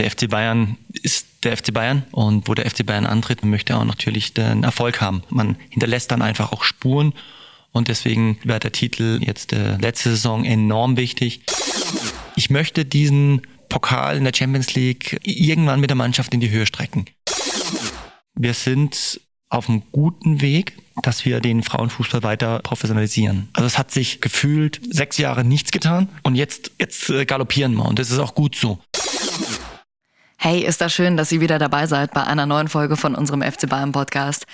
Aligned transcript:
der 0.00 0.10
FC 0.10 0.30
Bayern 0.30 0.78
ist 1.02 1.26
der 1.44 1.54
FC 1.56 1.74
Bayern 1.74 2.04
und 2.10 2.48
wo 2.48 2.54
der 2.54 2.68
FC 2.68 2.86
Bayern 2.86 3.04
antritt, 3.04 3.44
möchte 3.44 3.74
er 3.74 3.80
auch 3.80 3.84
natürlich 3.84 4.32
den 4.32 4.62
Erfolg 4.62 5.02
haben. 5.02 5.22
Man 5.28 5.56
hinterlässt 5.68 6.10
dann 6.10 6.22
einfach 6.22 6.52
auch 6.52 6.64
Spuren 6.64 7.12
und 7.72 7.88
deswegen 7.88 8.38
wäre 8.42 8.60
der 8.60 8.72
Titel 8.72 9.20
jetzt 9.22 9.52
äh, 9.52 9.76
letzte 9.76 10.10
Saison 10.10 10.46
enorm 10.46 10.96
wichtig. 10.96 11.42
Ich 12.34 12.48
möchte 12.48 12.86
diesen 12.86 13.42
Pokal 13.68 14.16
in 14.16 14.24
der 14.24 14.32
Champions 14.34 14.74
League 14.74 15.20
irgendwann 15.22 15.80
mit 15.80 15.90
der 15.90 15.96
Mannschaft 15.96 16.32
in 16.32 16.40
die 16.40 16.50
Höhe 16.50 16.64
strecken. 16.64 17.04
Wir 18.34 18.54
sind 18.54 19.20
auf 19.50 19.68
einem 19.68 19.82
guten 19.92 20.40
Weg, 20.40 20.78
dass 21.02 21.26
wir 21.26 21.40
den 21.40 21.62
Frauenfußball 21.62 22.22
weiter 22.22 22.60
professionalisieren. 22.60 23.50
Also 23.52 23.66
es 23.66 23.76
hat 23.76 23.90
sich 23.90 24.22
gefühlt 24.22 24.80
sechs 24.90 25.18
Jahre 25.18 25.44
nichts 25.44 25.72
getan 25.72 26.08
und 26.22 26.36
jetzt, 26.36 26.70
jetzt 26.80 27.10
äh, 27.10 27.26
galoppieren 27.26 27.74
wir 27.74 27.84
und 27.84 27.98
das 27.98 28.10
ist 28.10 28.18
auch 28.18 28.34
gut 28.34 28.56
so. 28.56 28.78
Hey, 30.42 30.60
ist 30.60 30.80
das 30.80 30.94
schön, 30.94 31.18
dass 31.18 31.30
ihr 31.32 31.42
wieder 31.42 31.58
dabei 31.58 31.86
seid 31.86 32.14
bei 32.14 32.24
einer 32.24 32.46
neuen 32.46 32.68
Folge 32.68 32.96
von 32.96 33.14
unserem 33.14 33.42
FC 33.42 33.68
Bayern 33.68 33.92
Podcast. 33.92 34.46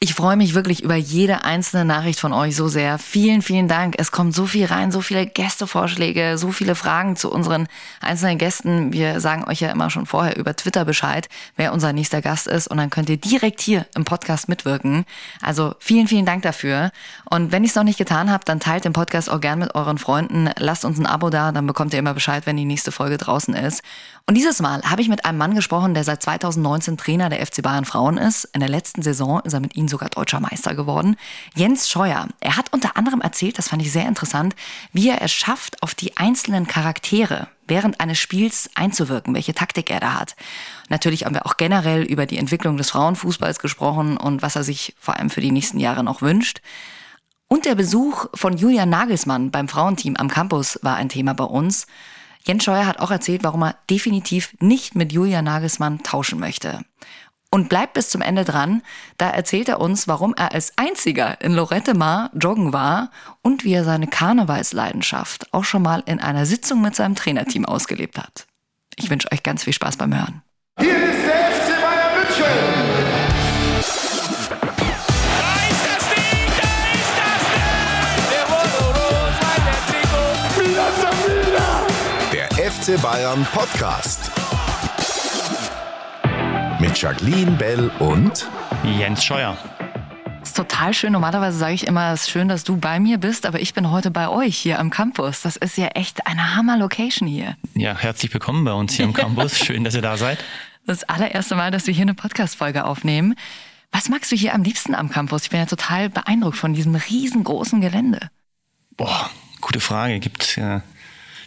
Ich 0.00 0.12
freue 0.12 0.36
mich 0.36 0.54
wirklich 0.54 0.82
über 0.82 0.96
jede 0.96 1.44
einzelne 1.44 1.84
Nachricht 1.84 2.20
von 2.20 2.32
euch 2.32 2.56
so 2.56 2.68
sehr. 2.68 2.98
Vielen, 2.98 3.40
vielen 3.40 3.68
Dank. 3.68 3.94
Es 3.96 4.12
kommt 4.12 4.34
so 4.34 4.44
viel 4.44 4.66
rein, 4.66 4.92
so 4.92 5.00
viele 5.00 5.26
Gästevorschläge, 5.26 6.36
so 6.36 6.52
viele 6.52 6.74
Fragen 6.74 7.16
zu 7.16 7.30
unseren 7.30 7.68
einzelnen 8.00 8.36
Gästen. 8.36 8.92
Wir 8.92 9.20
sagen 9.20 9.44
euch 9.44 9.60
ja 9.60 9.70
immer 9.70 9.88
schon 9.88 10.04
vorher 10.04 10.36
über 10.36 10.54
Twitter 10.56 10.84
Bescheid, 10.84 11.28
wer 11.56 11.72
unser 11.72 11.92
nächster 11.92 12.20
Gast 12.20 12.48
ist. 12.48 12.66
Und 12.66 12.76
dann 12.76 12.90
könnt 12.90 13.08
ihr 13.08 13.16
direkt 13.16 13.60
hier 13.60 13.86
im 13.94 14.04
Podcast 14.04 14.48
mitwirken. 14.48 15.06
Also 15.40 15.74
vielen, 15.78 16.06
vielen 16.06 16.26
Dank 16.26 16.42
dafür. 16.42 16.90
Und 17.30 17.50
wenn 17.52 17.62
ihr 17.62 17.70
es 17.70 17.74
noch 17.74 17.84
nicht 17.84 17.98
getan 17.98 18.30
habt, 18.30 18.48
dann 18.48 18.60
teilt 18.60 18.84
den 18.84 18.92
Podcast 18.92 19.30
auch 19.30 19.40
gern 19.40 19.60
mit 19.60 19.74
euren 19.74 19.98
Freunden. 19.98 20.50
Lasst 20.58 20.84
uns 20.84 20.98
ein 20.98 21.06
Abo 21.06 21.30
da, 21.30 21.50
dann 21.52 21.66
bekommt 21.66 21.94
ihr 21.94 21.98
immer 21.98 22.14
Bescheid, 22.14 22.44
wenn 22.46 22.56
die 22.56 22.66
nächste 22.66 22.92
Folge 22.92 23.16
draußen 23.16 23.54
ist. 23.54 23.82
Und 24.26 24.36
dieses 24.36 24.60
Mal 24.60 24.82
habe 24.82 25.02
ich 25.02 25.08
mit 25.08 25.24
einem 25.24 25.38
Mann 25.38 25.54
gesprochen, 25.54 25.94
der 25.94 26.04
seit 26.04 26.22
2019 26.22 26.96
Trainer 26.96 27.30
der 27.30 27.44
FC 27.44 27.62
Bayern 27.62 27.84
Frauen 27.84 28.18
ist. 28.18 28.44
In 28.52 28.60
der 28.60 28.70
letzten 28.70 29.02
Saison 29.02 29.40
ist 29.40 29.52
er 29.52 29.60
mit 29.60 29.76
ihnen 29.76 29.83
sogar 29.88 30.08
deutscher 30.08 30.40
Meister 30.40 30.74
geworden. 30.74 31.16
Jens 31.54 31.88
Scheuer. 31.88 32.28
Er 32.40 32.56
hat 32.56 32.72
unter 32.72 32.96
anderem 32.96 33.20
erzählt, 33.20 33.58
das 33.58 33.68
fand 33.68 33.82
ich 33.82 33.92
sehr 33.92 34.06
interessant, 34.06 34.54
wie 34.92 35.08
er 35.08 35.22
es 35.22 35.32
schafft, 35.32 35.82
auf 35.82 35.94
die 35.94 36.16
einzelnen 36.16 36.66
Charaktere 36.66 37.48
während 37.66 38.00
eines 38.00 38.18
Spiels 38.18 38.70
einzuwirken, 38.74 39.34
welche 39.34 39.54
Taktik 39.54 39.90
er 39.90 40.00
da 40.00 40.14
hat. 40.20 40.36
Natürlich 40.88 41.24
haben 41.24 41.34
wir 41.34 41.46
auch 41.46 41.56
generell 41.56 42.02
über 42.02 42.26
die 42.26 42.38
Entwicklung 42.38 42.76
des 42.76 42.90
Frauenfußballs 42.90 43.58
gesprochen 43.58 44.16
und 44.16 44.42
was 44.42 44.56
er 44.56 44.64
sich 44.64 44.94
vor 44.98 45.16
allem 45.16 45.30
für 45.30 45.40
die 45.40 45.52
nächsten 45.52 45.80
Jahre 45.80 46.04
noch 46.04 46.20
wünscht. 46.20 46.60
Und 47.48 47.64
der 47.64 47.74
Besuch 47.74 48.26
von 48.34 48.56
Julian 48.56 48.90
Nagelsmann 48.90 49.50
beim 49.50 49.68
Frauenteam 49.68 50.16
am 50.16 50.28
Campus 50.28 50.78
war 50.82 50.96
ein 50.96 51.08
Thema 51.08 51.34
bei 51.34 51.44
uns. 51.44 51.86
Jens 52.46 52.64
Scheuer 52.64 52.86
hat 52.86 52.98
auch 52.98 53.10
erzählt, 53.10 53.42
warum 53.42 53.62
er 53.62 53.76
definitiv 53.88 54.54
nicht 54.60 54.94
mit 54.94 55.12
Julia 55.12 55.40
Nagelsmann 55.40 56.02
tauschen 56.02 56.38
möchte. 56.38 56.84
Und 57.54 57.68
bleibt 57.68 57.92
bis 57.92 58.08
zum 58.08 58.20
Ende 58.20 58.44
dran, 58.44 58.82
da 59.16 59.30
erzählt 59.30 59.68
er 59.68 59.80
uns, 59.80 60.08
warum 60.08 60.34
er 60.36 60.50
als 60.50 60.72
einziger 60.74 61.40
in 61.40 61.52
Lorette 61.52 61.94
Mar 61.94 62.32
joggen 62.34 62.72
war 62.72 63.12
und 63.42 63.62
wie 63.62 63.74
er 63.74 63.84
seine 63.84 64.08
Karnevalsleidenschaft 64.08 65.54
auch 65.54 65.62
schon 65.62 65.82
mal 65.82 66.02
in 66.04 66.18
einer 66.18 66.46
Sitzung 66.46 66.82
mit 66.82 66.96
seinem 66.96 67.14
Trainerteam 67.14 67.64
ausgelebt 67.64 68.18
hat. 68.18 68.48
Ich 68.96 69.08
wünsche 69.08 69.30
euch 69.30 69.44
ganz 69.44 69.62
viel 69.62 69.72
Spaß 69.72 69.98
beim 69.98 70.12
Hören. 70.12 70.42
Hier 70.80 70.96
ist 70.96 71.26
der 71.28 71.52
FC 71.52 71.80
Bayern 71.80 72.18
München. 72.18 72.54
FC 82.96 83.00
Bayern 83.00 83.46
Podcast. 83.52 84.32
Mit 86.94 87.02
Jacqueline 87.02 87.50
Bell 87.50 87.90
und 87.98 88.48
Jens 88.84 89.24
Scheuer. 89.24 89.58
ist 90.44 90.56
total 90.56 90.94
schön. 90.94 91.12
Normalerweise 91.12 91.58
sage 91.58 91.74
ich 91.74 91.88
immer, 91.88 92.12
es 92.12 92.22
ist 92.22 92.30
schön, 92.30 92.46
dass 92.46 92.62
du 92.62 92.76
bei 92.76 93.00
mir 93.00 93.18
bist, 93.18 93.46
aber 93.46 93.58
ich 93.58 93.74
bin 93.74 93.90
heute 93.90 94.12
bei 94.12 94.28
euch 94.28 94.56
hier 94.56 94.78
am 94.78 94.90
Campus. 94.90 95.42
Das 95.42 95.56
ist 95.56 95.76
ja 95.76 95.88
echt 95.88 96.24
eine 96.28 96.54
Hammer-Location 96.54 97.26
hier. 97.26 97.56
Ja, 97.74 97.98
herzlich 97.98 98.32
willkommen 98.32 98.64
bei 98.64 98.72
uns 98.72 98.94
hier 98.94 99.06
im 99.06 99.12
Campus. 99.12 99.58
Schön, 99.66 99.82
dass 99.82 99.96
ihr 99.96 100.02
da 100.02 100.16
seid. 100.16 100.38
Das 100.86 101.02
allererste 101.02 101.56
Mal, 101.56 101.72
dass 101.72 101.88
wir 101.88 101.94
hier 101.94 102.02
eine 102.02 102.14
Podcast-Folge 102.14 102.84
aufnehmen. 102.84 103.34
Was 103.90 104.08
magst 104.08 104.30
du 104.30 104.36
hier 104.36 104.54
am 104.54 104.62
liebsten 104.62 104.94
am 104.94 105.10
Campus? 105.10 105.42
Ich 105.42 105.50
bin 105.50 105.58
ja 105.58 105.66
total 105.66 106.10
beeindruckt 106.10 106.58
von 106.58 106.74
diesem 106.74 106.94
riesengroßen 106.94 107.80
Gelände. 107.80 108.30
Boah, 108.96 109.30
gute 109.60 109.80
Frage. 109.80 110.20
Gibt 110.20 110.54
ja 110.54 110.84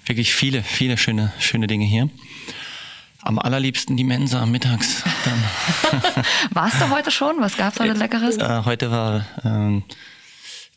wirklich 0.05 0.35
viele, 0.35 0.61
viele 0.61 0.97
schöne, 0.97 1.31
schöne 1.39 1.67
Dinge 1.67 1.85
hier. 1.85 2.09
Am 3.27 3.39
allerliebsten 3.39 3.97
die 3.97 4.05
Mensa 4.05 4.45
mittags. 4.45 5.03
Dann. 5.25 6.23
Warst 6.51 6.79
du 6.79 6.89
heute 6.89 7.11
schon? 7.11 7.41
Was 7.41 7.57
gab's 7.57 7.77
heute 7.77 7.91
Leckeres? 7.91 8.37
Äh, 8.37 8.61
heute 8.63 8.89
war 8.89 9.25
ähm, 9.43 9.83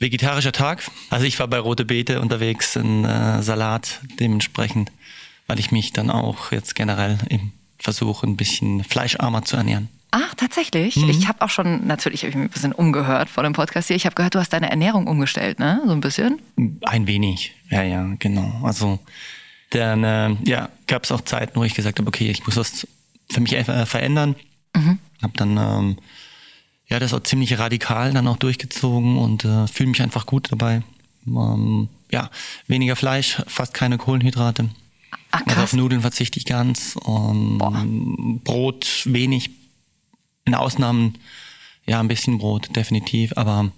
vegetarischer 0.01 0.51
Tag. 0.51 0.83
Also 1.11 1.27
ich 1.27 1.39
war 1.39 1.47
bei 1.47 1.61
Rote 1.61 1.85
Beete 1.85 2.21
unterwegs, 2.21 2.77
ein 2.77 3.05
äh, 3.05 3.41
Salat 3.41 4.01
dementsprechend, 4.19 4.91
weil 5.47 5.61
ich 5.61 5.71
mich 5.71 5.93
dann 5.93 6.11
auch 6.11 6.51
jetzt 6.51 6.75
generell 6.75 7.19
im 7.29 7.53
versuche, 7.79 8.27
ein 8.27 8.37
bisschen 8.37 8.83
fleischarmer 8.83 9.45
zu 9.45 9.57
ernähren. 9.57 9.89
Ach, 10.11 10.35
tatsächlich. 10.35 10.97
Ich 10.97 11.29
habe 11.29 11.43
auch 11.43 11.51
schon, 11.51 11.87
natürlich 11.87 12.23
habe 12.23 12.31
ich 12.31 12.37
mich 12.37 12.47
ein 12.47 12.53
bisschen 12.53 12.73
umgehört 12.73 13.31
vor 13.31 13.45
dem 13.45 13.53
Podcast 13.53 13.87
hier. 13.87 13.97
Ich 13.97 14.07
habe 14.07 14.17
gehört, 14.17 14.35
du 14.35 14.41
hast 14.41 14.53
deine 14.53 14.71
Ernährung 14.71 15.07
umgestellt, 15.07 15.61
ne? 15.61 15.81
So 15.87 15.93
ein 15.93 16.01
bisschen. 16.01 16.43
Ein 16.83 17.07
wenig, 17.07 17.55
ja, 17.71 17.85
ja, 17.85 18.05
genau. 18.19 18.61
Also 18.65 18.99
dann 19.71 20.05
äh, 20.05 20.37
ja, 20.45 20.69
gab 20.87 21.05
es 21.05 21.13
auch 21.13 21.21
Zeiten, 21.23 21.59
wo 21.59 21.65
ich 21.65 21.75
gesagt 21.75 21.99
habe, 21.99 22.09
okay, 22.09 22.31
ich 22.31 22.45
muss 22.45 22.57
was 22.57 22.87
für 23.31 23.41
mich 23.41 23.57
einfach 23.57 23.87
verändern. 23.87 24.35
Mhm. 24.75 24.99
Habe 25.23 25.33
dann 25.37 25.57
ähm, 25.57 25.99
ja 26.89 26.99
das 26.99 27.15
auch 27.15 27.23
ziemlich 27.23 27.59
radikal 27.59 28.13
dann 28.13 28.29
auch 28.29 28.37
durchgezogen 28.37 29.17
und 29.17 29.45
äh, 29.45 29.67
fühle 29.69 29.91
mich 29.91 30.03
einfach 30.03 30.27
gut 30.27 30.51
dabei. 30.51 30.83
Ähm, 31.27 31.89
ja, 32.11 32.31
weniger 32.67 32.97
Fleisch, 32.97 33.43
fast 33.47 33.75
keine 33.75 33.99
Kohlenhydrate. 33.99 34.71
Ach, 35.31 35.43
Also 35.47 35.63
auf. 35.63 35.73
Nudeln 35.75 36.01
verzichte 36.01 36.39
ich 36.39 36.47
ganz. 36.47 36.99
Ähm, 37.07 38.41
Brot 38.43 39.03
wenig. 39.05 39.51
In 40.47 40.55
Ausnahmen 40.55 41.19
ja 41.87 42.01
ein 42.01 42.09
bisschen 42.09 42.39
Brot, 42.39 42.75
definitiv. 42.75 43.37
Aber 43.37 43.71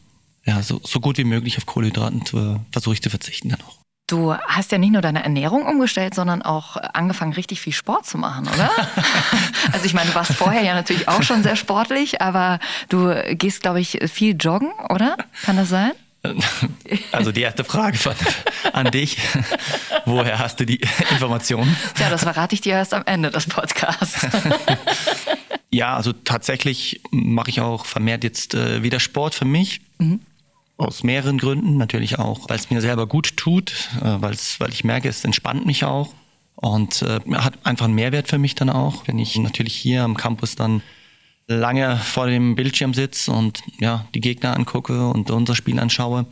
ja, 0.44 0.62
so, 0.62 0.80
so 0.82 1.00
gut 1.00 1.18
wie 1.18 1.24
möglich 1.24 1.58
auf 1.58 1.66
Kohlenhydraten 1.66 2.24
zu, 2.24 2.60
versuche 2.70 2.94
ich 2.94 3.02
zu 3.02 3.10
verzichten 3.10 3.50
dann 3.50 3.60
auch. 3.60 3.81
Du 4.12 4.34
hast 4.34 4.70
ja 4.70 4.76
nicht 4.76 4.92
nur 4.92 5.00
deine 5.00 5.24
Ernährung 5.24 5.64
umgestellt, 5.64 6.14
sondern 6.14 6.42
auch 6.42 6.76
angefangen, 6.76 7.32
richtig 7.32 7.62
viel 7.62 7.72
Sport 7.72 8.04
zu 8.04 8.18
machen, 8.18 8.46
oder? 8.46 8.70
also 9.72 9.86
ich 9.86 9.94
meine, 9.94 10.10
du 10.10 10.14
warst 10.14 10.34
vorher 10.34 10.62
ja 10.62 10.74
natürlich 10.74 11.08
auch 11.08 11.22
schon 11.22 11.42
sehr 11.42 11.56
sportlich, 11.56 12.20
aber 12.20 12.58
du 12.90 13.14
gehst, 13.30 13.62
glaube 13.62 13.80
ich, 13.80 13.98
viel 14.12 14.36
joggen, 14.38 14.70
oder? 14.90 15.16
Kann 15.44 15.56
das 15.56 15.70
sein? 15.70 15.92
Also 17.10 17.32
die 17.32 17.40
erste 17.40 17.64
Frage 17.64 17.96
von, 17.96 18.14
an 18.74 18.90
dich. 18.90 19.16
Woher 20.04 20.38
hast 20.38 20.60
du 20.60 20.66
die 20.66 20.82
Informationen? 21.10 21.74
Tja, 21.94 22.10
das 22.10 22.22
verrate 22.22 22.54
ich 22.54 22.60
dir 22.60 22.74
erst 22.74 22.92
am 22.92 23.04
Ende 23.06 23.30
des 23.30 23.46
Podcasts. 23.46 24.26
Ja, 25.74 25.96
also 25.96 26.12
tatsächlich 26.12 27.00
mache 27.10 27.48
ich 27.48 27.62
auch 27.62 27.86
vermehrt 27.86 28.24
jetzt 28.24 28.52
äh, 28.52 28.82
wieder 28.82 29.00
Sport 29.00 29.34
für 29.34 29.46
mich. 29.46 29.80
Aus 30.76 31.02
mehreren 31.02 31.38
Gründen. 31.38 31.76
Natürlich 31.76 32.18
auch, 32.18 32.48
weil 32.48 32.56
es 32.56 32.70
mir 32.70 32.80
selber 32.80 33.06
gut 33.06 33.36
tut, 33.36 33.72
äh, 34.00 34.04
weil 34.20 34.70
ich 34.70 34.84
merke, 34.84 35.08
es 35.08 35.24
entspannt 35.24 35.66
mich 35.66 35.84
auch. 35.84 36.12
Und 36.56 37.02
äh, 37.02 37.20
hat 37.34 37.54
einfach 37.64 37.86
einen 37.86 37.94
Mehrwert 37.94 38.28
für 38.28 38.38
mich 38.38 38.54
dann 38.54 38.70
auch, 38.70 39.06
wenn 39.08 39.18
ich 39.18 39.36
natürlich 39.38 39.74
hier 39.74 40.04
am 40.04 40.16
Campus 40.16 40.54
dann 40.54 40.82
lange 41.48 41.96
vor 41.96 42.26
dem 42.28 42.54
Bildschirm 42.54 42.94
sitze 42.94 43.32
und 43.32 43.62
ja, 43.80 44.06
die 44.14 44.20
Gegner 44.20 44.54
angucke 44.56 45.08
und 45.08 45.30
unser 45.30 45.56
Spiel 45.56 45.78
anschaue, 45.80 46.24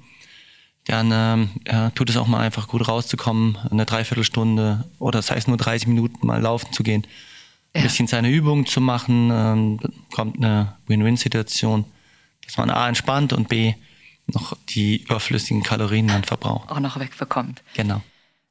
dann 0.86 1.10
ähm, 1.12 1.50
ja, 1.66 1.90
tut 1.90 2.10
es 2.10 2.16
auch 2.16 2.26
mal 2.28 2.40
einfach 2.40 2.68
gut 2.68 2.86
rauszukommen, 2.86 3.58
eine 3.70 3.86
Dreiviertelstunde 3.86 4.84
oder 4.98 5.18
das 5.18 5.30
heißt 5.30 5.48
nur 5.48 5.56
30 5.56 5.88
Minuten 5.88 6.26
mal 6.26 6.40
laufen 6.40 6.72
zu 6.72 6.82
gehen, 6.82 7.02
ein 7.74 7.80
Ja. 7.80 7.82
bisschen 7.82 8.06
seine 8.06 8.30
Übungen 8.30 8.66
zu 8.66 8.80
machen, 8.80 9.30
ähm, 9.32 9.80
kommt 10.12 10.36
eine 10.36 10.76
Win-Win-Situation, 10.86 11.84
dass 12.46 12.56
man 12.56 12.70
A 12.70 12.88
entspannt 12.88 13.32
und 13.32 13.48
B 13.48 13.74
noch 14.34 14.56
die 14.68 15.02
überflüssigen 15.02 15.62
Kalorien 15.62 16.08
dann 16.08 16.24
verbraucht. 16.24 16.70
auch 16.70 16.80
noch 16.80 16.98
wegbekommt. 16.98 17.62
Genau. 17.74 18.02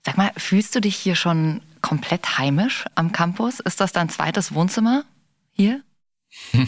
Sag 0.04 0.18
mal, 0.18 0.32
fühlst 0.38 0.76
du 0.76 0.82
dich 0.82 0.96
hier 0.96 1.16
schon 1.16 1.62
komplett 1.82 2.38
heimisch 2.38 2.86
am 2.96 3.12
Campus? 3.12 3.60
Ist 3.60 3.82
das 3.82 3.92
dein 3.92 4.10
zweites 4.10 4.54
Wohnzimmer 4.54 5.04
hier? 5.54 5.82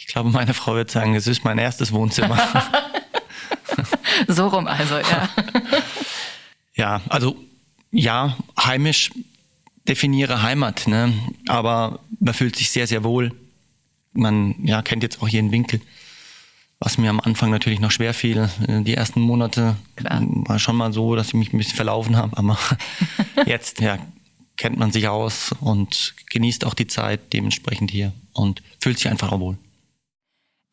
Ich 0.00 0.06
glaube, 0.06 0.30
meine 0.30 0.54
Frau 0.54 0.76
wird 0.76 0.92
sagen, 0.92 1.16
es 1.16 1.26
ist 1.26 1.42
mein 1.44 1.58
erstes 1.58 1.90
Wohnzimmer. 1.92 2.38
So 4.26 4.48
rum 4.48 4.66
also, 4.66 4.98
ja. 4.98 5.28
Ja, 6.74 7.00
also 7.08 7.36
ja, 7.90 8.36
heimisch 8.58 9.10
definiere 9.88 10.42
Heimat, 10.42 10.86
ne? 10.86 11.12
aber 11.48 12.00
man 12.20 12.34
fühlt 12.34 12.54
sich 12.56 12.70
sehr, 12.70 12.86
sehr 12.86 13.02
wohl. 13.02 13.32
Man 14.12 14.54
ja, 14.64 14.82
kennt 14.82 15.02
jetzt 15.02 15.20
auch 15.22 15.28
jeden 15.28 15.50
Winkel, 15.50 15.80
was 16.80 16.98
mir 16.98 17.10
am 17.10 17.20
Anfang 17.20 17.50
natürlich 17.50 17.80
noch 17.80 17.90
schwer 17.90 18.14
fiel. 18.14 18.48
Äh, 18.66 18.82
Die 18.82 18.94
ersten 18.94 19.20
Monate 19.20 19.76
Klar. 19.96 20.22
war 20.24 20.58
schon 20.58 20.76
mal 20.76 20.92
so, 20.92 21.16
dass 21.16 21.28
ich 21.28 21.34
mich 21.34 21.52
ein 21.52 21.58
bisschen 21.58 21.76
verlaufen 21.76 22.16
habe, 22.16 22.36
aber 22.36 22.58
jetzt 23.46 23.80
ja, 23.80 23.98
kennt 24.56 24.78
man 24.78 24.92
sich 24.92 25.08
aus 25.08 25.54
und 25.60 26.14
genießt 26.30 26.64
auch 26.64 26.74
die 26.74 26.86
Zeit 26.86 27.32
dementsprechend 27.32 27.90
hier 27.90 28.12
und 28.32 28.62
fühlt 28.80 28.98
sich 28.98 29.08
einfach 29.08 29.32
auch 29.32 29.40
wohl. 29.40 29.58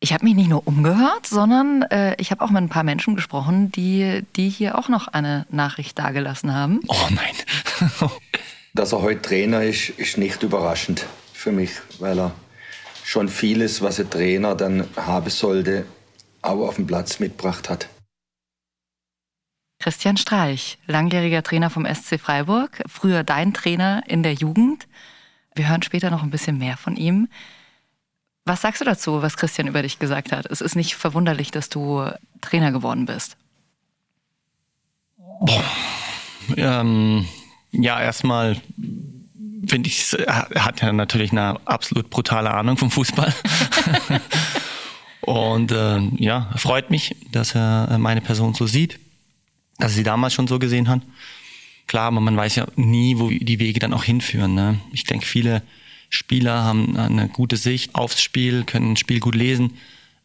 Ich 0.02 0.14
habe 0.14 0.26
mich 0.26 0.36
nicht 0.36 0.50
nur 0.50 0.68
umgehört, 0.68 1.26
sondern 1.26 1.82
äh, 1.84 2.16
ich 2.20 2.30
habe 2.30 2.44
auch 2.44 2.50
mit 2.52 2.62
ein 2.62 2.70
paar 2.70 2.84
Menschen 2.84 3.16
gesprochen, 3.16 3.72
die, 3.72 4.24
die 4.36 4.50
hier 4.50 4.78
auch 4.78 4.90
noch 4.90 5.08
eine 5.08 5.48
Nachricht 5.50 5.98
dagelassen 5.98 6.54
haben. 6.54 6.82
Oh 6.88 7.08
nein. 7.10 7.90
Dass 8.74 8.92
er 8.92 9.02
heute 9.02 9.22
Trainer 9.22 9.64
ist, 9.64 9.90
ist 9.90 10.18
nicht 10.18 10.44
überraschend 10.44 11.06
für 11.34 11.52
mich, 11.52 11.72
weil 12.00 12.20
er 12.20 12.32
schon 13.04 13.30
vieles, 13.30 13.82
was 13.82 14.00
ein 14.00 14.10
Trainer 14.10 14.54
dann 14.54 14.86
haben 14.98 15.30
sollte, 15.30 15.86
auch 16.46 16.68
auf 16.68 16.76
dem 16.76 16.88
Platz 16.88 17.20
mitgebracht 17.20 17.70
hat. 17.70 17.90
Christian 19.80 20.18
Streich, 20.18 20.78
langjähriger 20.88 21.44
Trainer 21.44 21.70
vom 21.70 21.86
SC 21.86 22.20
Freiburg, 22.20 22.82
früher 22.88 23.24
dein 23.24 23.54
Trainer 23.54 24.04
in 24.08 24.24
der 24.24 24.34
Jugend. 24.34 24.88
Wir 25.54 25.70
hören 25.70 25.84
später 25.84 26.10
noch 26.10 26.24
ein 26.24 26.32
bisschen 26.32 26.58
mehr 26.58 26.78
von 26.78 26.96
ihm. 26.96 27.28
Was 28.46 28.62
sagst 28.62 28.82
du 28.82 28.86
dazu, 28.86 29.22
was 29.22 29.38
Christian 29.38 29.68
über 29.68 29.82
dich 29.82 30.00
gesagt 30.00 30.32
hat? 30.32 30.46
Es 30.46 30.62
ist 30.62 30.76
nicht 30.76 30.96
verwunderlich, 30.96 31.52
dass 31.52 31.70
du 31.70 32.10
Trainer 32.42 32.72
geworden 32.72 33.06
bist. 33.06 33.38
Boah. 35.18 35.64
Ähm, 36.56 37.28
ja, 37.72 38.00
erstmal 38.00 38.62
finde 39.68 39.90
ich, 39.90 40.14
er 40.14 40.48
hat 40.64 40.82
ja 40.82 40.94
natürlich 40.94 41.32
eine 41.32 41.60
absolut 41.66 42.10
brutale 42.10 42.52
Ahnung 42.52 42.78
vom 42.78 42.92
Fußball. 42.92 43.34
Und 45.26 45.72
äh, 45.72 46.00
ja, 46.18 46.52
freut 46.56 46.92
mich, 46.92 47.16
dass 47.32 47.56
er 47.56 47.98
meine 47.98 48.22
Person 48.22 48.54
so 48.54 48.68
sieht, 48.68 49.00
dass 49.80 49.94
er 49.94 49.96
sie 49.96 50.04
damals 50.04 50.36
schon 50.36 50.48
so 50.48 50.60
gesehen 50.60 50.88
hat. 50.88 51.02
Klar, 51.88 52.08
aber 52.08 52.20
man 52.20 52.38
weiß 52.38 52.56
ja 52.56 52.68
nie, 52.76 53.18
wo 53.18 53.30
die 53.30 53.60
Wege 53.60 53.80
dann 53.80 53.94
auch 53.94 54.04
hinführen. 54.04 54.54
Ne? 54.54 54.80
Ich 54.92 55.04
denke, 55.04 55.26
viele 55.26 55.64
Spieler 56.10 56.64
haben 56.64 56.96
eine 56.96 57.28
gute 57.28 57.58
Sicht 57.58 57.96
aufs 57.96 58.22
Spiel, 58.22 58.66
können 58.66 58.92
ein 58.92 58.98
Spiel 58.98 59.20
gut 59.20 59.34
lesen. 59.34 59.78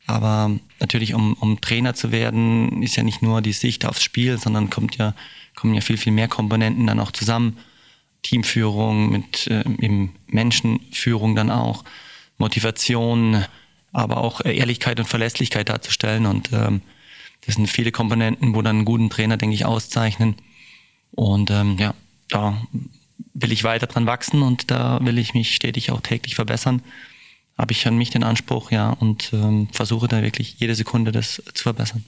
Aber 0.06 0.50
natürlich, 0.80 1.14
um, 1.14 1.32
um 1.34 1.62
Trainer 1.62 1.94
zu 1.94 2.12
werden, 2.12 2.82
ist 2.82 2.96
ja 2.96 3.02
nicht 3.02 3.22
nur 3.22 3.40
die 3.40 3.52
Sicht 3.52 3.86
aufs 3.86 4.02
Spiel, 4.02 4.38
sondern 4.38 4.68
kommt 4.68 4.96
ja, 4.98 5.14
kommen 5.54 5.72
ja 5.72 5.80
viel, 5.80 5.96
viel 5.96 6.12
mehr 6.12 6.28
Komponenten 6.28 6.86
dann 6.86 7.00
auch 7.00 7.12
zusammen. 7.12 7.56
Teamführung, 8.22 9.10
mit 9.10 9.46
äh, 9.46 9.64
eben 9.80 10.14
Menschenführung 10.26 11.34
dann 11.34 11.50
auch, 11.50 11.84
Motivation, 12.36 13.44
aber 13.92 14.18
auch 14.18 14.44
Ehrlichkeit 14.44 15.00
und 15.00 15.06
Verlässlichkeit 15.06 15.68
darzustellen. 15.68 16.26
Und 16.26 16.52
ähm, 16.52 16.82
das 17.46 17.56
sind 17.56 17.68
viele 17.68 17.92
Komponenten, 17.92 18.54
wo 18.54 18.62
dann 18.62 18.76
einen 18.76 18.84
guten 18.84 19.10
Trainer, 19.10 19.36
denke 19.36 19.54
ich, 19.54 19.64
auszeichnen. 19.64 20.36
Und 21.12 21.50
ähm, 21.50 21.76
ja, 21.78 21.94
da 22.28 22.60
will 23.34 23.52
ich 23.52 23.64
weiter 23.64 23.86
dran 23.86 24.06
wachsen 24.06 24.42
und 24.42 24.70
da 24.70 24.98
will 25.02 25.18
ich 25.18 25.34
mich 25.34 25.54
stetig 25.54 25.90
auch 25.90 26.00
täglich 26.00 26.34
verbessern. 26.34 26.82
Habe 27.58 27.72
ich 27.72 27.86
an 27.86 27.96
mich 27.96 28.10
den 28.10 28.24
Anspruch, 28.24 28.70
ja, 28.70 28.90
und 28.90 29.32
ähm, 29.32 29.68
versuche 29.72 30.08
da 30.08 30.22
wirklich 30.22 30.56
jede 30.58 30.74
Sekunde 30.74 31.12
das 31.12 31.42
zu 31.54 31.62
verbessern. 31.62 32.04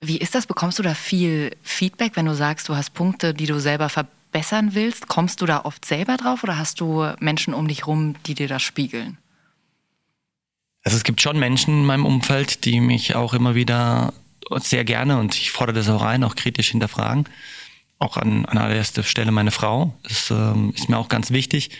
Wie 0.00 0.18
ist 0.18 0.34
das? 0.34 0.46
Bekommst 0.46 0.78
du 0.78 0.82
da 0.82 0.94
viel 0.94 1.56
Feedback, 1.62 2.12
wenn 2.14 2.26
du 2.26 2.34
sagst, 2.34 2.68
du 2.68 2.76
hast 2.76 2.94
Punkte, 2.94 3.34
die 3.34 3.46
du 3.46 3.60
selber 3.60 3.88
verbessern 3.88 4.74
willst? 4.74 5.08
Kommst 5.08 5.40
du 5.40 5.46
da 5.46 5.64
oft 5.64 5.84
selber 5.84 6.16
drauf 6.16 6.42
oder 6.44 6.58
hast 6.58 6.80
du 6.80 7.12
Menschen 7.20 7.54
um 7.54 7.68
dich 7.68 7.86
rum, 7.86 8.14
die 8.26 8.34
dir 8.34 8.48
das 8.48 8.62
spiegeln? 8.62 9.18
Also 10.84 10.96
es 10.96 11.04
gibt 11.04 11.20
schon 11.20 11.38
Menschen 11.38 11.80
in 11.80 11.86
meinem 11.86 12.06
Umfeld, 12.06 12.64
die 12.64 12.80
mich 12.80 13.14
auch 13.14 13.34
immer 13.34 13.54
wieder 13.54 14.14
sehr 14.60 14.84
gerne 14.84 15.18
und 15.18 15.34
ich 15.34 15.50
fordere 15.50 15.76
das 15.76 15.88
auch 15.88 16.02
ein, 16.02 16.24
auch 16.24 16.34
kritisch 16.34 16.70
hinterfragen 16.70 17.28
auch 17.98 18.16
an, 18.16 18.44
an 18.46 18.58
allererster 18.58 19.02
Stelle 19.02 19.32
meine 19.32 19.50
Frau. 19.50 19.94
Das 20.02 20.30
ähm, 20.30 20.72
ist 20.74 20.88
mir 20.88 20.98
auch 20.98 21.08
ganz 21.08 21.30
wichtig, 21.30 21.70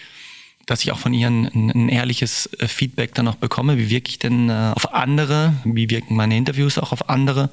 dass 0.66 0.82
ich 0.82 0.92
auch 0.92 0.98
von 0.98 1.14
ihr 1.14 1.28
ein, 1.28 1.46
ein 1.46 1.88
ehrliches 1.88 2.46
äh, 2.58 2.68
Feedback 2.68 3.14
dann 3.14 3.24
noch 3.24 3.36
bekomme. 3.36 3.78
Wie 3.78 3.90
wirke 3.90 4.10
ich 4.10 4.18
denn 4.18 4.50
äh, 4.50 4.72
auf 4.74 4.92
andere? 4.92 5.54
Wie 5.64 5.90
wirken 5.90 6.16
meine 6.16 6.36
Interviews 6.36 6.78
auch 6.78 6.92
auf 6.92 7.08
andere? 7.08 7.50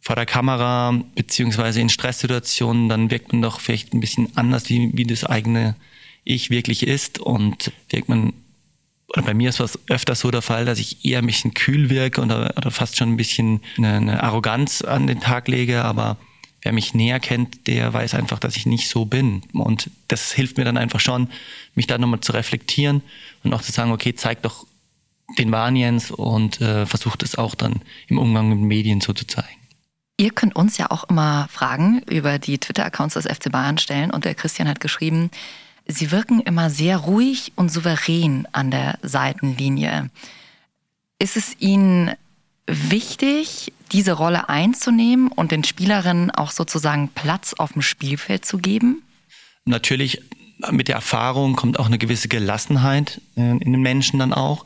Vor 0.00 0.16
der 0.16 0.26
Kamera, 0.26 1.00
beziehungsweise 1.14 1.80
in 1.80 1.88
Stresssituationen, 1.88 2.88
dann 2.88 3.10
wirkt 3.10 3.32
man 3.32 3.42
doch 3.42 3.60
vielleicht 3.60 3.94
ein 3.94 4.00
bisschen 4.00 4.36
anders, 4.36 4.68
wie, 4.68 4.90
wie 4.94 5.04
das 5.04 5.24
eigene 5.24 5.76
Ich 6.24 6.50
wirklich 6.50 6.86
ist. 6.86 7.20
Und 7.20 7.70
wirkt 7.90 8.08
man, 8.08 8.32
oder 9.12 9.22
bei 9.22 9.34
mir 9.34 9.50
ist 9.50 9.60
was 9.60 9.78
öfter 9.88 10.14
so 10.14 10.30
der 10.30 10.42
Fall, 10.42 10.64
dass 10.64 10.78
ich 10.78 11.04
eher 11.04 11.18
ein 11.18 11.26
bisschen 11.26 11.54
kühl 11.54 11.90
wirke 11.90 12.22
oder, 12.22 12.54
oder 12.56 12.70
fast 12.70 12.96
schon 12.96 13.10
ein 13.10 13.16
bisschen 13.16 13.60
eine, 13.76 13.94
eine 13.94 14.22
Arroganz 14.22 14.82
an 14.82 15.06
den 15.06 15.20
Tag 15.20 15.48
lege, 15.48 15.84
aber 15.84 16.16
wer 16.62 16.72
mich 16.72 16.94
näher 16.94 17.20
kennt, 17.20 17.66
der 17.66 17.92
weiß 17.92 18.14
einfach, 18.14 18.38
dass 18.38 18.56
ich 18.56 18.66
nicht 18.66 18.88
so 18.88 19.04
bin. 19.04 19.42
Und 19.52 19.90
das 20.08 20.32
hilft 20.32 20.56
mir 20.56 20.64
dann 20.64 20.76
einfach 20.76 21.00
schon, 21.00 21.28
mich 21.74 21.86
da 21.86 21.98
nochmal 21.98 22.20
zu 22.20 22.32
reflektieren 22.32 23.02
und 23.42 23.52
auch 23.52 23.62
zu 23.62 23.72
sagen, 23.72 23.92
okay, 23.92 24.14
zeig 24.14 24.42
doch 24.42 24.66
den 25.38 25.52
wahren 25.52 25.76
Jens 25.76 26.10
und 26.10 26.60
äh, 26.60 26.86
versucht 26.86 27.22
es 27.22 27.36
auch 27.36 27.54
dann 27.54 27.82
im 28.08 28.18
Umgang 28.18 28.48
mit 28.48 28.58
Medien 28.58 29.00
so 29.00 29.12
zu 29.12 29.26
zeigen. 29.26 29.58
Ihr 30.18 30.30
könnt 30.30 30.54
uns 30.54 30.78
ja 30.78 30.90
auch 30.90 31.04
immer 31.04 31.48
Fragen 31.50 32.02
über 32.08 32.38
die 32.38 32.58
Twitter-Accounts 32.58 33.14
des 33.14 33.26
FC 33.26 33.50
Bayern 33.50 33.78
stellen 33.78 34.10
und 34.10 34.24
der 34.24 34.34
Christian 34.34 34.68
hat 34.68 34.80
geschrieben, 34.80 35.30
Sie 35.86 36.10
wirken 36.10 36.40
immer 36.40 36.70
sehr 36.70 36.96
ruhig 36.96 37.52
und 37.56 37.70
souverän 37.70 38.46
an 38.52 38.70
der 38.70 38.98
Seitenlinie. 39.02 40.10
Ist 41.18 41.36
es 41.36 41.56
Ihnen 41.58 42.12
wichtig, 42.66 43.72
diese 43.90 44.12
Rolle 44.12 44.48
einzunehmen 44.48 45.28
und 45.28 45.50
den 45.50 45.64
Spielerinnen 45.64 46.30
auch 46.30 46.50
sozusagen 46.50 47.08
Platz 47.08 47.54
auf 47.54 47.72
dem 47.72 47.82
Spielfeld 47.82 48.44
zu 48.44 48.58
geben? 48.58 49.02
Natürlich, 49.64 50.22
mit 50.70 50.88
der 50.88 50.94
Erfahrung 50.96 51.56
kommt 51.56 51.78
auch 51.78 51.86
eine 51.86 51.98
gewisse 51.98 52.28
Gelassenheit 52.28 53.20
in 53.34 53.58
den 53.60 53.82
Menschen 53.82 54.18
dann 54.18 54.32
auch 54.32 54.64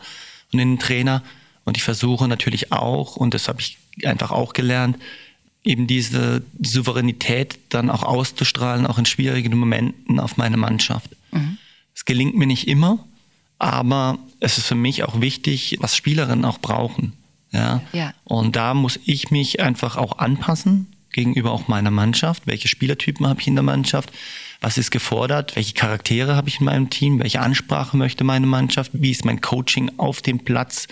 und 0.53 0.61
in 0.61 0.73
den 0.73 0.79
Trainer. 0.79 1.23
Und 1.65 1.77
ich 1.77 1.83
versuche 1.83 2.29
natürlich 2.29 2.73
auch, 2.73 3.17
und 3.17 3.35
das 3.35 3.49
habe 3.49 3.61
ich 3.61 3.79
einfach 4.05 4.31
auch 4.31 4.53
gelernt, 4.53 4.99
eben 5.67 5.87
diese 5.87 6.43
Souveränität 6.63 7.59
dann 7.69 7.91
auch 7.91 8.03
auszustrahlen, 8.03 8.87
auch 8.87 8.99
in 8.99 9.07
schwierigen 9.07 9.57
Momenten 9.59 10.21
auf 10.21 10.37
meine 10.37 10.57
Mannschaft. 10.57 11.11
Mhm. 11.33 11.59
Es 11.95 12.03
mhm. 12.03 12.07
gelingt 12.07 12.37
mir 12.37 12.47
nicht 12.47 12.69
immer, 12.69 12.99
aber 13.59 14.19
es 14.41 14.59
ist 14.59 14.67
für 14.67 14.75
mich 14.75 15.03
auch 15.05 15.21
wichtig, 15.21 15.77
was 15.81 15.97
Spielerinnen 15.97 16.45
auch 16.45 16.59
brauchen. 16.59 17.13
Ja? 17.53 17.83
ja. 17.93 18.13
Und 18.25 18.57
da 18.57 18.75
muss 18.75 18.99
ich 19.05 19.31
mich 19.31 19.61
einfach 19.61 19.97
auch 19.97 20.19
anpassen 20.19 20.89
gegenüber 21.13 21.53
auch 21.53 21.69
meiner 21.69 21.91
Mannschaft. 21.91 22.47
Welche 22.47 22.69
Spielertypen 22.69 23.27
habe 23.27 23.41
ich 23.41 23.47
in 23.47 23.55
der 23.55 23.63
Mannschaft? 23.63 24.13
Was 24.61 24.79
ist 24.79 24.91
gefordert? 24.91 25.57
Welche 25.57 25.75
Charaktere 25.75 26.37
habe 26.37 26.49
ich 26.49 26.61
in 26.61 26.67
meinem 26.67 26.91
Team? 26.91 27.19
Welche 27.19 27.41
Ansprache 27.41 27.97
möchte 27.97 28.25
meine 28.25 28.47
Mannschaft? 28.47 28.93
Wie 28.95 29.11
ist 29.11 29.25
mein 29.25 29.41
Coaching 29.41 29.91
auf 29.97 30.23
dem 30.23 30.41
Platz? 30.41 30.89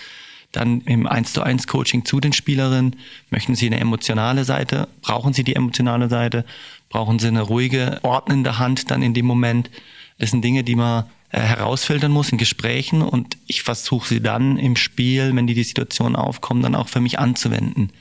Dann 0.55 0.81
im 0.81 1.05
1 1.05 1.33
zu 1.33 1.41
1 1.43 1.67
Coaching 1.67 2.05
zu 2.05 2.21
den 2.21 2.31
Spielerinnen. 2.31 2.95
Möchten 3.29 3.55
Sie 3.55 3.65
eine 3.65 3.79
emotionale 3.79 4.45
Seite? 4.45 4.87
Brauchen 5.01 5.33
Sie 5.33 5.43
die 5.43 5.55
emotionale 5.55 6.07
Seite? 6.07 6.45
Brauchen 6.87 7.19
Sie 7.19 7.27
eine 7.27 7.41
ruhige, 7.41 7.99
ordnende 8.03 8.57
Hand 8.57 8.89
dann 8.89 9.01
in 9.01 9.13
dem 9.13 9.25
Moment? 9.25 9.69
Das 10.17 10.31
sind 10.31 10.43
Dinge, 10.43 10.63
die 10.63 10.75
man 10.75 11.05
äh, 11.31 11.41
herausfiltern 11.41 12.11
muss 12.11 12.29
in 12.29 12.37
Gesprächen 12.37 13.01
und 13.01 13.35
ich 13.47 13.63
versuche 13.63 14.07
sie 14.07 14.21
dann 14.21 14.57
im 14.57 14.77
Spiel, 14.77 15.35
wenn 15.35 15.47
die, 15.47 15.55
die 15.55 15.63
Situation 15.63 16.15
aufkommen, 16.15 16.63
dann 16.63 16.75
auch 16.75 16.87
für 16.87 17.01
mich 17.01 17.19
anzuwenden. 17.19 17.91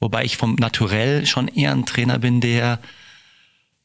Wobei 0.00 0.24
ich 0.24 0.36
vom 0.36 0.56
Naturell 0.56 1.26
schon 1.26 1.46
eher 1.46 1.70
ein 1.70 1.86
Trainer 1.86 2.18
bin, 2.18 2.40
der 2.40 2.80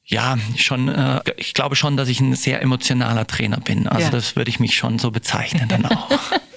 ja 0.04 0.39
schon, 0.58 0.88
äh, 0.89 1.22
ich 1.38 1.54
glaube 1.54 1.75
schon, 1.75 1.96
dass 1.96 2.10
ich 2.10 2.20
ein 2.20 2.34
sehr 2.34 2.63
emotionaler 2.63 3.28
Trainer 3.28 3.60
bin. 3.60 3.88
Also 3.88 4.06
ja. 4.06 4.10
das 4.10 4.36
würde 4.36 4.50
ich 4.50 4.60
mich 4.60 4.75
schon 4.75 4.98
so 4.98 5.12
bezeichnen 5.12 5.70
dann 5.70 5.86
auch. 5.86 6.10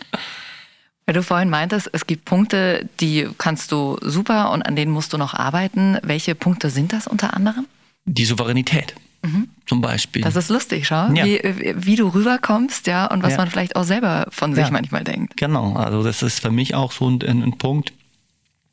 Weil 1.13 1.21
du 1.21 1.23
vorhin 1.25 1.51
meintest, 1.51 1.91
es 1.93 2.07
gibt 2.07 2.25
Punkte, 2.25 2.89
die 3.01 3.29
kannst 3.37 3.71
du 3.71 3.99
super 4.01 4.51
und 4.51 4.63
an 4.63 4.77
denen 4.77 4.91
musst 4.91 5.13
du 5.13 5.19
noch 5.19 5.35
arbeiten. 5.35 5.99
Welche 6.03 6.35
Punkte 6.35 6.71
sind 6.71 6.95
das 6.95 7.07
unter 7.07 7.35
anderem? 7.37 7.67
Die 8.07 8.25
Souveränität. 8.25 8.95
Mhm. 9.21 9.51
Zum 9.67 9.83
Beispiel. 9.83 10.23
Das 10.23 10.37
ist 10.37 10.49
lustig, 10.49 10.87
schau, 10.87 11.13
ja. 11.13 11.27
wie, 11.27 11.75
wie 11.77 11.97
du 11.97 12.09
rüberkommst, 12.09 12.87
ja, 12.87 13.05
und 13.09 13.23
was 13.23 13.33
ja. 13.33 13.37
man 13.37 13.51
vielleicht 13.51 13.77
auch 13.77 13.85
selber 13.85 14.27
von 14.31 14.55
sich 14.55 14.65
ja. 14.65 14.71
manchmal 14.71 15.05
denkt. 15.05 15.37
Genau, 15.37 15.75
also 15.75 16.03
das 16.03 16.23
ist 16.23 16.41
für 16.41 16.51
mich 16.51 16.75
auch 16.75 16.93
so 16.93 17.11
ein, 17.11 17.21
ein 17.21 17.59
Punkt. 17.59 17.93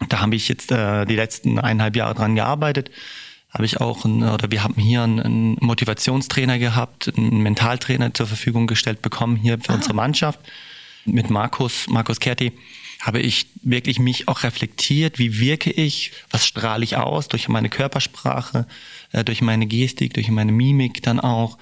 Da 0.08 0.22
habe 0.22 0.38
ich 0.38 0.48
jetzt 0.48 0.72
äh, 0.72 1.04
die 1.04 1.18
letzten 1.18 1.60
eineinhalb 1.60 1.98
Jahre 1.98 2.16
dran 2.16 2.36
gearbeitet. 2.36 2.90
Habe 3.50 3.66
ich 3.66 3.82
auch, 3.82 4.06
ein, 4.06 4.24
oder 4.24 4.50
wir 4.50 4.64
haben 4.64 4.76
hier 4.76 5.04
einen, 5.04 5.20
einen, 5.20 5.58
Motivationstrainer 5.60 6.58
gehabt, 6.58 7.12
einen 7.18 7.42
Mentaltrainer 7.42 8.14
zur 8.14 8.28
Verfügung 8.28 8.66
gestellt 8.66 9.02
bekommen 9.02 9.36
hier 9.36 9.60
für 9.60 9.74
ah. 9.74 9.76
unsere 9.76 9.94
Mannschaft 9.94 10.40
mit 11.14 11.30
Markus, 11.30 11.88
Markus 11.88 12.20
Kerti 12.20 12.52
habe 13.00 13.22
ich 13.22 13.48
wirklich 13.62 14.00
mich 14.00 14.28
auch 14.28 14.44
reflektiert, 14.44 15.20
wie 15.20 15.40
wirke 15.40 15.72
ich, 15.72 16.12
was 16.30 16.46
strahle 16.46 16.84
ich 16.84 16.98
aus 16.98 17.30
durch 17.30 17.48
meine 17.48 17.70
Körpersprache, 17.70 18.68
äh, 19.12 19.24
durch 19.24 19.42
meine 19.42 19.68
Gestik, 19.68 20.14
durch 20.14 20.30
meine 20.30 20.52
Mimik 20.52 21.02
dann 21.02 21.20
auch 21.20 21.58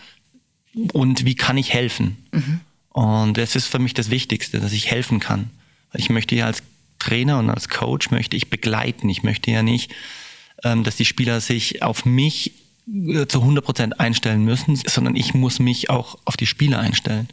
und 0.93 1.25
wie 1.25 1.35
kann 1.35 1.57
ich 1.57 1.73
helfen. 1.73 2.17
Mhm. 2.31 2.59
Und 2.89 3.37
das 3.37 3.55
ist 3.55 3.67
für 3.67 3.79
mich 3.79 3.93
das 3.93 4.09
Wichtigste, 4.09 4.59
dass 4.59 4.73
ich 4.73 4.89
helfen 4.89 5.19
kann. 5.19 5.51
Ich 5.93 6.09
möchte 6.09 6.35
ja 6.35 6.47
als 6.47 6.63
Trainer 6.99 7.37
und 7.37 7.49
als 7.49 7.69
Coach 7.69 8.09
möchte 8.09 8.35
ich 8.35 8.49
begleiten. 8.49 9.07
Ich 9.09 9.21
möchte 9.21 9.51
ja 9.51 9.61
nicht, 9.61 9.93
ähm, 10.63 10.83
dass 10.83 10.95
die 10.95 11.05
Spieler 11.05 11.39
sich 11.39 11.83
auf 11.83 12.05
mich 12.05 12.53
äh, 12.87 13.27
zu 13.27 13.41
100 13.41 13.63
Prozent 13.63 13.99
einstellen 13.99 14.43
müssen, 14.43 14.75
sondern 14.75 15.15
ich 15.15 15.35
muss 15.35 15.59
mich 15.59 15.91
auch 15.91 16.17
auf 16.25 16.37
die 16.37 16.47
Spiele 16.47 16.79
einstellen. 16.79 17.27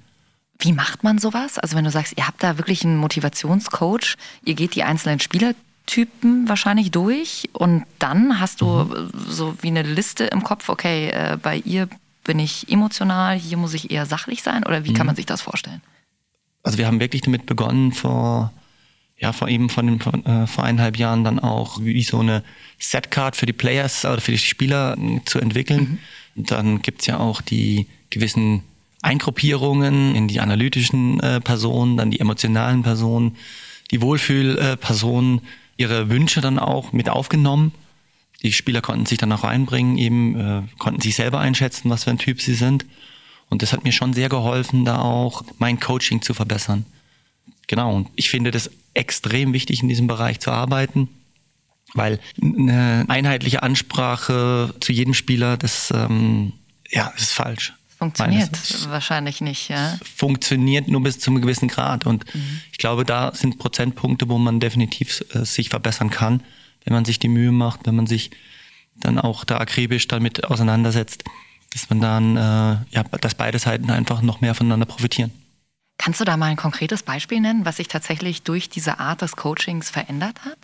Wie 0.58 0.73
macht 0.73 1.02
man 1.02 1.18
sowas? 1.18 1.58
Also 1.58 1.76
wenn 1.76 1.84
du 1.84 1.90
sagst, 1.90 2.14
ihr 2.16 2.26
habt 2.26 2.42
da 2.42 2.58
wirklich 2.58 2.84
einen 2.84 2.96
Motivationscoach, 2.96 4.14
ihr 4.44 4.54
geht 4.54 4.75
die 4.75 4.82
einzelnen 4.82 5.20
Spielertypen 5.20 6.49
wahrscheinlich 6.49 6.90
durch 6.90 7.49
und 7.52 7.84
dann 7.99 8.40
hast 8.40 8.61
du 8.61 8.66
mhm. 8.66 9.11
so 9.28 9.56
wie 9.61 9.68
eine 9.68 9.82
Liste 9.82 10.25
im 10.25 10.42
Kopf, 10.42 10.68
okay, 10.68 11.11
äh, 11.11 11.38
bei 11.40 11.56
ihr 11.58 11.88
bin 12.23 12.38
ich 12.38 12.70
emotional, 12.70 13.37
hier 13.37 13.56
muss 13.56 13.75
ich 13.75 13.90
eher 13.90 14.06
sachlich 14.06 14.42
sein 14.42 14.64
oder 14.64 14.84
wie 14.84 14.90
mhm. 14.90 14.94
kann 14.94 15.06
man 15.06 15.16
sich 15.16 15.26
das 15.26 15.42
vorstellen? 15.42 15.82
Also 16.62 16.78
wir 16.78 16.87
haben 16.87 17.00
wirklich 17.00 17.23
damit 17.23 17.44
begonnen 17.46 17.92
vor 17.92 18.52
ja, 19.18 19.32
vor 19.32 19.49
eben 19.49 19.70
von 19.70 19.87
den, 19.87 20.00
von, 20.00 20.25
äh, 20.26 20.46
vor 20.46 20.64
eineinhalb 20.64 20.99
Jahren 20.99 21.25
dann 21.25 21.38
auch 21.38 21.80
wie 21.80 22.02
so 22.02 22.18
eine 22.18 22.42
Setcard 22.78 23.37
für 23.37 23.46
die 23.46 23.52
Players 23.52 24.04
oder 24.04 24.20
für 24.20 24.32
die 24.32 24.38
Spieler 24.38 24.96
äh, 24.99 25.20
zu 25.25 25.38
entwickeln. 25.38 26.00
Mhm. 26.34 26.46
Dann 26.46 26.82
gibt's 26.82 27.06
ja 27.06 27.18
auch 27.18 27.40
die 27.40 27.87
gewissen 28.11 28.64
Eingruppierungen 29.04 30.14
in 30.14 30.28
die 30.28 30.40
analytischen 30.40 31.20
äh, 31.20 31.40
Personen, 31.40 31.96
dann 31.96 32.11
die 32.11 32.20
emotionalen 32.20 32.82
Personen, 32.82 33.37
die 33.90 34.00
Wohlfühlpersonen, 34.00 35.42
ihre 35.76 36.08
Wünsche 36.08 36.40
dann 36.40 36.58
auch 36.58 36.92
mit 36.92 37.08
aufgenommen. 37.08 37.73
Die 38.42 38.52
Spieler 38.52 38.80
konnten 38.80 39.06
sich 39.06 39.18
dann 39.18 39.32
auch 39.32 39.44
einbringen, 39.44 39.99
eben 39.99 40.38
äh, 40.38 40.62
konnten 40.78 41.00
sich 41.00 41.16
selber 41.16 41.40
einschätzen, 41.40 41.90
was 41.90 42.04
für 42.04 42.11
ein 42.11 42.18
Typ 42.18 42.40
sie 42.40 42.54
sind. 42.54 42.87
Und 43.50 43.62
das 43.62 43.73
hat 43.73 43.84
mir 43.84 43.92
schon 43.92 44.12
sehr 44.14 44.28
geholfen, 44.28 44.84
da 44.84 45.00
auch 45.00 45.44
mein 45.58 45.80
Coaching 45.80 46.23
zu 46.23 46.34
verbessern. 46.34 46.87
Genau, 47.66 47.94
und 47.94 48.08
ich 48.16 48.30
finde 48.30 48.50
das 48.50 48.70
extrem 48.94 49.52
wichtig, 49.52 49.82
in 49.82 49.88
diesem 49.88 50.06
Bereich 50.06 50.40
zu 50.40 50.50
arbeiten, 50.50 51.08
weil 51.94 52.20
eine 52.40 53.04
einheitliche 53.08 53.62
Ansprache 53.62 54.75
zu 54.80 54.92
jedem 54.92 55.14
Spieler, 55.14 55.56
das, 55.56 55.92
ähm, 55.94 56.52
ja, 56.90 57.11
das 57.14 57.25
ist 57.25 57.32
falsch. 57.32 57.75
Funktioniert 57.98 58.88
wahrscheinlich 58.88 59.40
nicht, 59.40 59.68
ja. 59.68 59.98
Funktioniert 60.02 60.88
nur 60.88 61.02
bis 61.02 61.18
zu 61.18 61.30
einem 61.30 61.40
gewissen 61.40 61.68
Grad. 61.68 62.06
Und 62.06 62.32
mhm. 62.34 62.60
ich 62.72 62.78
glaube, 62.78 63.04
da 63.04 63.34
sind 63.34 63.58
Prozentpunkte, 63.58 64.28
wo 64.28 64.38
man 64.38 64.60
definitiv 64.60 65.24
äh, 65.32 65.44
sich 65.44 65.68
verbessern 65.68 66.10
kann, 66.10 66.42
wenn 66.84 66.92
man 66.92 67.04
sich 67.04 67.18
die 67.18 67.28
Mühe 67.28 67.52
macht, 67.52 67.86
wenn 67.86 67.96
man 67.96 68.06
sich 68.06 68.30
dann 68.96 69.18
auch 69.18 69.44
da 69.44 69.58
akribisch 69.58 70.08
damit 70.08 70.44
auseinandersetzt, 70.44 71.24
dass 71.72 71.90
man 71.90 72.00
dann, 72.00 72.36
äh, 72.36 72.94
ja, 72.94 73.02
dass 73.20 73.34
beide 73.34 73.58
Seiten 73.58 73.90
einfach 73.90 74.22
noch 74.22 74.40
mehr 74.40 74.54
voneinander 74.54 74.86
profitieren. 74.86 75.32
Kannst 75.98 76.20
du 76.20 76.24
da 76.24 76.36
mal 76.36 76.46
ein 76.46 76.56
konkretes 76.56 77.02
Beispiel 77.02 77.40
nennen, 77.40 77.64
was 77.64 77.76
sich 77.76 77.88
tatsächlich 77.88 78.42
durch 78.42 78.68
diese 78.68 78.98
Art 78.98 79.22
des 79.22 79.36
Coachings 79.36 79.90
verändert 79.90 80.44
hat? 80.44 80.58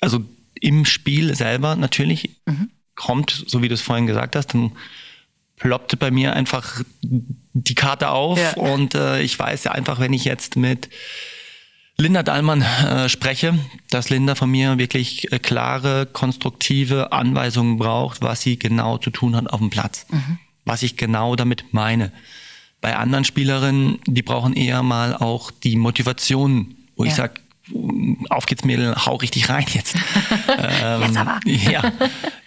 Also 0.00 0.24
im 0.54 0.84
Spiel 0.84 1.34
selber 1.34 1.76
natürlich 1.76 2.36
mhm. 2.46 2.70
kommt, 2.94 3.44
so 3.46 3.62
wie 3.62 3.68
du 3.68 3.74
es 3.74 3.80
vorhin 3.80 4.06
gesagt 4.06 4.36
hast, 4.36 4.54
dann 4.54 4.72
ploppt 5.56 5.98
bei 5.98 6.10
mir 6.10 6.34
einfach 6.34 6.82
die 7.02 7.74
Karte 7.74 8.10
auf 8.10 8.38
ja. 8.38 8.54
und 8.54 8.94
äh, 8.94 9.22
ich 9.22 9.38
weiß 9.38 9.64
ja 9.64 9.72
einfach, 9.72 10.00
wenn 10.00 10.12
ich 10.12 10.24
jetzt 10.24 10.56
mit 10.56 10.88
Linda 11.96 12.24
Dallmann 12.24 12.62
äh, 12.62 13.08
spreche, 13.08 13.56
dass 13.88 14.10
Linda 14.10 14.34
von 14.34 14.50
mir 14.50 14.78
wirklich 14.78 15.30
äh, 15.32 15.38
klare, 15.38 16.06
konstruktive 16.06 17.12
Anweisungen 17.12 17.78
braucht, 17.78 18.20
was 18.20 18.40
sie 18.40 18.58
genau 18.58 18.98
zu 18.98 19.10
tun 19.10 19.36
hat 19.36 19.52
auf 19.52 19.60
dem 19.60 19.70
Platz. 19.70 20.06
Mhm. 20.10 20.38
Was 20.64 20.82
ich 20.82 20.96
genau 20.96 21.36
damit 21.36 21.66
meine. 21.72 22.10
Bei 22.80 22.96
anderen 22.96 23.24
Spielerinnen, 23.24 24.00
die 24.06 24.22
brauchen 24.22 24.54
eher 24.54 24.82
mal 24.82 25.14
auch 25.14 25.50
die 25.50 25.76
Motivation, 25.76 26.74
wo 26.96 27.04
ja. 27.04 27.10
ich 27.10 27.16
sage, 27.16 27.40
auf 28.28 28.46
geht's 28.46 28.64
Mädel, 28.64 28.94
hau 29.06 29.16
richtig 29.16 29.48
rein 29.48 29.64
jetzt. 29.72 29.96
ähm, 30.58 31.02
jetzt 31.02 31.16
aber. 31.16 31.40
ja, 31.46 31.92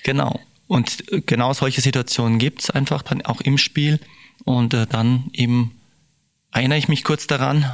genau. 0.04 0.40
Und 0.68 1.04
genau 1.26 1.54
solche 1.54 1.82
Situationen 1.82 2.40
gibt's 2.40 2.70
einfach 2.70 3.02
dann 3.02 3.22
auch 3.24 3.42
im 3.42 3.58
Spiel. 3.58 4.00
Und 4.44 4.74
äh, 4.74 4.86
dann 4.86 5.30
eben 5.34 5.72
erinnere 6.52 6.78
ich 6.78 6.88
mich 6.88 7.04
kurz 7.04 7.28
daran 7.28 7.72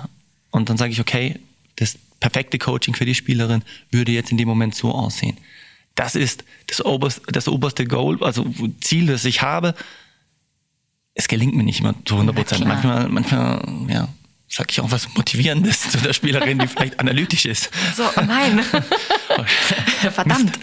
und 0.52 0.70
dann 0.70 0.78
sage 0.78 0.92
ich, 0.92 1.00
okay, 1.00 1.40
das 1.76 1.98
perfekte 2.20 2.60
Coaching 2.60 2.96
für 2.96 3.06
die 3.06 3.16
Spielerin 3.16 3.64
würde 3.92 4.12
jetzt 4.12 4.32
in 4.32 4.38
dem 4.38 4.48
Moment 4.48 4.76
so 4.76 4.92
aussehen. 4.92 5.38
Das 5.96 6.16
ist 6.16 6.44
das 6.68 6.84
oberste, 6.84 7.22
das 7.32 7.48
oberste 7.48 7.86
Goal, 7.86 8.24
also 8.24 8.46
Ziel, 8.82 9.08
das 9.08 9.26
ich 9.26 9.42
habe 9.42 9.76
es 11.16 11.28
gelingt 11.28 11.56
mir 11.56 11.64
nicht 11.64 11.80
immer 11.80 11.94
zu 12.06 12.16
100 12.16 12.36
Prozent. 12.36 12.66
Manchmal, 12.66 13.08
manchmal, 13.08 13.62
ja, 13.88 14.08
sag 14.48 14.72
ich 14.72 14.82
auch 14.82 14.92
was 14.92 15.14
Motivierendes 15.16 15.82
zu 15.92 15.98
der 16.00 16.14
Spielerin, 16.14 16.60
die 16.60 16.68
vielleicht 16.68 17.00
analytisch 17.00 17.46
ist. 17.46 17.70
So, 17.96 18.04
oh 18.04 18.22
nein. 18.22 18.64
Verdammt. 20.12 20.60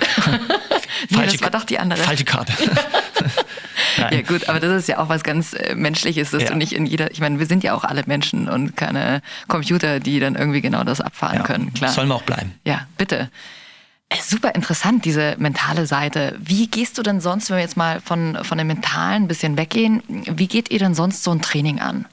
Nee, 1.09 1.25
das 1.25 1.41
war 1.43 1.51
doch 1.51 1.65
die 1.65 1.79
andere. 1.79 2.01
Falsche 2.01 2.25
Karte. 2.25 2.53
ja 4.11 4.21
gut, 4.23 4.49
aber 4.49 4.61
das 4.61 4.83
ist 4.83 4.89
ja 4.89 4.99
auch 4.99 5.09
was 5.09 5.23
ganz 5.23 5.55
äh, 5.55 5.75
Menschliches, 5.75 6.31
dass 6.31 6.45
ja. 6.45 6.51
du 6.51 6.57
nicht 6.57 6.73
in 6.73 6.87
jeder, 6.87 7.11
ich 7.11 7.21
meine, 7.21 7.39
wir 7.39 7.47
sind 7.47 7.65
ja 7.65 7.75
auch 7.75 7.85
alle 7.85 8.03
Menschen 8.07 8.49
und 8.49 8.77
keine 8.77 9.23
Computer, 9.49 10.01
die 10.01 10.21
dann 10.21 10.35
irgendwie 10.35 10.61
genau 10.61 10.85
das 10.85 11.01
abfahren 11.01 11.39
ja, 11.39 11.43
können. 11.43 11.73
Klar. 11.75 11.93
Sollen 11.93 12.09
wir 12.09 12.15
auch 12.15 12.23
bleiben. 12.23 12.55
Ja, 12.65 12.87
bitte. 12.99 13.31
Super 14.23 14.57
interessant, 14.57 15.05
diese 15.05 15.37
mentale 15.39 15.87
Seite. 15.87 16.37
Wie 16.43 16.67
gehst 16.67 16.99
du 16.99 17.03
denn 17.03 17.21
sonst, 17.21 17.49
wenn 17.49 17.59
wir 17.59 17.63
jetzt 17.63 17.77
mal 17.77 18.01
von, 18.01 18.39
von 18.43 18.59
dem 18.59 18.67
Mentalen 18.67 19.25
ein 19.25 19.29
bisschen 19.29 19.57
weggehen, 19.57 20.03
wie 20.09 20.49
geht 20.49 20.71
ihr 20.71 20.81
denn 20.81 20.97
sonst 20.97 21.23
so 21.23 21.31
ein 21.31 21.41
Training 21.41 21.79
an? 21.79 22.07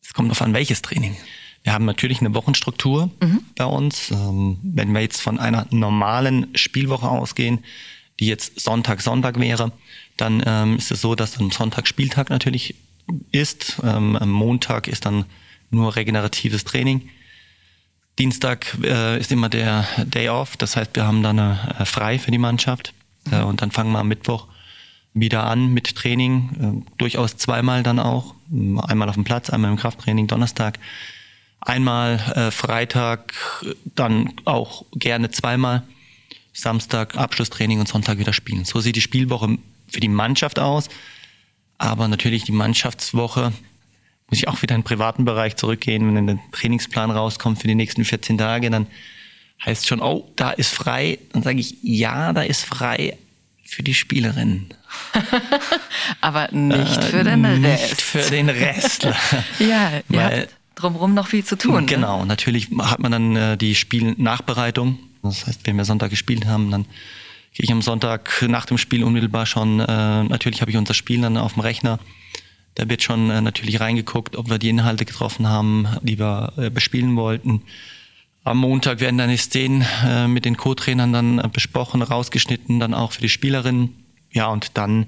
Es 0.00 0.14
kommt 0.14 0.28
darauf 0.28 0.42
an, 0.42 0.54
welches 0.54 0.80
Training. 0.80 1.16
Wir 1.64 1.72
haben 1.72 1.86
natürlich 1.86 2.20
eine 2.20 2.34
Wochenstruktur 2.34 3.10
mhm. 3.20 3.40
bei 3.56 3.64
uns. 3.64 4.10
Ähm, 4.10 4.58
wenn 4.62 4.92
wir 4.92 5.00
jetzt 5.00 5.22
von 5.22 5.40
einer 5.40 5.66
normalen 5.70 6.54
Spielwoche 6.54 7.08
ausgehen, 7.08 7.64
die 8.20 8.26
jetzt 8.26 8.60
Sonntag, 8.60 9.00
Sonntag 9.00 9.38
wäre, 9.40 9.72
dann 10.16 10.42
ähm, 10.46 10.76
ist 10.76 10.90
es 10.90 11.00
so, 11.00 11.14
dass 11.14 11.32
dann 11.32 11.50
Sonntag 11.50 11.88
Spieltag 11.88 12.30
natürlich 12.30 12.74
ist. 13.32 13.80
Ähm, 13.82 14.16
am 14.16 14.30
Montag 14.30 14.88
ist 14.88 15.06
dann 15.06 15.24
nur 15.70 15.96
regeneratives 15.96 16.64
Training. 16.64 17.08
Dienstag 18.18 18.78
äh, 18.82 19.18
ist 19.18 19.32
immer 19.32 19.48
der 19.48 19.86
Day 20.04 20.28
off, 20.28 20.56
das 20.56 20.76
heißt, 20.76 20.94
wir 20.94 21.04
haben 21.04 21.22
dann 21.22 21.38
äh, 21.38 21.84
frei 21.84 22.18
für 22.18 22.30
die 22.30 22.38
Mannschaft. 22.38 22.94
Äh, 23.30 23.42
und 23.42 23.60
dann 23.60 23.72
fangen 23.72 23.92
wir 23.92 23.98
am 23.98 24.08
Mittwoch 24.08 24.46
wieder 25.14 25.44
an 25.44 25.72
mit 25.72 25.94
Training, 25.96 26.84
äh, 26.84 26.92
durchaus 26.98 27.36
zweimal 27.36 27.82
dann 27.82 27.98
auch, 27.98 28.34
einmal 28.50 29.08
auf 29.08 29.14
dem 29.14 29.24
Platz, 29.24 29.50
einmal 29.50 29.70
im 29.70 29.76
Krafttraining, 29.76 30.28
Donnerstag, 30.28 30.78
einmal 31.60 32.20
äh, 32.34 32.50
Freitag, 32.50 33.34
dann 33.96 34.32
auch 34.44 34.84
gerne 34.92 35.30
zweimal, 35.30 35.82
Samstag 36.54 37.16
Abschlusstraining 37.16 37.80
und 37.80 37.88
Sonntag 37.88 38.18
wieder 38.18 38.32
spielen. 38.32 38.64
So 38.64 38.80
sieht 38.80 38.96
die 38.96 39.02
Spielwoche 39.02 39.58
für 39.88 40.00
die 40.00 40.08
Mannschaft 40.08 40.58
aus, 40.58 40.88
aber 41.76 42.08
natürlich 42.08 42.44
die 42.44 42.52
Mannschaftswoche 42.52 43.52
muss 44.30 44.38
ich 44.38 44.48
auch 44.48 44.62
wieder 44.62 44.74
in 44.74 44.80
den 44.80 44.86
privaten 44.86 45.24
Bereich 45.24 45.56
zurückgehen, 45.56 46.06
wenn 46.06 46.14
dann 46.14 46.26
der 46.26 46.38
Trainingsplan 46.52 47.10
rauskommt 47.10 47.60
für 47.60 47.68
die 47.68 47.74
nächsten 47.74 48.04
14 48.04 48.38
Tage, 48.38 48.70
dann 48.70 48.86
heißt 49.64 49.86
schon, 49.86 50.00
oh, 50.00 50.30
da 50.36 50.50
ist 50.50 50.74
frei. 50.74 51.18
Dann 51.32 51.42
sage 51.42 51.60
ich, 51.60 51.76
ja, 51.82 52.32
da 52.32 52.42
ist 52.42 52.64
frei 52.64 53.18
für 53.64 53.82
die 53.82 53.94
Spielerin. 53.94 54.68
Aber 56.20 56.50
nicht 56.52 56.98
äh, 56.98 57.02
für 57.02 57.24
den 57.24 57.44
Rest. 57.44 57.90
Nicht 57.90 58.02
für 58.02 58.30
den 58.30 58.48
Rest. 58.48 59.04
ja, 59.58 60.00
Weil, 60.08 60.40
habt 60.40 60.54
drumherum 60.74 61.14
noch 61.14 61.28
viel 61.28 61.44
zu 61.44 61.56
tun. 61.56 61.86
Genau, 61.86 62.20
ne? 62.20 62.26
natürlich 62.26 62.68
hat 62.78 63.00
man 63.00 63.12
dann 63.12 63.36
äh, 63.36 63.56
die 63.56 63.74
Spielnachbereitung. 63.74 64.98
Das 65.24 65.46
heißt, 65.46 65.66
wenn 65.66 65.76
wir 65.76 65.84
Sonntag 65.84 66.10
gespielt 66.10 66.46
haben, 66.46 66.70
dann 66.70 66.84
gehe 67.52 67.64
ich 67.64 67.72
am 67.72 67.82
Sonntag 67.82 68.44
nach 68.48 68.66
dem 68.66 68.78
Spiel 68.78 69.04
unmittelbar 69.04 69.46
schon, 69.46 69.80
äh, 69.80 70.24
natürlich 70.24 70.60
habe 70.60 70.70
ich 70.70 70.76
unser 70.76 70.94
Spiel 70.94 71.20
dann 71.20 71.36
auf 71.36 71.54
dem 71.54 71.60
Rechner 71.60 71.98
da 72.74 72.88
wird 72.88 73.02
schon 73.02 73.30
äh, 73.30 73.40
natürlich 73.40 73.80
reingeguckt, 73.80 74.36
ob 74.36 74.50
wir 74.50 74.58
die 74.58 74.68
Inhalte 74.68 75.04
getroffen 75.04 75.48
haben, 75.48 75.86
die 76.02 76.18
wir 76.18 76.52
äh, 76.56 76.70
bespielen 76.70 77.16
wollten. 77.16 77.62
Am 78.42 78.58
Montag 78.58 79.00
werden 79.00 79.16
dann 79.16 79.30
die 79.30 79.36
Szenen 79.36 79.86
äh, 80.04 80.28
mit 80.28 80.44
den 80.44 80.56
Co-Trainern 80.56 81.12
dann 81.12 81.38
äh, 81.38 81.48
besprochen, 81.50 82.02
rausgeschnitten, 82.02 82.80
dann 82.80 82.92
auch 82.92 83.12
für 83.12 83.22
die 83.22 83.28
Spielerinnen. 83.28 83.94
Ja, 84.32 84.48
und 84.48 84.76
dann 84.76 85.06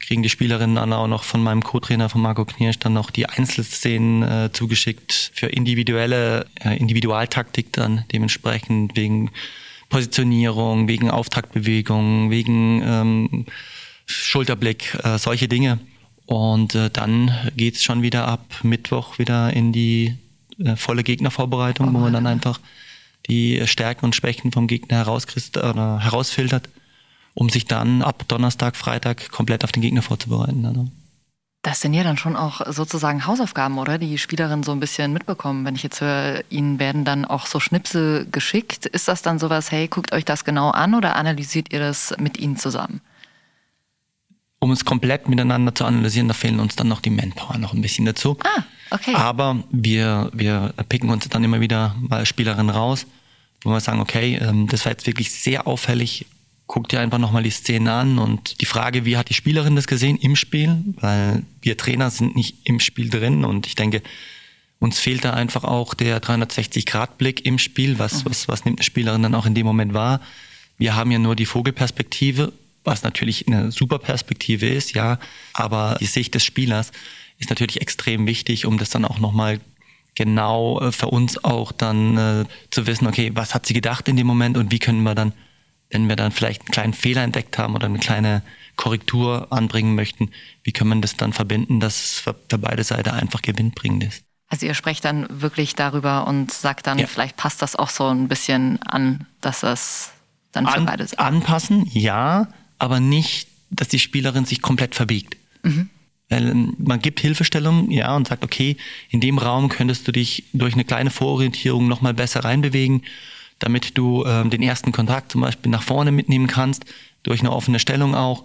kriegen 0.00 0.22
die 0.22 0.28
Spielerinnen 0.28 0.76
dann 0.76 0.92
auch 0.92 1.08
noch 1.08 1.24
von 1.24 1.42
meinem 1.42 1.62
Co-Trainer, 1.62 2.08
von 2.08 2.20
Marco 2.20 2.44
Knirsch, 2.44 2.78
dann 2.78 2.92
noch 2.92 3.10
die 3.10 3.28
Einzelszenen 3.28 4.22
äh, 4.22 4.52
zugeschickt 4.52 5.32
für 5.34 5.46
individuelle 5.46 6.46
äh, 6.64 6.76
Individualtaktik 6.78 7.72
dann 7.72 8.04
dementsprechend 8.12 8.96
wegen 8.96 9.30
Positionierung, 9.88 10.88
wegen 10.88 11.10
Auftaktbewegung, 11.10 12.30
wegen 12.30 12.82
ähm, 12.84 13.46
Schulterblick, 14.06 14.96
äh, 15.02 15.18
solche 15.18 15.48
Dinge. 15.48 15.78
Und 16.26 16.74
äh, 16.74 16.90
dann 16.90 17.32
geht's 17.56 17.82
schon 17.82 18.02
wieder 18.02 18.28
ab 18.28 18.44
Mittwoch 18.62 19.18
wieder 19.18 19.52
in 19.52 19.72
die 19.72 20.14
äh, 20.62 20.76
volle 20.76 21.02
Gegnervorbereitung, 21.02 21.88
oh, 21.88 21.92
wo 21.94 21.98
man 21.98 22.12
dann 22.12 22.26
einfach 22.26 22.60
die 23.28 23.66
Stärken 23.66 24.06
und 24.06 24.14
Schwächen 24.14 24.52
vom 24.52 24.66
Gegner 24.66 25.02
oder 25.02 26.00
herausfiltert, 26.00 26.68
um 27.38 27.48
sich 27.48 27.66
dann 27.66 28.02
ab 28.02 28.24
Donnerstag, 28.26 28.74
Freitag 28.74 29.30
komplett 29.30 29.62
auf 29.62 29.70
den 29.70 29.80
Gegner 29.80 30.02
vorzubereiten. 30.02 30.66
Also. 30.66 30.88
Das 31.62 31.80
sind 31.80 31.94
ja 31.94 32.02
dann 32.02 32.16
schon 32.16 32.34
auch 32.34 32.60
sozusagen 32.72 33.26
Hausaufgaben, 33.26 33.78
oder? 33.78 33.98
Die 33.98 34.18
Spielerinnen 34.18 34.64
so 34.64 34.72
ein 34.72 34.80
bisschen 34.80 35.12
mitbekommen. 35.12 35.64
Wenn 35.64 35.76
ich 35.76 35.84
jetzt 35.84 36.00
höre, 36.00 36.42
ihnen 36.50 36.80
werden 36.80 37.04
dann 37.04 37.24
auch 37.24 37.46
so 37.46 37.60
Schnipsel 37.60 38.26
geschickt. 38.30 38.86
Ist 38.86 39.06
das 39.06 39.22
dann 39.22 39.38
sowas, 39.38 39.70
hey, 39.70 39.86
guckt 39.86 40.12
euch 40.12 40.24
das 40.24 40.44
genau 40.44 40.70
an 40.70 40.94
oder 40.94 41.14
analysiert 41.14 41.72
ihr 41.72 41.78
das 41.78 42.12
mit 42.18 42.38
ihnen 42.38 42.56
zusammen? 42.56 43.00
um 44.60 44.72
es 44.72 44.84
komplett 44.84 45.28
miteinander 45.28 45.72
zu 45.72 45.84
analysieren, 45.84 46.26
da 46.26 46.34
fehlen 46.34 46.58
uns 46.58 46.74
dann 46.74 46.88
noch 46.88 47.00
die 47.00 47.10
Manpower 47.10 47.58
noch 47.58 47.74
ein 47.74 47.80
bisschen 47.80 48.04
dazu. 48.06 48.36
Ah, 48.42 48.64
okay. 48.90 49.14
Aber 49.14 49.62
wir, 49.70 50.32
wir 50.34 50.74
picken 50.88 51.10
uns 51.10 51.28
dann 51.28 51.44
immer 51.44 51.60
wieder 51.60 51.94
mal 52.00 52.26
Spielerinnen 52.26 52.70
raus, 52.70 53.06
wo 53.62 53.70
wir 53.70 53.78
sagen, 53.78 54.00
okay, 54.00 54.36
ähm, 54.42 54.66
das 54.66 54.84
war 54.84 54.90
jetzt 54.90 55.06
wirklich 55.06 55.30
sehr 55.30 55.68
auffällig. 55.68 56.26
Guck 56.68 56.88
dir 56.88 57.00
einfach 57.00 57.18
nochmal 57.18 57.42
die 57.42 57.50
Szene 57.50 57.92
an 57.92 58.18
und 58.18 58.60
die 58.60 58.66
Frage, 58.66 59.04
wie 59.04 59.16
hat 59.16 59.28
die 59.30 59.34
Spielerin 59.34 59.74
das 59.74 59.88
gesehen 59.88 60.16
im 60.18 60.36
Spiel? 60.36 60.84
Weil 61.00 61.42
wir 61.60 61.76
Trainer 61.76 62.10
sind 62.10 62.36
nicht 62.36 62.58
im 62.64 62.78
Spiel 62.78 63.10
drin 63.10 63.44
und 63.44 63.66
ich 63.66 63.74
denke, 63.74 64.02
uns 64.78 65.00
fehlt 65.00 65.24
da 65.24 65.32
einfach 65.32 65.64
auch 65.64 65.94
der 65.94 66.22
360-Grad-Blick 66.22 67.44
im 67.44 67.58
Spiel. 67.58 67.98
Was, 67.98 68.22
mhm. 68.22 68.30
was, 68.30 68.46
was 68.46 68.64
nimmt 68.64 68.78
eine 68.78 68.84
Spielerin 68.84 69.24
dann 69.24 69.34
auch 69.34 69.46
in 69.46 69.56
dem 69.56 69.66
Moment 69.66 69.92
wahr? 69.92 70.20
Wir 70.76 70.94
haben 70.94 71.10
ja 71.10 71.18
nur 71.18 71.34
die 71.34 71.46
Vogelperspektive 71.46 72.52
was 72.88 73.02
natürlich 73.02 73.46
eine 73.46 73.70
super 73.70 73.98
Perspektive 73.98 74.66
ist, 74.66 74.94
ja, 74.94 75.18
aber 75.52 75.96
die 76.00 76.06
Sicht 76.06 76.34
des 76.34 76.44
Spielers 76.44 76.90
ist 77.38 77.50
natürlich 77.50 77.80
extrem 77.80 78.26
wichtig, 78.26 78.66
um 78.66 78.78
das 78.78 78.90
dann 78.90 79.04
auch 79.04 79.18
nochmal 79.18 79.60
genau 80.14 80.80
äh, 80.80 80.90
für 80.90 81.08
uns 81.08 81.44
auch 81.44 81.70
dann 81.70 82.16
äh, 82.16 82.44
zu 82.70 82.86
wissen, 82.86 83.06
okay, 83.06 83.30
was 83.34 83.54
hat 83.54 83.66
sie 83.66 83.74
gedacht 83.74 84.08
in 84.08 84.16
dem 84.16 84.26
Moment 84.26 84.56
und 84.56 84.72
wie 84.72 84.78
können 84.78 85.02
wir 85.02 85.14
dann, 85.14 85.32
wenn 85.90 86.08
wir 86.08 86.16
dann 86.16 86.32
vielleicht 86.32 86.62
einen 86.62 86.70
kleinen 86.70 86.92
Fehler 86.94 87.22
entdeckt 87.22 87.58
haben 87.58 87.74
oder 87.74 87.86
eine 87.86 87.98
kleine 87.98 88.42
Korrektur 88.76 89.48
anbringen 89.50 89.94
möchten, 89.94 90.30
wie 90.62 90.72
können 90.72 90.90
wir 90.90 91.00
das 91.00 91.16
dann 91.16 91.32
verbinden, 91.32 91.80
dass 91.80 91.96
es 91.96 92.12
für, 92.20 92.34
für 92.48 92.58
beide 92.58 92.84
Seiten 92.84 93.10
einfach 93.10 93.42
gewinnbringend 93.42 94.04
ist. 94.04 94.22
Also 94.48 94.66
ihr 94.66 94.74
sprecht 94.74 95.04
dann 95.04 95.26
wirklich 95.28 95.74
darüber 95.74 96.26
und 96.26 96.50
sagt 96.50 96.86
dann, 96.86 96.98
ja. 96.98 97.06
vielleicht 97.06 97.36
passt 97.36 97.60
das 97.60 97.76
auch 97.76 97.90
so 97.90 98.08
ein 98.08 98.28
bisschen 98.28 98.82
an, 98.82 99.26
dass 99.40 99.60
das 99.60 100.12
dann 100.52 100.66
für 100.66 100.78
an, 100.78 100.86
beide 100.86 101.06
Seiten. 101.06 101.22
Anpassen, 101.22 101.86
ja, 101.92 102.48
aber 102.78 103.00
nicht, 103.00 103.48
dass 103.70 103.88
die 103.88 103.98
Spielerin 103.98 104.46
sich 104.46 104.62
komplett 104.62 104.94
verbiegt. 104.94 105.36
Mhm. 105.62 105.90
Weil 106.30 106.48
ähm, 106.48 106.74
man 106.78 107.00
gibt 107.00 107.20
Hilfestellung, 107.20 107.90
ja, 107.90 108.14
und 108.16 108.28
sagt, 108.28 108.42
okay, 108.42 108.76
in 109.10 109.20
dem 109.20 109.38
Raum 109.38 109.68
könntest 109.68 110.08
du 110.08 110.12
dich 110.12 110.44
durch 110.52 110.74
eine 110.74 110.84
kleine 110.84 111.10
Vororientierung 111.10 111.88
nochmal 111.88 112.14
besser 112.14 112.44
reinbewegen, 112.44 113.02
damit 113.58 113.98
du 113.98 114.24
ähm, 114.24 114.50
den 114.50 114.62
ersten 114.62 114.92
Kontakt 114.92 115.32
zum 115.32 115.40
Beispiel 115.40 115.70
nach 115.70 115.82
vorne 115.82 116.12
mitnehmen 116.12 116.46
kannst, 116.46 116.84
durch 117.22 117.40
eine 117.40 117.52
offene 117.52 117.78
Stellung 117.78 118.14
auch. 118.14 118.44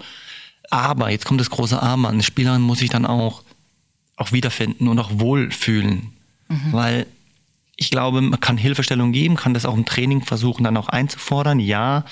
Aber, 0.70 1.10
jetzt 1.10 1.26
kommt 1.26 1.40
das 1.40 1.50
große 1.50 1.82
Aber, 1.82 2.10
eine 2.10 2.24
Spielerin 2.24 2.62
muss 2.62 2.80
sich 2.80 2.90
dann 2.90 3.06
auch, 3.06 3.44
auch 4.16 4.32
wiederfinden 4.32 4.88
und 4.88 5.00
auch 5.00 5.12
wohlfühlen. 5.14 6.14
Mhm. 6.48 6.72
Weil 6.72 7.06
ich 7.76 7.90
glaube, 7.90 8.22
man 8.22 8.40
kann 8.40 8.58
Hilfestellung 8.58 9.12
geben, 9.12 9.36
kann 9.36 9.54
das 9.54 9.66
auch 9.66 9.76
im 9.76 9.86
Training 9.86 10.24
versuchen, 10.24 10.64
dann 10.64 10.78
auch 10.78 10.90
einzufordern, 10.90 11.60
ja, 11.60 12.06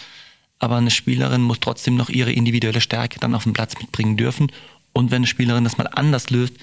aber 0.60 0.78
eine 0.78 0.92
Spielerin 0.92 1.42
muss 1.42 1.60
trotzdem 1.60 1.96
noch 1.96 2.10
ihre 2.10 2.32
individuelle 2.32 2.82
Stärke 2.82 3.20
dann 3.20 3.34
auf 3.34 3.44
den 3.44 3.54
Platz 3.54 3.74
mitbringen 3.80 4.16
dürfen. 4.16 4.52
Und 4.94 5.10
wenn 5.10 5.18
eine 5.18 5.28
Spielerin 5.28 5.64
das 5.64 5.78
mal 5.78 5.88
anders 5.88 6.30
löst, 6.30 6.54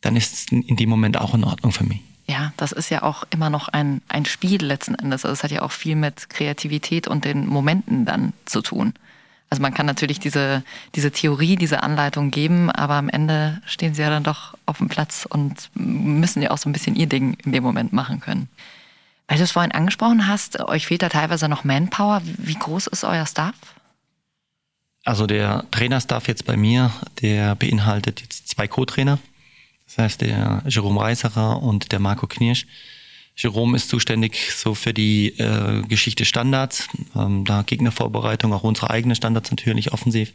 dann 0.00 0.16
ist 0.16 0.32
es 0.32 0.46
in 0.50 0.76
dem 0.76 0.88
Moment 0.88 1.18
auch 1.18 1.34
in 1.34 1.44
Ordnung 1.44 1.72
für 1.72 1.84
mich. 1.84 2.00
Ja, 2.28 2.52
das 2.58 2.72
ist 2.72 2.90
ja 2.90 3.02
auch 3.02 3.24
immer 3.30 3.48
noch 3.48 3.68
ein, 3.68 4.02
ein 4.08 4.26
Spiel 4.26 4.62
letzten 4.62 4.94
Endes. 4.94 5.24
Also 5.24 5.32
es 5.32 5.42
hat 5.42 5.50
ja 5.50 5.62
auch 5.62 5.72
viel 5.72 5.96
mit 5.96 6.28
Kreativität 6.28 7.08
und 7.08 7.24
den 7.24 7.46
Momenten 7.46 8.04
dann 8.04 8.34
zu 8.44 8.60
tun. 8.60 8.92
Also 9.50 9.62
man 9.62 9.72
kann 9.72 9.86
natürlich 9.86 10.20
diese, 10.20 10.62
diese 10.94 11.10
Theorie, 11.10 11.56
diese 11.56 11.82
Anleitung 11.82 12.30
geben, 12.30 12.70
aber 12.70 12.94
am 12.94 13.08
Ende 13.08 13.62
stehen 13.64 13.94
sie 13.94 14.02
ja 14.02 14.10
dann 14.10 14.24
doch 14.24 14.54
auf 14.66 14.76
dem 14.76 14.88
Platz 14.88 15.26
und 15.26 15.70
müssen 15.74 16.42
ja 16.42 16.50
auch 16.50 16.58
so 16.58 16.68
ein 16.68 16.74
bisschen 16.74 16.96
ihr 16.96 17.06
Ding 17.06 17.34
in 17.44 17.52
dem 17.52 17.62
Moment 17.62 17.94
machen 17.94 18.20
können. 18.20 18.50
Weil 19.26 19.38
du 19.38 19.44
es 19.44 19.52
vorhin 19.52 19.72
angesprochen 19.72 20.26
hast, 20.26 20.60
euch 20.60 20.86
fehlt 20.86 21.02
da 21.02 21.08
teilweise 21.08 21.48
noch 21.48 21.64
Manpower. 21.64 22.20
Wie 22.24 22.54
groß 22.54 22.88
ist 22.88 23.04
euer 23.04 23.24
Staff? 23.24 23.54
Also 25.04 25.26
der 25.26 25.64
Trainerstaff 25.70 26.28
jetzt 26.28 26.44
bei 26.44 26.58
mir, 26.58 26.90
der 27.22 27.54
beinhaltet 27.54 28.20
jetzt 28.20 28.48
zwei 28.48 28.68
Co-Trainer. 28.68 29.18
Das 29.88 29.98
heißt 29.98 30.20
der 30.20 30.62
Jerome 30.68 31.00
Reiserer 31.00 31.60
und 31.62 31.90
der 31.90 31.98
Marco 31.98 32.26
Knirsch. 32.26 32.66
Jerome 33.36 33.76
ist 33.76 33.88
zuständig 33.88 34.52
so 34.52 34.74
für 34.74 34.94
die 34.94 35.38
äh, 35.38 35.82
Geschichte 35.82 36.24
Standards, 36.24 36.88
ähm, 37.16 37.44
da 37.44 37.62
Gegnervorbereitung, 37.62 38.52
auch 38.52 38.64
unsere 38.64 38.90
eigenen 38.90 39.16
Standards 39.16 39.50
natürlich 39.50 39.92
offensiv. 39.92 40.32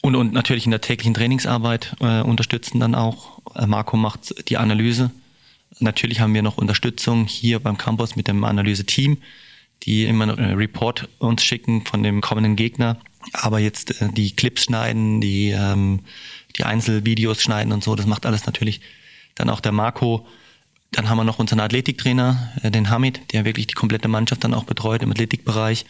Und, 0.00 0.16
und 0.16 0.32
natürlich 0.32 0.64
in 0.64 0.70
der 0.70 0.80
täglichen 0.80 1.14
Trainingsarbeit 1.14 1.96
äh, 2.00 2.20
unterstützen 2.20 2.80
dann 2.80 2.94
auch. 2.94 3.40
Äh, 3.54 3.66
Marco 3.66 3.96
macht 3.96 4.48
die 4.48 4.56
Analyse 4.56 5.10
Natürlich 5.80 6.20
haben 6.20 6.34
wir 6.34 6.42
noch 6.42 6.58
Unterstützung 6.58 7.26
hier 7.26 7.58
beim 7.58 7.78
Campus 7.78 8.16
mit 8.16 8.28
dem 8.28 8.44
Analyse-Team, 8.44 9.18
die 9.82 10.04
immer 10.04 10.24
einen 10.24 10.54
Report 10.54 11.08
uns 11.18 11.42
schicken 11.42 11.84
von 11.84 12.02
dem 12.02 12.20
kommenden 12.20 12.56
Gegner. 12.56 12.98
Aber 13.32 13.58
jetzt 13.58 14.00
äh, 14.00 14.08
die 14.12 14.34
Clips 14.34 14.64
schneiden, 14.64 15.20
die, 15.20 15.50
ähm, 15.50 16.00
die 16.56 16.64
Einzelvideos 16.64 17.42
schneiden 17.42 17.72
und 17.72 17.82
so, 17.82 17.94
das 17.94 18.06
macht 18.06 18.26
alles 18.26 18.46
natürlich 18.46 18.80
dann 19.34 19.50
auch 19.50 19.60
der 19.60 19.72
Marco. 19.72 20.26
Dann 20.92 21.08
haben 21.08 21.18
wir 21.18 21.24
noch 21.24 21.38
unseren 21.40 21.60
Athletiktrainer, 21.60 22.52
äh, 22.62 22.70
den 22.70 22.90
Hamid, 22.90 23.32
der 23.32 23.44
wirklich 23.44 23.66
die 23.66 23.74
komplette 23.74 24.08
Mannschaft 24.08 24.44
dann 24.44 24.54
auch 24.54 24.64
betreut 24.64 25.02
im 25.02 25.10
Athletikbereich. 25.10 25.86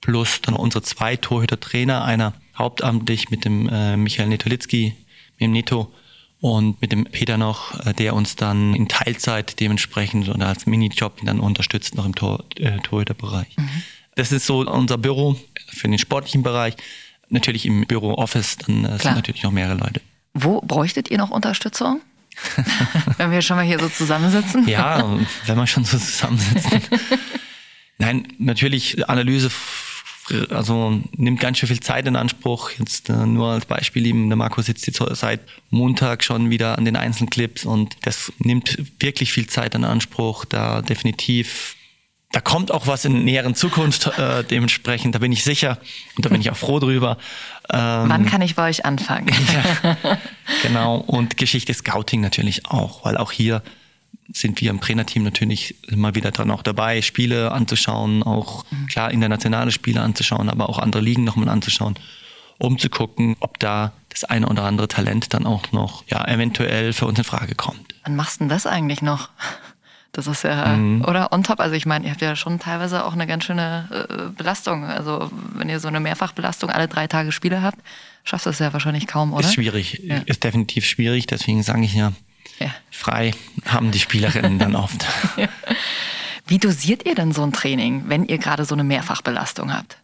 Plus 0.00 0.40
dann 0.42 0.54
unsere 0.54 0.82
zwei 0.82 1.16
Torhüter-Trainer, 1.16 2.04
einer 2.04 2.34
hauptamtlich 2.56 3.30
mit 3.30 3.44
dem 3.44 3.68
äh, 3.68 3.96
Michael 3.96 4.28
Netolitzki, 4.28 4.94
mit 5.38 5.40
dem 5.40 5.52
Neto 5.52 5.92
und 6.40 6.82
mit 6.82 6.90
dem 6.92 7.04
Peter 7.04 7.38
noch, 7.38 7.78
äh, 7.86 7.94
der 7.94 8.14
uns 8.14 8.36
dann 8.36 8.74
in 8.74 8.88
Teilzeit 8.88 9.60
dementsprechend 9.60 10.28
oder 10.28 10.48
als 10.48 10.66
Minijob 10.66 11.20
dann 11.24 11.40
unterstützt 11.40 11.94
noch 11.94 12.04
im 12.04 12.14
Tor, 12.14 12.44
äh, 12.56 12.78
Torhüterbereich. 12.78 13.56
Mhm. 13.56 13.82
Das 14.16 14.32
ist 14.32 14.46
so 14.46 14.60
unser 14.68 14.98
Büro 14.98 15.36
für 15.68 15.88
den 15.88 15.98
sportlichen 15.98 16.42
Bereich. 16.42 16.74
Natürlich 17.32 17.66
im 17.66 17.86
Büro 17.86 18.14
Office, 18.14 18.58
dann 18.58 18.84
äh, 18.84 18.98
sind 18.98 19.16
natürlich 19.16 19.42
noch 19.42 19.50
mehrere 19.52 19.76
Leute. 19.76 20.00
Wo 20.34 20.60
bräuchtet 20.60 21.10
ihr 21.10 21.18
noch 21.18 21.30
Unterstützung? 21.30 22.00
wenn 23.18 23.30
wir 23.30 23.42
schon 23.42 23.56
mal 23.56 23.64
hier 23.64 23.78
so 23.78 23.88
zusammensitzen? 23.88 24.66
ja, 24.66 25.18
wenn 25.46 25.56
wir 25.56 25.66
schon 25.66 25.84
so 25.84 25.98
zusammensitzen. 25.98 26.80
Nein, 27.98 28.28
natürlich 28.38 29.08
Analyse 29.08 29.50
also 30.50 31.00
nimmt 31.16 31.40
ganz 31.40 31.58
schön 31.58 31.68
viel 31.68 31.80
Zeit 31.80 32.06
in 32.06 32.16
Anspruch. 32.16 32.70
Jetzt 32.78 33.08
äh, 33.08 33.26
nur 33.26 33.48
als 33.48 33.66
Beispiel 33.66 34.06
eben, 34.06 34.28
der 34.28 34.36
Marco 34.36 34.62
sitzt 34.62 34.86
jetzt 34.86 35.02
seit 35.18 35.40
Montag 35.70 36.22
schon 36.22 36.50
wieder 36.50 36.78
an 36.78 36.84
den 36.84 36.96
einzelnen 36.96 37.30
Clips 37.30 37.64
und 37.64 37.96
das 38.02 38.32
nimmt 38.38 38.78
wirklich 39.00 39.32
viel 39.32 39.46
Zeit 39.46 39.74
in 39.74 39.84
Anspruch. 39.84 40.44
Da 40.44 40.82
definitiv, 40.82 41.76
da 42.32 42.40
kommt 42.40 42.72
auch 42.72 42.86
was 42.86 43.04
in 43.04 43.24
näheren 43.24 43.54
Zukunft 43.54 44.06
äh, 44.18 44.42
dementsprechend, 44.42 45.14
da 45.14 45.18
bin 45.18 45.32
ich 45.32 45.44
sicher 45.44 45.78
und 46.16 46.24
da 46.24 46.30
bin 46.30 46.40
ich 46.40 46.50
auch 46.50 46.56
froh 46.56 46.78
drüber. 46.78 47.18
Ähm, 47.70 48.08
Wann 48.08 48.26
kann 48.26 48.40
ich 48.40 48.54
bei 48.54 48.68
euch 48.68 48.84
anfangen? 48.84 49.28
ja, 49.84 49.96
genau, 50.62 50.96
und 50.96 51.36
Geschichte 51.36 51.72
Scouting 51.74 52.22
natürlich 52.22 52.66
auch, 52.66 53.04
weil 53.04 53.18
auch 53.18 53.32
hier 53.32 53.62
sind 54.32 54.60
wir 54.62 54.70
im 54.70 54.80
Trainerteam 54.80 55.22
natürlich 55.22 55.76
immer 55.88 56.14
wieder 56.14 56.30
dran 56.30 56.50
auch 56.50 56.62
dabei, 56.62 57.02
Spiele 57.02 57.52
anzuschauen, 57.52 58.22
auch 58.22 58.64
mhm. 58.70 58.86
klar 58.86 59.10
internationale 59.10 59.70
Spiele 59.70 60.00
anzuschauen, 60.00 60.48
aber 60.48 60.70
auch 60.70 60.78
andere 60.78 61.02
Ligen 61.02 61.24
nochmal 61.24 61.50
anzuschauen, 61.50 61.96
um 62.58 62.78
zu 62.78 62.88
gucken, 62.88 63.36
ob 63.40 63.58
da 63.58 63.92
das 64.08 64.24
eine 64.24 64.48
oder 64.48 64.64
andere 64.64 64.88
Talent 64.88 65.34
dann 65.34 65.46
auch 65.46 65.72
noch 65.72 66.04
ja 66.06 66.26
eventuell 66.26 66.94
für 66.94 67.06
uns 67.06 67.18
in 67.18 67.24
Frage 67.24 67.54
kommt. 67.54 67.94
Wann 68.04 68.16
machst 68.16 68.36
du 68.36 68.44
denn 68.44 68.48
das 68.48 68.66
eigentlich 68.66 69.02
noch? 69.02 69.28
Das 70.12 70.26
ist 70.26 70.44
ja, 70.44 70.76
mhm. 70.76 71.04
oder 71.06 71.32
on 71.32 71.42
top, 71.42 71.58
also 71.58 71.74
ich 71.74 71.86
meine, 71.86 72.04
ihr 72.04 72.10
habt 72.10 72.20
ja 72.20 72.36
schon 72.36 72.58
teilweise 72.58 73.06
auch 73.06 73.14
eine 73.14 73.26
ganz 73.26 73.44
schöne 73.44 73.88
äh, 74.10 74.30
Belastung. 74.36 74.84
Also 74.84 75.30
wenn 75.54 75.70
ihr 75.70 75.80
so 75.80 75.88
eine 75.88 76.00
Mehrfachbelastung 76.00 76.68
alle 76.68 76.86
drei 76.86 77.06
Tage 77.06 77.32
Spiele 77.32 77.62
habt, 77.62 77.78
schaffst 78.22 78.44
du 78.44 78.50
es 78.50 78.58
ja 78.58 78.74
wahrscheinlich 78.74 79.06
kaum, 79.06 79.32
oder? 79.32 79.46
Ist 79.46 79.54
schwierig, 79.54 80.02
ja. 80.04 80.18
ist 80.26 80.44
definitiv 80.44 80.84
schwierig, 80.84 81.26
deswegen 81.26 81.62
sage 81.62 81.84
ich 81.84 81.94
ja, 81.94 82.12
ja. 82.58 82.70
Frei 82.90 83.32
haben 83.64 83.90
die 83.90 83.98
Spielerinnen 83.98 84.58
dann 84.58 84.76
oft. 84.76 85.04
Ja. 85.36 85.48
Wie 86.46 86.58
dosiert 86.58 87.06
ihr 87.06 87.14
denn 87.14 87.32
so 87.32 87.42
ein 87.42 87.52
Training, 87.52 88.04
wenn 88.08 88.26
ihr 88.26 88.36
gerade 88.36 88.66
so 88.66 88.74
eine 88.74 88.84
Mehrfachbelastung 88.84 89.72
habt? 89.72 89.96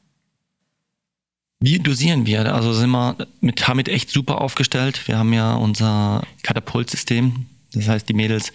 Wie 1.61 1.79
dosieren 1.81 2.25
wir? 2.25 2.55
Also 2.55 2.73
sind 2.73 2.91
wir 2.91 3.17
mit 3.41 3.67
Hamid 3.67 3.89
echt 3.89 4.09
super 4.09 4.41
aufgestellt. 4.41 5.07
Wir 5.09 5.19
haben 5.19 5.33
ja 5.33 5.55
unser 5.55 6.23
Katapultsystem. 6.45 7.47
Das 7.75 7.89
heißt, 7.89 8.09
die 8.09 8.15
Mädels 8.15 8.53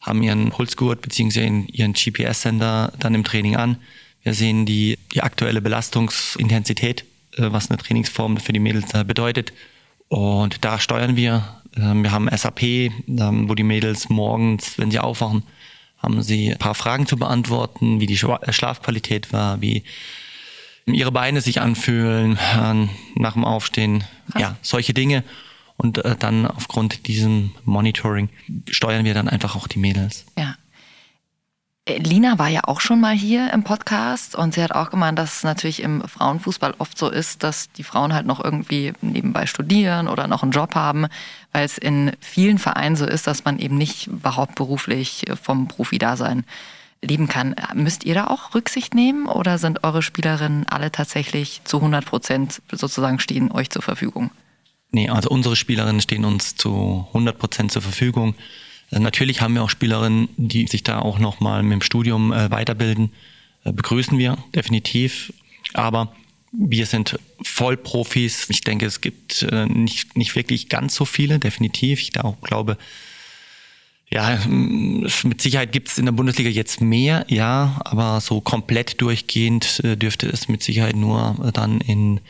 haben 0.00 0.22
ihren 0.22 0.50
Pulsgurt 0.50 1.02
bzw. 1.02 1.64
ihren 1.72 1.92
GPS-Sender 1.92 2.92
dann 2.98 3.14
im 3.14 3.24
Training 3.24 3.56
an. 3.56 3.78
Wir 4.22 4.34
sehen 4.34 4.66
die, 4.66 4.98
die 5.12 5.22
aktuelle 5.22 5.60
Belastungsintensität, 5.60 7.04
äh, 7.36 7.52
was 7.52 7.70
eine 7.70 7.78
Trainingsform 7.78 8.36
für 8.38 8.52
die 8.52 8.60
Mädels 8.60 8.92
bedeutet. 9.04 9.52
Und 10.08 10.64
da 10.64 10.78
steuern 10.78 11.16
wir 11.16 11.58
ähm, 11.78 12.02
wir 12.02 12.12
haben 12.12 12.28
SAP, 12.34 12.62
ähm, 12.62 13.48
wo 13.48 13.54
die 13.54 13.62
Mädels 13.62 14.08
morgens, 14.08 14.78
wenn 14.78 14.90
sie 14.90 14.98
aufwachen, 14.98 15.42
haben 15.98 16.22
sie 16.22 16.52
ein 16.52 16.58
paar 16.58 16.74
Fragen 16.74 17.06
zu 17.06 17.16
beantworten, 17.16 18.00
wie 18.00 18.06
die 18.06 18.14
äh, 18.14 18.52
Schlafqualität 18.52 19.32
war, 19.32 19.60
wie 19.60 19.82
ihre 20.86 21.12
Beine 21.12 21.40
sich 21.40 21.60
anfühlen 21.60 22.36
äh, 22.36 22.88
nach 23.14 23.34
dem 23.34 23.44
Aufstehen, 23.44 24.04
ja, 24.38 24.56
solche 24.62 24.94
Dinge. 24.94 25.22
Und 25.78 26.04
äh, 26.04 26.16
dann 26.16 26.46
aufgrund 26.46 27.06
diesem 27.06 27.52
Monitoring 27.64 28.28
steuern 28.68 29.04
wir 29.04 29.14
dann 29.14 29.28
einfach 29.28 29.56
auch 29.56 29.68
die 29.68 29.78
Mädels. 29.78 30.26
Ja. 30.36 30.56
Lina 31.96 32.38
war 32.38 32.48
ja 32.48 32.64
auch 32.64 32.80
schon 32.80 33.00
mal 33.00 33.14
hier 33.14 33.50
im 33.52 33.64
Podcast 33.64 34.36
und 34.36 34.52
sie 34.52 34.62
hat 34.62 34.72
auch 34.72 34.90
gemeint, 34.90 35.18
dass 35.18 35.36
es 35.36 35.42
natürlich 35.42 35.82
im 35.82 36.02
Frauenfußball 36.02 36.74
oft 36.78 36.98
so 36.98 37.08
ist, 37.08 37.42
dass 37.42 37.72
die 37.72 37.84
Frauen 37.84 38.12
halt 38.12 38.26
noch 38.26 38.44
irgendwie 38.44 38.92
nebenbei 39.00 39.46
studieren 39.46 40.06
oder 40.06 40.26
noch 40.26 40.42
einen 40.42 40.52
Job 40.52 40.74
haben, 40.74 41.06
weil 41.52 41.64
es 41.64 41.78
in 41.78 42.12
vielen 42.20 42.58
Vereinen 42.58 42.96
so 42.96 43.06
ist, 43.06 43.26
dass 43.26 43.46
man 43.46 43.58
eben 43.58 43.78
nicht 43.78 44.08
überhaupt 44.08 44.56
beruflich 44.56 45.24
vom 45.42 45.66
Profi-Dasein 45.68 46.44
leben 47.00 47.28
kann. 47.28 47.54
Müsst 47.74 48.04
ihr 48.04 48.14
da 48.14 48.26
auch 48.26 48.54
Rücksicht 48.54 48.94
nehmen 48.94 49.26
oder 49.26 49.56
sind 49.56 49.84
eure 49.84 50.02
Spielerinnen 50.02 50.66
alle 50.68 50.92
tatsächlich 50.92 51.62
zu 51.64 51.78
100 51.78 52.04
Prozent 52.04 52.60
sozusagen 52.70 53.18
stehen 53.18 53.50
euch 53.50 53.70
zur 53.70 53.82
Verfügung? 53.82 54.30
Nee, 54.90 55.08
also 55.08 55.28
unsere 55.28 55.56
Spielerinnen 55.56 56.00
stehen 56.00 56.24
uns 56.24 56.56
zu 56.56 57.06
100 57.08 57.38
Prozent 57.38 57.72
zur 57.72 57.82
Verfügung. 57.82 58.34
Äh, 58.90 59.00
natürlich 59.00 59.40
haben 59.40 59.54
wir 59.54 59.62
auch 59.62 59.70
Spielerinnen, 59.70 60.28
die 60.36 60.66
sich 60.66 60.82
da 60.82 61.00
auch 61.00 61.18
nochmal 61.18 61.62
mit 61.62 61.72
dem 61.72 61.82
Studium 61.82 62.32
äh, 62.32 62.50
weiterbilden. 62.50 63.12
Äh, 63.64 63.72
begrüßen 63.72 64.18
wir 64.18 64.38
definitiv. 64.54 65.32
Aber 65.74 66.14
wir 66.52 66.86
sind 66.86 67.18
Vollprofis. 67.42 68.48
Ich 68.48 68.62
denke, 68.62 68.86
es 68.86 69.02
gibt 69.02 69.46
nicht, 69.52 70.16
nicht 70.16 70.34
wirklich 70.34 70.70
ganz 70.70 70.94
so 70.94 71.04
viele, 71.04 71.38
definitiv. 71.38 72.00
Ich 72.00 72.18
auch 72.18 72.40
glaube, 72.40 72.78
ja, 74.08 74.38
mit 74.46 75.42
Sicherheit 75.42 75.72
gibt 75.72 75.88
es 75.88 75.98
in 75.98 76.06
der 76.06 76.12
Bundesliga 76.12 76.48
jetzt 76.48 76.80
mehr, 76.80 77.26
ja, 77.28 77.78
aber 77.84 78.22
so 78.22 78.40
komplett 78.40 79.02
durchgehend 79.02 79.82
dürfte 79.84 80.26
es 80.26 80.48
mit 80.48 80.62
Sicherheit 80.62 80.96
nur 80.96 81.50
dann 81.52 81.82
in 81.82 82.20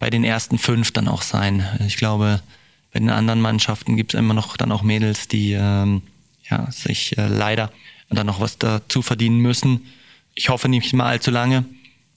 bei 0.00 0.10
den 0.10 0.24
ersten 0.24 0.58
fünf 0.58 0.90
dann 0.90 1.06
auch 1.06 1.22
sein. 1.22 1.64
Ich 1.86 1.96
glaube, 1.96 2.42
bei 2.92 2.98
den 2.98 3.10
anderen 3.10 3.40
Mannschaften 3.40 3.96
gibt 3.96 4.14
es 4.14 4.18
immer 4.18 4.34
noch 4.34 4.56
dann 4.56 4.72
auch 4.72 4.82
Mädels, 4.82 5.28
die 5.28 5.52
ähm, 5.52 6.02
ja, 6.50 6.68
sich 6.72 7.16
äh, 7.16 7.28
leider 7.28 7.70
dann 8.08 8.26
noch 8.26 8.40
was 8.40 8.58
dazu 8.58 9.02
verdienen 9.02 9.38
müssen. 9.38 9.86
Ich 10.34 10.48
hoffe 10.48 10.68
nicht 10.68 10.92
mal 10.94 11.06
allzu 11.06 11.30
lange. 11.30 11.64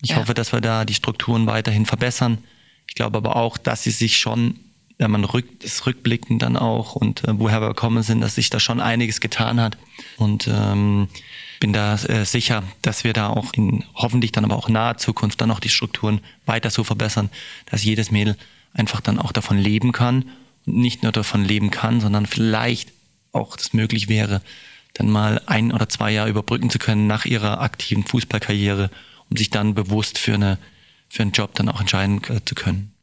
Ich 0.02 0.12
ja. 0.12 0.16
hoffe, 0.16 0.34
dass 0.34 0.52
wir 0.52 0.62
da 0.62 0.86
die 0.86 0.96
Strukturen 0.96 1.46
weiterhin 1.46 1.86
verbessern. 1.86 2.40
Ich 2.88 2.96
glaube 2.96 3.18
aber 3.18 3.36
auch, 3.36 3.58
dass 3.58 3.84
sie 3.84 3.92
sich 3.92 4.18
schon, 4.18 4.60
wenn 4.98 5.12
man 5.12 5.24
rück, 5.26 5.46
das 5.60 5.86
rückblickend 5.86 6.42
dann 6.42 6.58
auch 6.58 6.96
und 6.96 7.28
äh, 7.28 7.38
woher 7.38 7.62
wir 7.62 7.68
gekommen 7.70 8.02
sind, 8.02 8.22
dass 8.22 8.36
sich 8.36 8.50
da 8.50 8.60
schon 8.60 8.80
einiges 8.80 9.20
getan 9.20 9.60
hat. 9.60 9.78
Und 10.18 10.50
ähm, 10.52 11.10
bin 11.64 11.74
da 11.74 11.96
äh, 11.96 12.26
sicher, 12.26 12.62
dass 12.82 13.04
wir 13.04 13.14
da 13.14 13.30
auch 13.30 13.54
in 13.54 13.86
hoffentlich 13.96 14.32
dann 14.34 14.44
aber 14.46 14.58
auch 14.58 14.70
naher 14.70 14.98
Zukunft 14.98 15.40
dann 15.40 15.50
auch 15.50 15.62
die 15.62 15.70
Strukturen 15.70 16.20
weiter 16.46 16.70
so 16.70 16.84
verbessern, 16.84 17.30
dass 17.66 17.84
jedes 17.84 18.12
Mädel 18.12 18.38
einfach 18.74 19.02
dann 19.02 19.18
auch 19.18 19.32
davon 19.32 19.58
leben 19.58 19.94
kann 19.94 20.26
nicht 20.66 21.04
nur 21.04 21.12
davon 21.12 21.44
leben 21.44 21.72
kann, 21.72 22.02
sondern 22.02 22.26
vielleicht 22.26 22.92
auch 23.32 23.56
das 23.56 23.74
möglich 23.74 24.10
wäre, 24.10 24.42
dann 24.94 25.10
mal 25.10 25.42
ein 25.48 25.72
oder 25.72 25.90
zwei 25.90 26.12
Jahre 26.12 26.30
überbrücken 26.30 26.70
zu 26.70 26.80
können 26.80 27.08
nach 27.08 27.26
ihrer 27.26 27.62
aktiven 27.62 28.06
Fußballkarriere, 28.06 28.90
um 29.30 29.38
sich 29.38 29.50
dann 29.50 29.74
bewusst 29.74 30.20
für, 30.20 30.36
eine, 30.36 30.58
für 31.10 31.24
einen 31.24 31.32
Job 31.32 31.56
dann 31.56 31.70
auch 31.70 31.80
entscheiden 31.80 32.22
äh, 32.30 32.44
zu 32.46 32.56
können. 32.56 32.94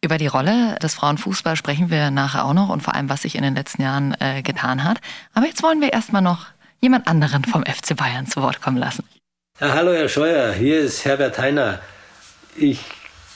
Über 0.00 0.16
die 0.16 0.28
Rolle 0.28 0.76
des 0.80 0.94
Frauenfußballs 0.94 1.58
sprechen 1.58 1.90
wir 1.90 2.12
nachher 2.12 2.44
auch 2.44 2.54
noch 2.54 2.68
und 2.68 2.82
vor 2.82 2.94
allem, 2.94 3.08
was 3.08 3.22
sich 3.22 3.34
in 3.34 3.42
den 3.42 3.56
letzten 3.56 3.82
Jahren 3.82 4.14
äh, 4.20 4.42
getan 4.42 4.84
hat. 4.84 5.00
Aber 5.34 5.46
jetzt 5.46 5.64
wollen 5.64 5.80
wir 5.80 5.92
erstmal 5.92 6.22
noch 6.22 6.46
jemand 6.80 7.06
anderen 7.06 7.44
vom 7.44 7.64
FC 7.64 7.96
Bayern 7.96 8.26
zu 8.26 8.42
Wort 8.42 8.60
kommen 8.60 8.78
lassen. 8.78 9.04
Ja, 9.60 9.74
hallo 9.74 9.92
Herr 9.92 10.08
Scheuer, 10.08 10.52
hier 10.52 10.80
ist 10.80 11.04
Herbert 11.04 11.38
Heiner. 11.38 11.80
Ich 12.56 12.80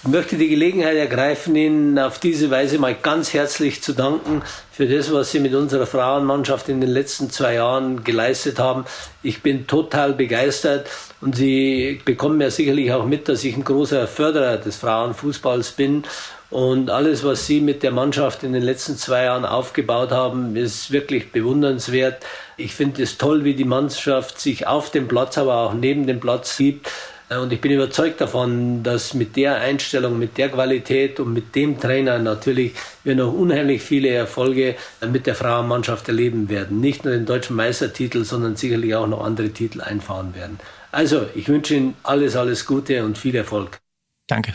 möchte 0.04 0.36
die 0.36 0.48
Gelegenheit 0.48 0.96
ergreifen, 0.96 1.54
Ihnen 1.54 1.98
auf 1.98 2.18
diese 2.18 2.50
Weise 2.50 2.78
mal 2.78 2.94
ganz 2.94 3.32
herzlich 3.32 3.82
zu 3.82 3.92
danken 3.92 4.42
für 4.72 4.86
das, 4.86 5.12
was 5.12 5.30
Sie 5.30 5.38
mit 5.38 5.54
unserer 5.54 5.86
Frauenmannschaft 5.86 6.68
in 6.68 6.80
den 6.80 6.90
letzten 6.90 7.30
zwei 7.30 7.54
Jahren 7.54 8.02
geleistet 8.02 8.58
haben. 8.58 8.84
Ich 9.22 9.42
bin 9.42 9.66
total 9.66 10.14
begeistert 10.14 10.88
und 11.20 11.36
Sie 11.36 12.00
bekommen 12.04 12.40
ja 12.40 12.50
sicherlich 12.50 12.92
auch 12.92 13.06
mit, 13.06 13.28
dass 13.28 13.44
ich 13.44 13.56
ein 13.56 13.64
großer 13.64 14.08
Förderer 14.08 14.56
des 14.56 14.76
Frauenfußballs 14.76 15.72
bin. 15.72 16.02
Und 16.50 16.90
alles, 16.90 17.24
was 17.24 17.46
Sie 17.46 17.60
mit 17.60 17.82
der 17.82 17.92
Mannschaft 17.92 18.42
in 18.42 18.52
den 18.52 18.62
letzten 18.62 18.98
zwei 18.98 19.24
Jahren 19.24 19.46
aufgebaut 19.46 20.10
haben, 20.10 20.54
ist 20.56 20.90
wirklich 20.90 21.32
bewundernswert. 21.32 22.26
Ich 22.58 22.74
finde 22.74 23.04
es 23.04 23.16
toll, 23.16 23.44
wie 23.44 23.54
die 23.54 23.64
Mannschaft 23.64 24.38
sich 24.38 24.66
auf 24.66 24.90
dem 24.90 25.08
Platz, 25.08 25.38
aber 25.38 25.56
auch 25.58 25.74
neben 25.74 26.06
dem 26.06 26.20
Platz 26.20 26.58
gibt. 26.58 26.90
Äh, 27.32 27.38
und 27.38 27.52
ich 27.52 27.60
bin 27.60 27.72
überzeugt 27.72 28.20
davon, 28.20 28.82
dass 28.82 29.14
mit 29.14 29.36
der 29.36 29.56
Einstellung, 29.56 30.18
mit 30.18 30.38
der 30.38 30.50
Qualität 30.50 31.20
und 31.20 31.32
mit 31.32 31.54
dem 31.54 31.78
Trainer 31.78 32.18
natürlich 32.18 32.74
wir 33.04 33.14
noch 33.14 33.32
unheimlich 33.32 33.82
viele 33.82 34.08
Erfolge 34.10 34.76
mit 35.10 35.26
der 35.26 35.34
Frauenmannschaft 35.34 36.08
erleben 36.08 36.48
werden. 36.48 36.80
Nicht 36.80 37.04
nur 37.04 37.14
den 37.14 37.26
deutschen 37.26 37.56
Meistertitel, 37.56 38.24
sondern 38.24 38.56
sicherlich 38.56 38.94
auch 38.94 39.06
noch 39.06 39.24
andere 39.24 39.50
Titel 39.50 39.80
einfahren 39.80 40.34
werden. 40.34 40.58
Also, 40.90 41.26
ich 41.34 41.48
wünsche 41.48 41.74
Ihnen 41.74 41.94
alles, 42.02 42.36
alles 42.36 42.66
Gute 42.66 43.04
und 43.04 43.16
viel 43.16 43.34
Erfolg. 43.34 43.80
Danke. 44.26 44.52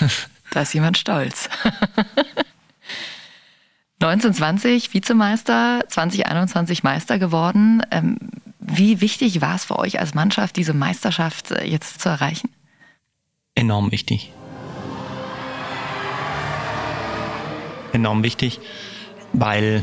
da 0.52 0.62
ist 0.62 0.74
jemand 0.74 0.98
stolz. 0.98 1.48
1920 4.00 4.94
Vizemeister, 4.94 5.80
2021 5.88 6.84
Meister 6.84 7.18
geworden. 7.18 7.82
Ähm, 7.90 8.16
wie 8.70 9.00
wichtig 9.00 9.40
war 9.40 9.54
es 9.54 9.64
für 9.64 9.78
euch 9.78 9.98
als 9.98 10.14
Mannschaft, 10.14 10.56
diese 10.56 10.74
Meisterschaft 10.74 11.50
äh, 11.50 11.64
jetzt 11.64 12.00
zu 12.00 12.08
erreichen? 12.08 12.50
Enorm 13.54 13.90
wichtig. 13.90 14.32
Enorm 17.92 18.22
wichtig, 18.22 18.60
weil 19.32 19.82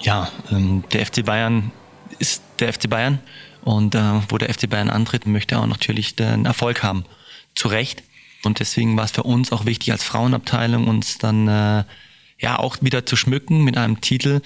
ja, 0.00 0.30
ähm, 0.50 0.84
der 0.92 1.04
FC 1.04 1.24
Bayern 1.24 1.72
ist 2.18 2.42
der 2.58 2.72
FC 2.72 2.88
Bayern 2.88 3.18
und 3.62 3.94
äh, 3.94 4.20
wo 4.28 4.38
der 4.38 4.52
FC 4.52 4.68
Bayern 4.68 4.90
antritt, 4.90 5.26
möchte 5.26 5.56
er 5.56 5.62
auch 5.62 5.66
natürlich 5.66 6.16
den 6.16 6.46
Erfolg 6.46 6.82
haben. 6.82 7.04
Zu 7.54 7.68
Recht. 7.68 8.02
Und 8.44 8.60
deswegen 8.60 8.96
war 8.96 9.04
es 9.04 9.10
für 9.10 9.24
uns 9.24 9.52
auch 9.52 9.66
wichtig 9.66 9.92
als 9.92 10.04
Frauenabteilung, 10.04 10.88
uns 10.88 11.18
dann 11.18 11.48
äh, 11.48 11.84
ja 12.38 12.58
auch 12.58 12.78
wieder 12.80 13.04
zu 13.04 13.16
schmücken 13.16 13.64
mit 13.64 13.76
einem 13.76 14.00
Titel, 14.00 14.40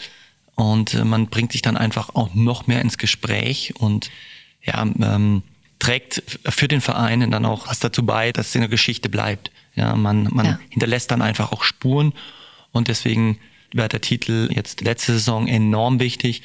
und 0.55 0.95
äh, 0.95 1.05
man 1.05 1.27
bringt 1.27 1.53
sich 1.53 1.63
dann 1.63 1.77
einfach 1.77 2.15
auch 2.15 2.35
noch 2.35 2.67
mehr 2.67 2.81
ins 2.81 2.99
Gespräch 2.99 3.75
und 3.77 4.11
ja, 4.63 4.83
ähm, 4.83 5.43
trägt 5.79 6.23
für 6.49 6.69
den 6.69 6.81
Verein 6.81 7.31
dann 7.31 7.45
auch 7.45 7.69
was 7.69 7.81
dazu 7.81 8.07
bei, 8.07 8.33
dass 8.33 8.49
es 8.49 8.55
in 8.55 8.63
der 8.63 8.71
Geschichte 8.71 9.09
bleibt. 9.09 9.51
Ja, 9.75 9.95
man, 9.97 10.29
man 10.33 10.47
ja. 10.47 10.59
hinterlässt 10.71 11.11
dann 11.11 11.23
einfach 11.23 11.53
auch 11.53 11.65
Spuren 11.65 12.13
und 12.73 12.89
deswegen 12.89 13.39
war 13.75 13.89
der 13.89 14.01
Titel 14.01 14.49
jetzt 14.55 14.83
letzte 14.83 15.13
Saison 15.15 15.49
enorm 15.49 15.99
wichtig. 15.99 16.43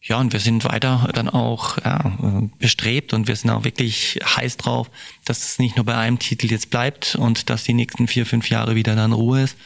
Ja, 0.00 0.20
und 0.20 0.32
wir 0.32 0.38
sind 0.38 0.62
weiter 0.62 1.10
dann 1.12 1.28
auch 1.28 1.78
ja, 1.78 2.48
bestrebt 2.60 3.12
und 3.12 3.26
wir 3.26 3.34
sind 3.34 3.50
auch 3.50 3.64
wirklich 3.64 4.20
heiß 4.24 4.56
drauf, 4.56 4.88
dass 5.24 5.42
es 5.42 5.58
nicht 5.58 5.74
nur 5.74 5.84
bei 5.84 5.96
einem 5.96 6.20
Titel 6.20 6.46
jetzt 6.46 6.70
bleibt 6.70 7.16
und 7.16 7.50
dass 7.50 7.64
die 7.64 7.74
nächsten 7.74 8.06
vier, 8.06 8.24
fünf 8.24 8.48
Jahre 8.48 8.76
wieder 8.76 8.94
dann 8.94 9.12
Ruhe 9.12 9.42
ist, 9.42 9.56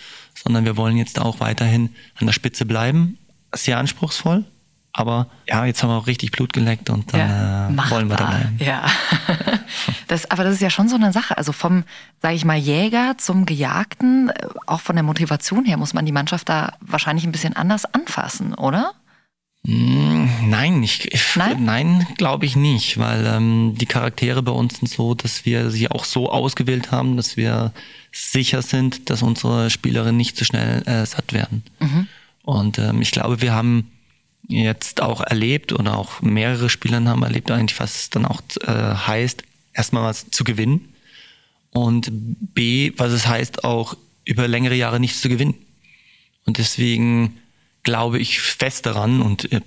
sondern 0.42 0.64
wir 0.64 0.78
wollen 0.78 0.96
jetzt 0.96 1.18
auch 1.18 1.40
weiterhin 1.40 1.94
an 2.14 2.26
der 2.26 2.32
Spitze 2.32 2.64
bleiben 2.64 3.18
sehr 3.54 3.78
anspruchsvoll. 3.78 4.44
Aber 4.92 5.28
ja, 5.48 5.64
jetzt 5.64 5.82
haben 5.82 5.90
wir 5.90 5.96
auch 5.96 6.08
richtig 6.08 6.32
Blut 6.32 6.52
geleckt 6.52 6.90
und 6.90 7.12
dann 7.12 7.20
ja, 7.20 7.68
äh, 7.68 7.90
wollen 7.90 8.08
wir 8.08 8.16
da 8.16 8.26
bleiben. 8.26 8.58
Ja. 8.58 8.86
das, 10.08 10.28
aber 10.30 10.42
das 10.42 10.54
ist 10.54 10.62
ja 10.62 10.70
schon 10.70 10.88
so 10.88 10.96
eine 10.96 11.12
Sache. 11.12 11.38
Also 11.38 11.52
vom, 11.52 11.84
sage 12.20 12.34
ich 12.34 12.44
mal, 12.44 12.58
Jäger 12.58 13.14
zum 13.16 13.46
Gejagten, 13.46 14.30
äh, 14.30 14.48
auch 14.66 14.80
von 14.80 14.96
der 14.96 15.04
Motivation 15.04 15.64
her 15.64 15.76
muss 15.76 15.94
man 15.94 16.06
die 16.06 16.12
Mannschaft 16.12 16.48
da 16.48 16.72
wahrscheinlich 16.80 17.24
ein 17.24 17.32
bisschen 17.32 17.54
anders 17.54 17.84
anfassen, 17.84 18.54
oder? 18.54 18.92
Hm, 19.64 20.28
nein, 20.48 20.82
ich, 20.82 21.10
nein, 21.36 21.64
nein 21.64 22.06
glaube 22.16 22.46
ich 22.46 22.56
nicht, 22.56 22.98
weil 22.98 23.26
ähm, 23.26 23.74
die 23.76 23.86
Charaktere 23.86 24.42
bei 24.42 24.52
uns 24.52 24.78
sind 24.78 24.88
so, 24.88 25.14
dass 25.14 25.44
wir 25.44 25.70
sie 25.70 25.90
auch 25.90 26.04
so 26.04 26.30
ausgewählt 26.30 26.90
haben, 26.90 27.16
dass 27.16 27.36
wir 27.36 27.72
sicher 28.10 28.62
sind, 28.62 29.10
dass 29.10 29.22
unsere 29.22 29.70
Spielerinnen 29.70 30.16
nicht 30.16 30.36
zu 30.36 30.44
schnell 30.44 30.82
äh, 30.86 31.04
satt 31.04 31.32
werden. 31.32 31.62
Mhm. 31.78 32.08
Und 32.42 32.78
ähm, 32.78 33.02
ich 33.02 33.10
glaube, 33.10 33.40
wir 33.42 33.52
haben 33.52 33.90
jetzt 34.48 35.00
auch 35.02 35.20
erlebt 35.20 35.72
oder 35.72 35.96
auch 35.96 36.22
mehrere 36.22 36.68
Spieler 36.68 37.04
haben 37.04 37.22
erlebt 37.22 37.50
eigentlich, 37.50 37.78
was 37.78 37.96
es 37.96 38.10
dann 38.10 38.26
auch 38.26 38.40
äh, 38.62 38.72
heißt, 38.72 39.44
erstmal 39.72 40.04
was 40.04 40.30
zu 40.30 40.44
gewinnen 40.44 40.94
und 41.70 42.10
B, 42.54 42.92
was 42.96 43.12
es 43.12 43.26
heißt, 43.26 43.64
auch 43.64 43.96
über 44.24 44.48
längere 44.48 44.74
Jahre 44.74 45.00
nichts 45.00 45.20
zu 45.20 45.28
gewinnen. 45.28 45.54
Und 46.46 46.58
deswegen 46.58 47.38
glaube 47.82 48.18
ich 48.18 48.40
fest 48.40 48.86
daran 48.86 49.22
und 49.22 49.52
äh, 49.52 49.60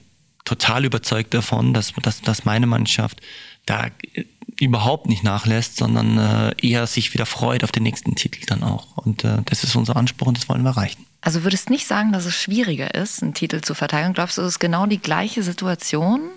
total 0.45 0.85
überzeugt 0.85 1.33
davon, 1.33 1.73
dass, 1.73 1.93
dass, 2.01 2.21
dass 2.21 2.45
meine 2.45 2.67
Mannschaft 2.67 3.21
da 3.65 3.87
äh, 4.13 4.25
überhaupt 4.59 5.07
nicht 5.07 5.23
nachlässt, 5.23 5.77
sondern 5.77 6.17
äh, 6.17 6.55
eher 6.61 6.87
sich 6.87 7.13
wieder 7.13 7.25
freut 7.25 7.63
auf 7.63 7.71
den 7.71 7.83
nächsten 7.83 8.15
Titel 8.15 8.45
dann 8.45 8.63
auch. 8.63 8.97
Und 8.97 9.23
äh, 9.23 9.41
das 9.45 9.63
ist 9.63 9.75
unser 9.75 9.95
Anspruch 9.95 10.27
und 10.27 10.37
das 10.37 10.49
wollen 10.49 10.63
wir 10.63 10.69
erreichen. 10.69 11.05
Also 11.21 11.43
würdest 11.43 11.69
nicht 11.69 11.87
sagen, 11.87 12.11
dass 12.11 12.25
es 12.25 12.35
schwieriger 12.35 12.93
ist, 12.93 13.23
einen 13.23 13.33
Titel 13.33 13.61
zu 13.61 13.73
verteidigen? 13.73 14.13
Glaubst 14.13 14.37
du, 14.37 14.41
es 14.41 14.49
ist 14.49 14.59
genau 14.59 14.85
die 14.85 14.99
gleiche 14.99 15.41
Situation? 15.41 16.29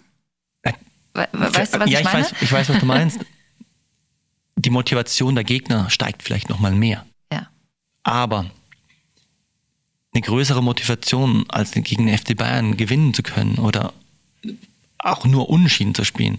Äh, 0.62 0.73
weißt 1.33 1.75
du, 1.75 1.81
was 1.81 1.91
ja, 1.91 2.01
ich 2.01 2.05
meine? 2.05 2.21
Ja, 2.21 2.27
ich 2.27 2.33
weiß, 2.33 2.43
ich 2.43 2.53
weiß, 2.53 2.69
was 2.69 2.79
du 2.79 2.87
meinst. 2.87 3.21
die 4.57 4.71
Motivation 4.71 5.35
der 5.35 5.45
Gegner 5.45 5.91
steigt 5.91 6.23
vielleicht 6.23 6.49
noch 6.49 6.59
mal 6.59 6.73
mehr. 6.73 7.05
Ja. 7.33 7.49
Aber 8.03 8.51
eine 10.15 10.23
größere 10.23 10.62
Motivation, 10.62 11.45
als 11.49 11.73
gegen 11.73 12.07
den 12.07 12.17
FC 12.17 12.37
Bayern 12.37 12.77
gewinnen 12.77 13.12
zu 13.12 13.23
können 13.23 13.59
oder 13.59 13.93
auch 14.99 15.25
nur 15.25 15.51
Unschieden 15.51 15.95
zu 15.95 16.05
spielen, 16.05 16.39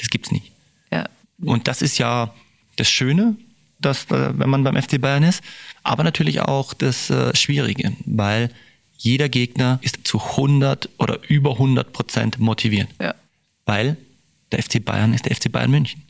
Das 0.00 0.08
gibt's 0.08 0.32
nicht. 0.32 0.50
Ja. 0.90 1.08
Und 1.42 1.68
das 1.68 1.82
ist 1.82 1.98
ja 1.98 2.34
das 2.76 2.88
Schöne, 2.88 3.36
dass, 3.78 4.10
äh, 4.10 4.38
wenn 4.38 4.50
man 4.50 4.64
beim 4.64 4.80
FC 4.80 5.00
Bayern 5.00 5.22
ist, 5.22 5.42
aber 5.82 6.04
natürlich 6.04 6.40
auch 6.40 6.74
das 6.74 7.10
äh, 7.10 7.34
Schwierige, 7.36 7.92
weil 8.06 8.50
jeder 8.96 9.28
Gegner 9.28 9.78
ist 9.82 10.00
zu 10.04 10.20
100 10.20 10.88
oder 10.98 11.18
über 11.28 11.52
100 11.52 11.92
Prozent 11.92 12.38
motiviert. 12.38 12.88
Ja. 13.00 13.14
Weil 13.64 13.96
der 14.52 14.62
FC 14.62 14.84
Bayern 14.84 15.14
ist 15.14 15.26
der 15.26 15.36
FC 15.36 15.50
Bayern 15.50 15.70
München. 15.70 16.02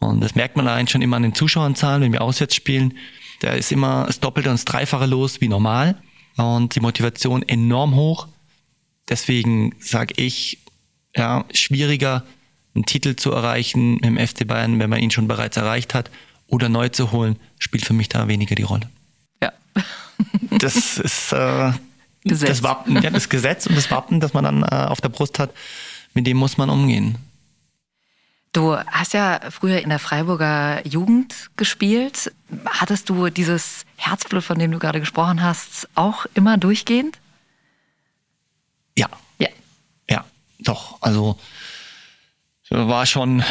Und 0.00 0.20
das 0.20 0.34
merkt 0.34 0.56
man 0.56 0.66
allein 0.66 0.88
schon 0.88 1.02
immer 1.02 1.16
an 1.16 1.22
den 1.22 1.34
Zuschauerzahlen, 1.34 2.02
wenn 2.02 2.12
wir 2.12 2.22
auswärts 2.22 2.54
spielen. 2.54 2.94
Da 3.40 3.52
ist 3.52 3.70
immer 3.70 4.04
das 4.06 4.20
Doppelte 4.20 4.50
und 4.50 4.56
das 4.56 4.64
Dreifache 4.64 5.06
los 5.06 5.40
wie 5.40 5.48
normal 5.48 5.96
und 6.36 6.74
die 6.74 6.80
Motivation 6.80 7.42
enorm 7.42 7.94
hoch. 7.94 8.28
Deswegen 9.08 9.74
sage 9.78 10.14
ich, 10.16 10.58
ja, 11.14 11.44
schwieriger, 11.52 12.24
einen 12.74 12.84
Titel 12.86 13.16
zu 13.16 13.32
erreichen 13.32 13.98
im 13.98 14.16
FC 14.16 14.46
Bayern, 14.46 14.78
wenn 14.78 14.90
man 14.90 15.00
ihn 15.00 15.10
schon 15.10 15.28
bereits 15.28 15.56
erreicht 15.56 15.94
hat, 15.94 16.10
oder 16.46 16.68
neu 16.68 16.88
zu 16.88 17.12
holen, 17.12 17.36
spielt 17.58 17.84
für 17.84 17.92
mich 17.92 18.08
da 18.08 18.28
weniger 18.28 18.54
die 18.54 18.64
Rolle. 18.64 18.88
Ja. 19.42 19.52
Das 20.58 20.98
ist 20.98 21.32
äh, 21.32 21.72
das 22.24 22.62
Wappen, 22.62 23.00
ja, 23.00 23.08
das 23.08 23.30
Gesetz 23.30 23.66
und 23.66 23.74
das 23.76 23.90
Wappen, 23.90 24.20
das 24.20 24.34
man 24.34 24.44
dann 24.44 24.62
äh, 24.62 24.86
auf 24.86 25.00
der 25.00 25.08
Brust 25.08 25.38
hat, 25.38 25.54
mit 26.12 26.26
dem 26.26 26.36
muss 26.36 26.58
man 26.58 26.68
umgehen. 26.68 27.16
Du 28.52 28.76
hast 28.76 29.14
ja 29.14 29.40
früher 29.50 29.80
in 29.80 29.90
der 29.90 30.00
Freiburger 30.00 30.86
Jugend 30.86 31.50
gespielt. 31.56 32.32
Hattest 32.66 33.08
du 33.08 33.30
dieses 33.30 33.86
Herzblut, 33.96 34.42
von 34.42 34.58
dem 34.58 34.72
du 34.72 34.78
gerade 34.78 34.98
gesprochen 34.98 35.40
hast, 35.40 35.88
auch 35.94 36.26
immer 36.34 36.58
durchgehend? 36.58 37.18
Ja, 38.98 39.08
Ja. 39.38 39.48
ja, 40.10 40.24
doch. 40.58 41.00
Also 41.00 41.38
war 42.70 43.04
schon, 43.06 43.42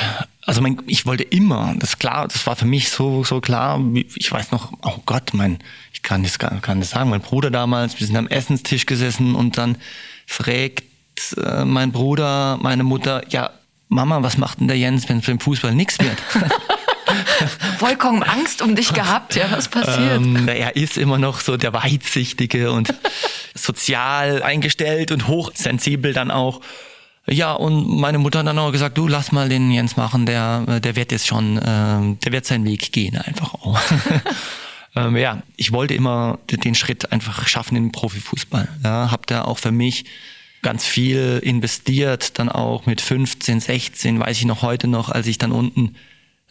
also 0.45 0.61
mein, 0.61 0.81
ich 0.87 1.05
wollte 1.05 1.23
immer, 1.23 1.75
das 1.77 1.89
ist 1.91 1.99
klar, 1.99 2.27
das 2.27 2.47
war 2.47 2.55
für 2.55 2.65
mich 2.65 2.89
so 2.89 3.23
so 3.23 3.41
klar. 3.41 3.79
wie- 3.93 4.07
Ich 4.15 4.31
weiß 4.31 4.51
noch, 4.51 4.71
oh 4.83 4.95
Gott, 5.05 5.31
mein, 5.33 5.59
ich 5.93 6.01
kann 6.03 6.23
das 6.23 6.39
kann 6.39 6.79
das 6.79 6.91
sagen. 6.91 7.09
Mein 7.09 7.21
Bruder 7.21 7.51
damals, 7.51 7.99
wir 7.99 8.07
sind 8.07 8.15
am 8.15 8.27
Essenstisch 8.27 8.85
gesessen 8.85 9.35
und 9.35 9.57
dann 9.57 9.77
fragt 10.25 10.83
äh, 11.37 11.65
mein 11.65 11.91
Bruder, 11.91 12.57
meine 12.61 12.83
Mutter, 12.83 13.23
ja. 13.29 13.51
Mama, 13.91 14.21
was 14.21 14.37
macht 14.37 14.59
denn 14.59 14.67
der 14.67 14.77
Jens, 14.77 15.09
wenn 15.09 15.17
es 15.17 15.25
beim 15.25 15.39
Fußball 15.39 15.73
nichts 15.73 15.97
wird? 15.99 16.15
Vollkommen 17.79 18.21
Angst 18.21 18.61
um 18.61 18.75
dich 18.75 18.93
gehabt, 18.93 19.35
ja, 19.35 19.45
was 19.49 19.67
passiert? 19.67 20.17
Ähm, 20.17 20.47
er 20.47 20.75
ist 20.75 20.95
immer 20.97 21.17
noch 21.17 21.39
so 21.39 21.57
der 21.57 21.73
Weitsichtige 21.73 22.71
und 22.71 22.93
sozial 23.55 24.43
eingestellt 24.43 25.11
und 25.11 25.27
hochsensibel 25.27 26.13
dann 26.13 26.29
auch. 26.31 26.61
Ja, 27.29 27.53
und 27.53 27.99
meine 27.99 28.17
Mutter 28.17 28.39
hat 28.39 28.47
dann 28.47 28.57
auch 28.59 28.71
gesagt, 28.71 28.97
du 28.97 29.07
lass 29.07 29.31
mal 29.31 29.49
den 29.49 29.71
Jens 29.71 29.97
machen, 29.97 30.25
der, 30.25 30.79
der 30.79 30.95
wird 30.95 31.11
jetzt 31.11 31.27
schon, 31.27 31.59
ähm, 31.63 32.19
der 32.19 32.31
wird 32.31 32.45
seinen 32.45 32.65
Weg 32.65 32.91
gehen 32.91 33.17
einfach 33.17 33.53
auch. 33.53 33.79
ähm, 34.95 35.15
ja, 35.15 35.43
ich 35.55 35.71
wollte 35.71 35.93
immer 35.93 36.39
den 36.49 36.75
Schritt 36.75 37.11
einfach 37.11 37.47
schaffen 37.47 37.75
den 37.75 37.91
Profifußball. 37.91 38.67
Ja, 38.83 39.11
hab 39.11 39.27
da 39.27 39.43
auch 39.43 39.59
für 39.59 39.71
mich 39.71 40.05
ganz 40.61 40.85
viel 40.85 41.39
investiert, 41.43 42.39
dann 42.39 42.49
auch 42.49 42.85
mit 42.85 42.99
15, 42.99 43.59
16, 43.59 44.19
weiß 44.19 44.37
ich 44.37 44.45
noch 44.45 44.61
heute 44.61 44.87
noch, 44.87 45.09
als 45.09 45.27
ich 45.27 45.37
dann 45.37 45.51
unten 45.51 45.95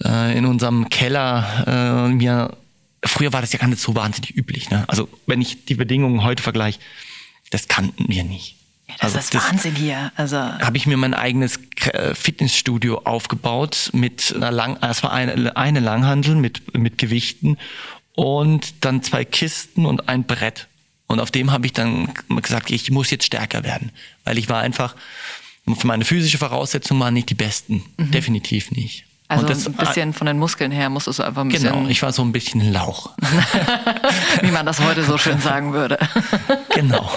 äh, 0.04 0.36
in 0.36 0.46
unserem 0.46 0.88
Keller 0.88 2.06
äh, 2.06 2.08
mir 2.12 2.56
früher 3.04 3.32
war 3.32 3.40
das 3.40 3.52
ja 3.52 3.58
gar 3.58 3.68
nicht 3.68 3.80
so 3.80 3.94
wahnsinnig 3.94 4.36
üblich. 4.36 4.70
Ne? 4.70 4.84
Also 4.88 5.08
wenn 5.26 5.40
ich 5.40 5.64
die 5.64 5.74
Bedingungen 5.74 6.24
heute 6.24 6.42
vergleiche, 6.42 6.78
das 7.50 7.68
kannten 7.68 8.06
wir 8.08 8.24
nicht. 8.24 8.57
Ja, 8.88 8.94
das 9.00 9.16
also 9.16 9.38
ist 9.38 9.50
Wahnsinn 9.50 9.74
hier. 9.74 10.12
Also, 10.16 10.38
habe 10.38 10.76
ich 10.76 10.86
mir 10.86 10.96
mein 10.96 11.14
eigenes 11.14 11.60
äh, 11.92 12.14
Fitnessstudio 12.14 13.02
aufgebaut 13.04 13.90
mit 13.92 14.34
einer 14.34 14.50
Lang, 14.50 14.78
es 14.82 15.02
war 15.02 15.12
eine, 15.12 15.56
eine 15.56 15.80
Langhandel 15.80 16.34
mit, 16.34 16.76
mit 16.76 16.98
Gewichten 16.98 17.58
und 18.14 18.84
dann 18.84 19.02
zwei 19.02 19.24
Kisten 19.24 19.86
und 19.86 20.08
ein 20.08 20.24
Brett. 20.24 20.68
Und 21.06 21.20
auf 21.20 21.30
dem 21.30 21.52
habe 21.52 21.66
ich 21.66 21.72
dann 21.72 22.12
gesagt, 22.42 22.70
ich 22.70 22.90
muss 22.90 23.10
jetzt 23.10 23.24
stärker 23.24 23.64
werden, 23.64 23.92
weil 24.24 24.38
ich 24.38 24.48
war 24.48 24.60
einfach, 24.60 24.94
für 25.64 25.86
meine 25.86 26.04
physische 26.04 26.38
Voraussetzungen 26.38 27.00
waren 27.00 27.14
nicht 27.14 27.30
die 27.30 27.34
besten, 27.34 27.82
definitiv 27.98 28.70
nicht. 28.70 29.04
Also 29.28 29.46
das, 29.46 29.66
ein 29.66 29.74
bisschen 29.74 30.12
von 30.14 30.26
den 30.26 30.38
Muskeln 30.38 30.72
her 30.72 30.88
musstest 30.88 31.18
du 31.18 31.22
einfach 31.22 31.42
ein 31.42 31.50
Genau, 31.50 31.72
bisschen, 31.72 31.90
ich 31.90 32.02
war 32.02 32.12
so 32.12 32.22
ein 32.22 32.32
bisschen 32.32 32.72
Lauch. 32.72 33.10
wie 34.42 34.50
man 34.50 34.64
das 34.64 34.80
heute 34.80 35.04
so 35.04 35.18
schön 35.18 35.38
sagen 35.38 35.74
würde. 35.74 35.98
genau. 36.74 37.10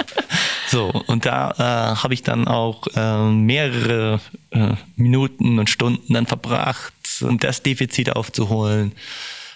So, 0.67 0.89
und 1.07 1.25
da 1.25 1.51
äh, 1.51 1.95
habe 1.95 2.13
ich 2.13 2.21
dann 2.23 2.47
auch 2.47 2.85
äh, 2.95 3.29
mehrere 3.29 4.19
äh, 4.51 4.73
Minuten 4.95 5.57
und 5.59 5.69
Stunden 5.69 6.13
dann 6.13 6.27
verbracht, 6.27 6.93
um 7.21 7.39
das 7.39 7.63
Defizit 7.63 8.15
aufzuholen. 8.15 8.91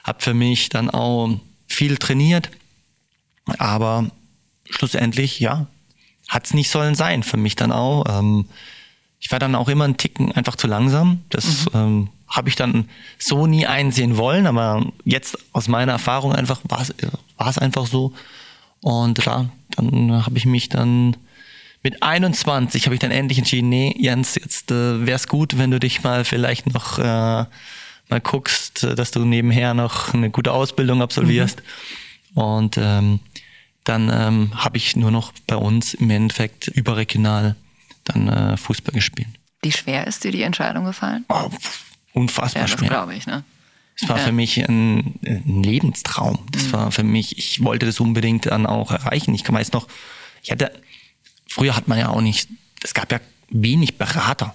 Hab 0.04 0.24
für 0.24 0.34
mich 0.34 0.70
dann 0.70 0.90
auch 0.90 1.30
viel 1.68 1.98
trainiert, 1.98 2.52
aber 3.58 4.10
schlussendlich, 4.70 5.40
ja, 5.40 5.68
hat's 6.30 6.54
nicht 6.54 6.70
sollen 6.70 6.96
sein 6.96 7.24
für 7.24 7.38
mich 7.38 7.56
dann 7.56 7.72
auch. 7.72 8.06
Ähm, 8.08 8.46
ich 9.26 9.32
war 9.32 9.40
dann 9.40 9.56
auch 9.56 9.70
immer 9.70 9.86
einen 9.86 9.98
Ticken 9.98 10.32
einfach 10.34 10.56
zu 10.56 10.68
langsam. 10.68 11.24
Das 11.32 11.66
ähm, 11.74 12.10
habe 12.28 12.48
ich 12.48 12.56
dann 12.56 12.88
so 13.18 13.48
nie 13.48 13.66
einsehen 13.66 14.18
wollen, 14.18 14.46
aber 14.46 14.86
jetzt 15.04 15.36
aus 15.52 15.68
meiner 15.68 15.94
Erfahrung 15.94 16.32
einfach 16.32 16.62
war 16.66 17.50
es 17.50 17.58
einfach 17.58 17.88
so. 17.88 18.14
Und 18.82 19.18
klar, 19.18 19.50
dann 19.72 20.24
habe 20.24 20.38
ich 20.38 20.46
mich 20.46 20.70
dann 20.70 21.18
mit 21.82 22.04
21 22.04 22.86
habe 22.86 22.94
ich 22.94 23.00
dann 23.00 23.10
endlich 23.10 23.40
entschieden, 23.40 23.68
nee, 23.68 23.96
Jens, 23.98 24.36
jetzt 24.36 24.70
äh, 24.70 25.08
wäre 25.08 25.16
es 25.16 25.28
gut, 25.28 25.58
wenn 25.58 25.72
du 25.72 25.80
dich 25.80 26.04
mal 26.04 26.24
vielleicht 26.24 26.72
noch 26.72 27.00
äh, 27.00 27.02
mal 27.02 28.22
guckst, 28.22 28.84
dass 28.84 29.10
du 29.10 29.26
nebenher 29.26 29.74
noch 29.74 30.14
eine 30.14 30.30
gute 30.30 30.52
Ausbildung 30.52 31.02
absolvierst. 31.02 31.64
Und 32.36 32.78
ähm, 32.78 33.22
dann 33.86 34.12
ähm, 34.14 34.52
habe 34.54 34.78
ich 34.78 34.96
nur 34.96 35.10
noch 35.10 35.34
bei 35.48 35.56
uns 35.56 35.96
im 35.96 36.12
Endeffekt 36.12 36.68
überregional 36.68 37.56
dann 38.06 38.28
äh, 38.28 38.58
Fußball 38.58 38.94
gespielt. 38.94 39.28
Wie 39.62 39.72
schwer 39.72 40.08
ist 40.08 40.24
dir 40.24 40.32
die 40.32 40.44
Entscheidung 40.44 40.86
gefallen? 40.86 41.26
Oh, 41.30 41.50
unfassbar 42.14 42.64
Ja, 42.64 42.68
das 42.68 42.80
schwer. 42.80 42.90
glaube 42.90 43.16
ich, 43.16 43.26
ne? 43.28 43.44
Es 44.00 44.08
war 44.10 44.18
Ja. 44.18 44.26
für 44.26 44.32
mich 44.32 44.58
ein, 44.68 45.16
ein 45.26 45.64
Lebenstraum. 45.64 46.40
Das 46.52 46.72
war 46.74 46.92
für 46.92 47.04
mich, 47.04 47.38
ich 47.38 47.64
wollte 47.64 47.86
das 47.86 48.00
unbedingt 48.00 48.46
dann 48.48 48.66
auch 48.66 48.92
erreichen. 48.92 49.34
Ich 49.34 49.50
weiß 49.50 49.72
noch, 49.72 49.88
ich 50.44 50.52
hatte, 50.52 50.72
früher 51.48 51.76
hat 51.76 51.88
man 51.88 51.98
ja 51.98 52.10
auch 52.10 52.22
nicht, 52.22 52.50
es 52.84 52.94
gab 52.94 53.12
ja 53.12 53.20
wenig 53.50 53.98
Berater. 53.98 54.54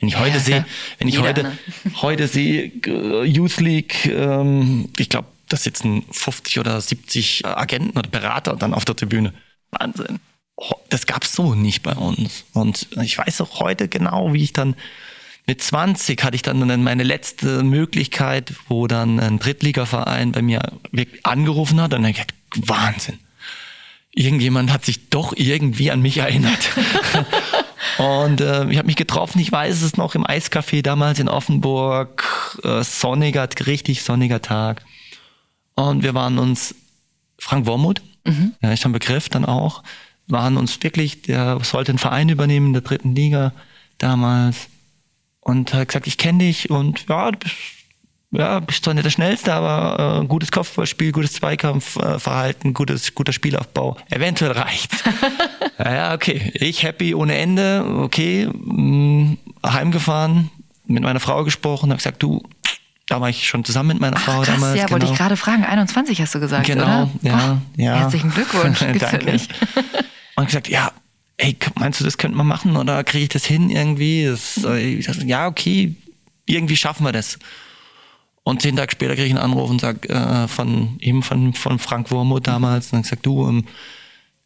Wenn 0.00 0.08
ich 0.08 0.16
heute 0.18 0.34
Ja, 0.38 0.40
sehe, 0.40 0.66
wenn 0.98 1.08
ich 1.08 1.14
jeder, 1.16 1.26
heute, 1.28 1.42
ne? 1.42 1.58
heute 2.02 2.26
sehe, 2.28 2.66
äh, 2.86 3.24
Youth 3.24 3.58
League, 3.58 4.06
ähm, 4.06 4.88
ich 4.96 5.08
glaube, 5.10 5.28
da 5.48 5.56
sitzen 5.56 6.04
50 6.10 6.58
oder 6.58 6.80
70 6.80 7.44
Agenten 7.46 7.98
oder 7.98 8.08
Berater 8.08 8.54
dann 8.56 8.72
auf 8.74 8.84
der 8.86 8.96
Tribüne. 8.96 9.34
Wahnsinn. 9.72 10.20
Das 10.88 11.06
gab's 11.06 11.32
so 11.32 11.54
nicht 11.54 11.82
bei 11.82 11.92
uns. 11.92 12.44
Und 12.52 12.88
ich 13.02 13.16
weiß 13.18 13.40
auch 13.42 13.60
heute 13.60 13.88
genau, 13.88 14.32
wie 14.32 14.42
ich 14.42 14.52
dann 14.52 14.74
mit 15.48 15.62
20 15.62 16.22
hatte 16.22 16.36
ich 16.36 16.42
dann 16.42 16.82
meine 16.82 17.04
letzte 17.04 17.62
Möglichkeit, 17.62 18.52
wo 18.68 18.86
dann 18.86 19.18
ein 19.18 19.38
Drittligaverein 19.38 20.32
bei 20.32 20.42
mir 20.42 20.60
angerufen 21.22 21.80
hat 21.80 21.94
und 21.94 22.02
dann 22.02 22.12
gesagt, 22.12 22.34
Wahnsinn. 22.54 23.18
Irgendjemand 24.14 24.70
hat 24.70 24.84
sich 24.84 25.08
doch 25.08 25.32
irgendwie 25.34 25.90
an 25.90 26.02
mich 26.02 26.18
erinnert. 26.18 26.68
und 27.98 28.42
äh, 28.42 28.68
ich 28.68 28.76
habe 28.76 28.86
mich 28.86 28.96
getroffen, 28.96 29.38
ich 29.40 29.50
weiß 29.50 29.80
es 29.80 29.96
noch, 29.96 30.14
im 30.14 30.26
Eiscafé 30.26 30.82
damals 30.82 31.18
in 31.18 31.28
Offenburg, 31.28 32.58
äh, 32.64 32.82
sonniger, 32.82 33.48
richtig 33.66 34.02
sonniger 34.02 34.42
Tag. 34.42 34.84
Und 35.76 36.02
wir 36.02 36.12
waren 36.12 36.38
uns, 36.38 36.74
Frank 37.38 37.64
Wormuth, 37.66 38.02
ja, 38.60 38.72
ist 38.72 38.82
schon 38.82 38.92
Begriff 38.92 39.30
dann 39.30 39.46
auch, 39.46 39.82
waren 40.28 40.56
uns 40.56 40.82
wirklich, 40.82 41.22
der 41.22 41.58
sollte 41.62 41.92
einen 41.92 41.98
Verein 41.98 42.28
übernehmen 42.28 42.68
in 42.68 42.72
der 42.74 42.82
dritten 42.82 43.14
Liga 43.14 43.52
damals 43.98 44.68
und 45.40 45.72
hat 45.74 45.88
gesagt, 45.88 46.06
ich 46.06 46.18
kenne 46.18 46.38
dich 46.44 46.70
und 46.70 47.06
ja, 47.08 47.30
du 47.30 47.38
bist, 47.38 47.54
ja, 48.30 48.60
bist 48.60 48.84
zwar 48.84 48.92
nicht 48.94 49.06
der 49.06 49.10
Schnellste, 49.10 49.54
aber 49.54 50.20
äh, 50.22 50.26
gutes 50.26 50.52
Kopfballspiel, 50.52 51.12
gutes 51.12 51.32
Zweikampfverhalten, 51.32 52.74
gutes, 52.74 53.14
guter 53.14 53.32
Spielaufbau. 53.32 53.96
Eventuell 54.10 54.52
reicht. 54.52 54.92
ja, 55.78 55.94
ja, 55.94 56.14
okay. 56.14 56.52
Ich 56.54 56.82
happy 56.82 57.14
ohne 57.14 57.36
Ende, 57.36 57.84
okay, 58.02 58.48
mh, 58.52 59.36
heimgefahren, 59.66 60.50
mit 60.86 61.02
meiner 61.02 61.20
Frau 61.20 61.44
gesprochen, 61.44 61.90
habe 61.90 61.96
gesagt, 61.98 62.22
du, 62.22 62.42
da 63.08 63.20
war 63.22 63.30
ich 63.30 63.48
schon 63.48 63.64
zusammen 63.64 63.88
mit 63.88 64.00
meiner 64.00 64.18
Frau 64.18 64.40
Ach, 64.40 64.44
krass, 64.44 64.54
damals. 64.56 64.76
ja, 64.78 64.90
wollte 64.90 65.06
genau. 65.06 65.12
ich 65.12 65.18
gerade 65.18 65.36
fragen. 65.38 65.64
21 65.64 66.20
hast 66.20 66.34
du 66.34 66.40
gesagt, 66.40 66.66
Genau, 66.66 66.84
oder? 66.84 67.10
ja, 67.22 67.36
Boah, 67.38 67.62
ja. 67.76 67.94
Herzlichen 67.96 68.30
Glückwunsch. 68.34 68.80
Gibt's 68.80 69.00
ja 69.00 69.10
Danke. 69.12 69.32
nicht. 69.32 69.50
Und 70.38 70.46
gesagt, 70.46 70.68
ja, 70.68 70.92
ey, 71.36 71.56
meinst 71.74 71.98
du, 71.98 72.04
das 72.04 72.16
könnte 72.16 72.36
man 72.36 72.46
machen 72.46 72.76
oder 72.76 73.02
kriege 73.02 73.24
ich 73.24 73.28
das 73.28 73.44
hin 73.44 73.70
irgendwie? 73.70 74.24
Das, 74.24 74.62
äh, 74.62 74.78
ich 74.78 75.06
dachte, 75.06 75.26
ja, 75.26 75.48
okay, 75.48 75.96
irgendwie 76.46 76.76
schaffen 76.76 77.04
wir 77.04 77.10
das. 77.10 77.40
Und 78.44 78.62
zehn 78.62 78.76
Tage 78.76 78.92
später 78.92 79.14
kriege 79.16 79.26
ich 79.26 79.32
einen 79.32 79.42
Anruf 79.42 79.68
und 79.68 79.80
sag 79.80 80.08
äh, 80.08 80.46
von 80.46 80.96
ihm, 81.00 81.24
von, 81.24 81.54
von 81.54 81.80
Frank 81.80 82.12
Wormuth 82.12 82.46
damals, 82.46 82.86
und 82.86 82.92
dann 82.92 83.02
gesagt, 83.02 83.26
du, 83.26 83.48
ähm, 83.48 83.64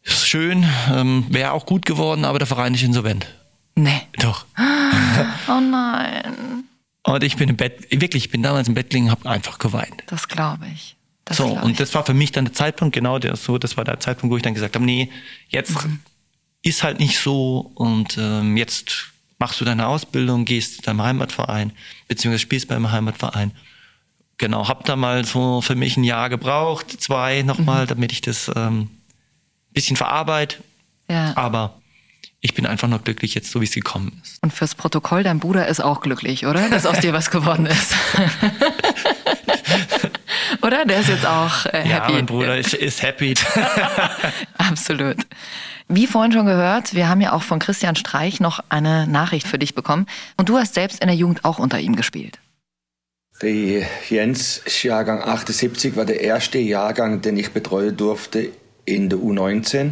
ist 0.01 0.27
schön, 0.27 0.65
ähm, 0.91 1.27
wäre 1.29 1.51
auch 1.51 1.67
gut 1.67 1.85
geworden, 1.85 2.25
aber 2.25 2.39
der 2.39 2.47
Verein 2.47 2.73
ist 2.73 2.81
insolvent. 2.81 3.27
Nee. 3.75 4.01
Doch. 4.17 4.45
Oh 5.47 5.59
nein. 5.59 6.63
Und 7.03 7.23
ich 7.23 7.35
bin 7.35 7.49
im 7.49 7.55
Bett, 7.55 7.87
wirklich, 7.91 8.25
ich 8.25 8.31
bin 8.31 8.41
damals 8.41 8.67
im 8.67 8.73
Bett 8.73 8.89
gelegen, 8.89 9.11
habe 9.11 9.29
einfach 9.29 9.59
geweint. 9.59 10.01
Das 10.07 10.27
glaube 10.27 10.65
ich. 10.73 10.95
Das 11.25 11.37
so, 11.37 11.45
und 11.47 11.79
das 11.79 11.93
war 11.95 12.05
für 12.05 12.13
mich 12.13 12.31
dann 12.33 12.45
der 12.45 12.53
Zeitpunkt, 12.53 12.93
genau 12.93 13.17
der 13.19 13.35
so, 13.37 13.57
das 13.57 13.77
war 13.77 13.83
der 13.85 13.99
Zeitpunkt, 13.99 14.31
wo 14.33 14.37
ich 14.37 14.43
dann 14.43 14.53
gesagt 14.53 14.75
habe, 14.75 14.83
nee, 14.85 15.09
jetzt 15.49 15.83
Mhm. 15.85 15.99
ist 16.63 16.83
halt 16.83 16.99
nicht 16.99 17.17
so 17.19 17.71
und 17.75 18.17
ähm, 18.17 18.57
jetzt 18.57 19.05
machst 19.39 19.59
du 19.61 19.65
deine 19.65 19.87
Ausbildung, 19.87 20.45
gehst 20.45 20.85
deinem 20.87 21.01
Heimatverein, 21.01 21.71
beziehungsweise 22.07 22.41
spielst 22.41 22.67
beim 22.67 22.91
Heimatverein. 22.91 23.51
Genau, 24.37 24.67
hab 24.67 24.83
da 24.85 24.95
mal 24.95 25.23
so 25.25 25.61
für 25.61 25.75
mich 25.75 25.95
ein 25.95 26.03
Jahr 26.03 26.29
gebraucht, 26.29 26.91
zwei 27.01 27.41
Mhm. 27.41 27.47
nochmal, 27.47 27.87
damit 27.87 28.11
ich 28.11 28.21
das 28.21 28.51
ähm, 28.55 28.89
bisschen 29.71 29.95
verarbeite. 29.95 30.57
Ja. 31.09 31.33
Aber 31.37 31.79
ich 32.41 32.53
bin 32.53 32.65
einfach 32.65 32.87
noch 32.89 33.03
glücklich 33.03 33.33
jetzt, 33.35 33.51
so 33.51 33.61
wie 33.61 33.65
es 33.65 33.71
gekommen 33.73 34.19
ist. 34.23 34.41
Und 34.43 34.51
fürs 34.53 34.75
Protokoll, 34.75 35.23
dein 35.23 35.39
Bruder 35.39 35.67
ist 35.67 35.81
auch 35.81 36.01
glücklich, 36.01 36.45
oder? 36.45 36.69
Dass 36.69 36.85
aus 36.85 36.99
dir 36.99 37.13
was 37.13 37.31
geworden 37.31 37.65
ist. 37.65 37.93
oder? 40.63 40.85
Der 40.85 40.99
ist 40.99 41.09
jetzt 41.09 41.25
auch 41.25 41.65
äh, 41.67 41.87
Ja, 41.87 42.01
happy. 42.03 42.13
mein 42.13 42.25
Bruder 42.25 42.57
ist, 42.57 42.73
ist 42.73 43.01
happy. 43.01 43.33
Absolut. 44.57 45.17
Wie 45.87 46.07
vorhin 46.07 46.31
schon 46.31 46.45
gehört, 46.45 46.93
wir 46.95 47.09
haben 47.09 47.21
ja 47.21 47.33
auch 47.33 47.43
von 47.43 47.59
Christian 47.59 47.95
Streich 47.95 48.39
noch 48.39 48.59
eine 48.69 49.05
Nachricht 49.07 49.47
für 49.47 49.59
dich 49.59 49.75
bekommen. 49.75 50.07
Und 50.37 50.49
du 50.49 50.57
hast 50.57 50.73
selbst 50.73 51.01
in 51.01 51.07
der 51.07 51.15
Jugend 51.15 51.45
auch 51.45 51.59
unter 51.59 51.79
ihm 51.79 51.95
gespielt. 51.95 52.39
Der 53.41 53.85
Jens 54.09 54.61
Jahrgang 54.83 55.21
78 55.21 55.95
war 55.95 56.05
der 56.05 56.21
erste 56.21 56.59
Jahrgang, 56.59 57.21
den 57.21 57.35
ich 57.37 57.51
betreuen 57.51 57.97
durfte 57.97 58.49
in 58.85 59.09
der 59.09 59.19
U19. 59.19 59.91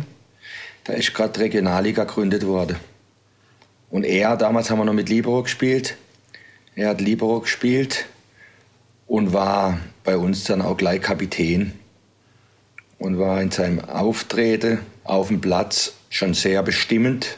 Da 0.86 0.93
ist 0.93 1.13
gerade 1.13 1.39
Regionalliga 1.39 2.05
gegründet 2.05 2.45
worden. 2.45 2.77
Und 3.89 4.05
er, 4.05 4.38
damals 4.38 4.69
haben 4.69 4.79
wir 4.79 4.86
noch 4.86 4.93
mit 4.93 5.10
Libero 5.10 5.43
gespielt. 5.43 5.97
Er 6.75 6.89
hat 6.89 7.01
Libero 7.01 7.41
gespielt 7.41 8.05
und 9.05 9.34
war 9.34 9.77
bei 10.03 10.17
uns 10.17 10.43
dann 10.43 10.61
auch 10.61 10.77
gleich 10.77 11.01
Kapitän. 11.01 11.73
Und 12.97 13.17
war 13.17 13.41
in 13.41 13.49
seinem 13.49 13.79
Auftreten 13.79 14.79
auf 15.03 15.29
dem 15.29 15.41
Platz 15.41 15.93
schon 16.09 16.33
sehr 16.33 16.61
bestimmend 16.61 17.37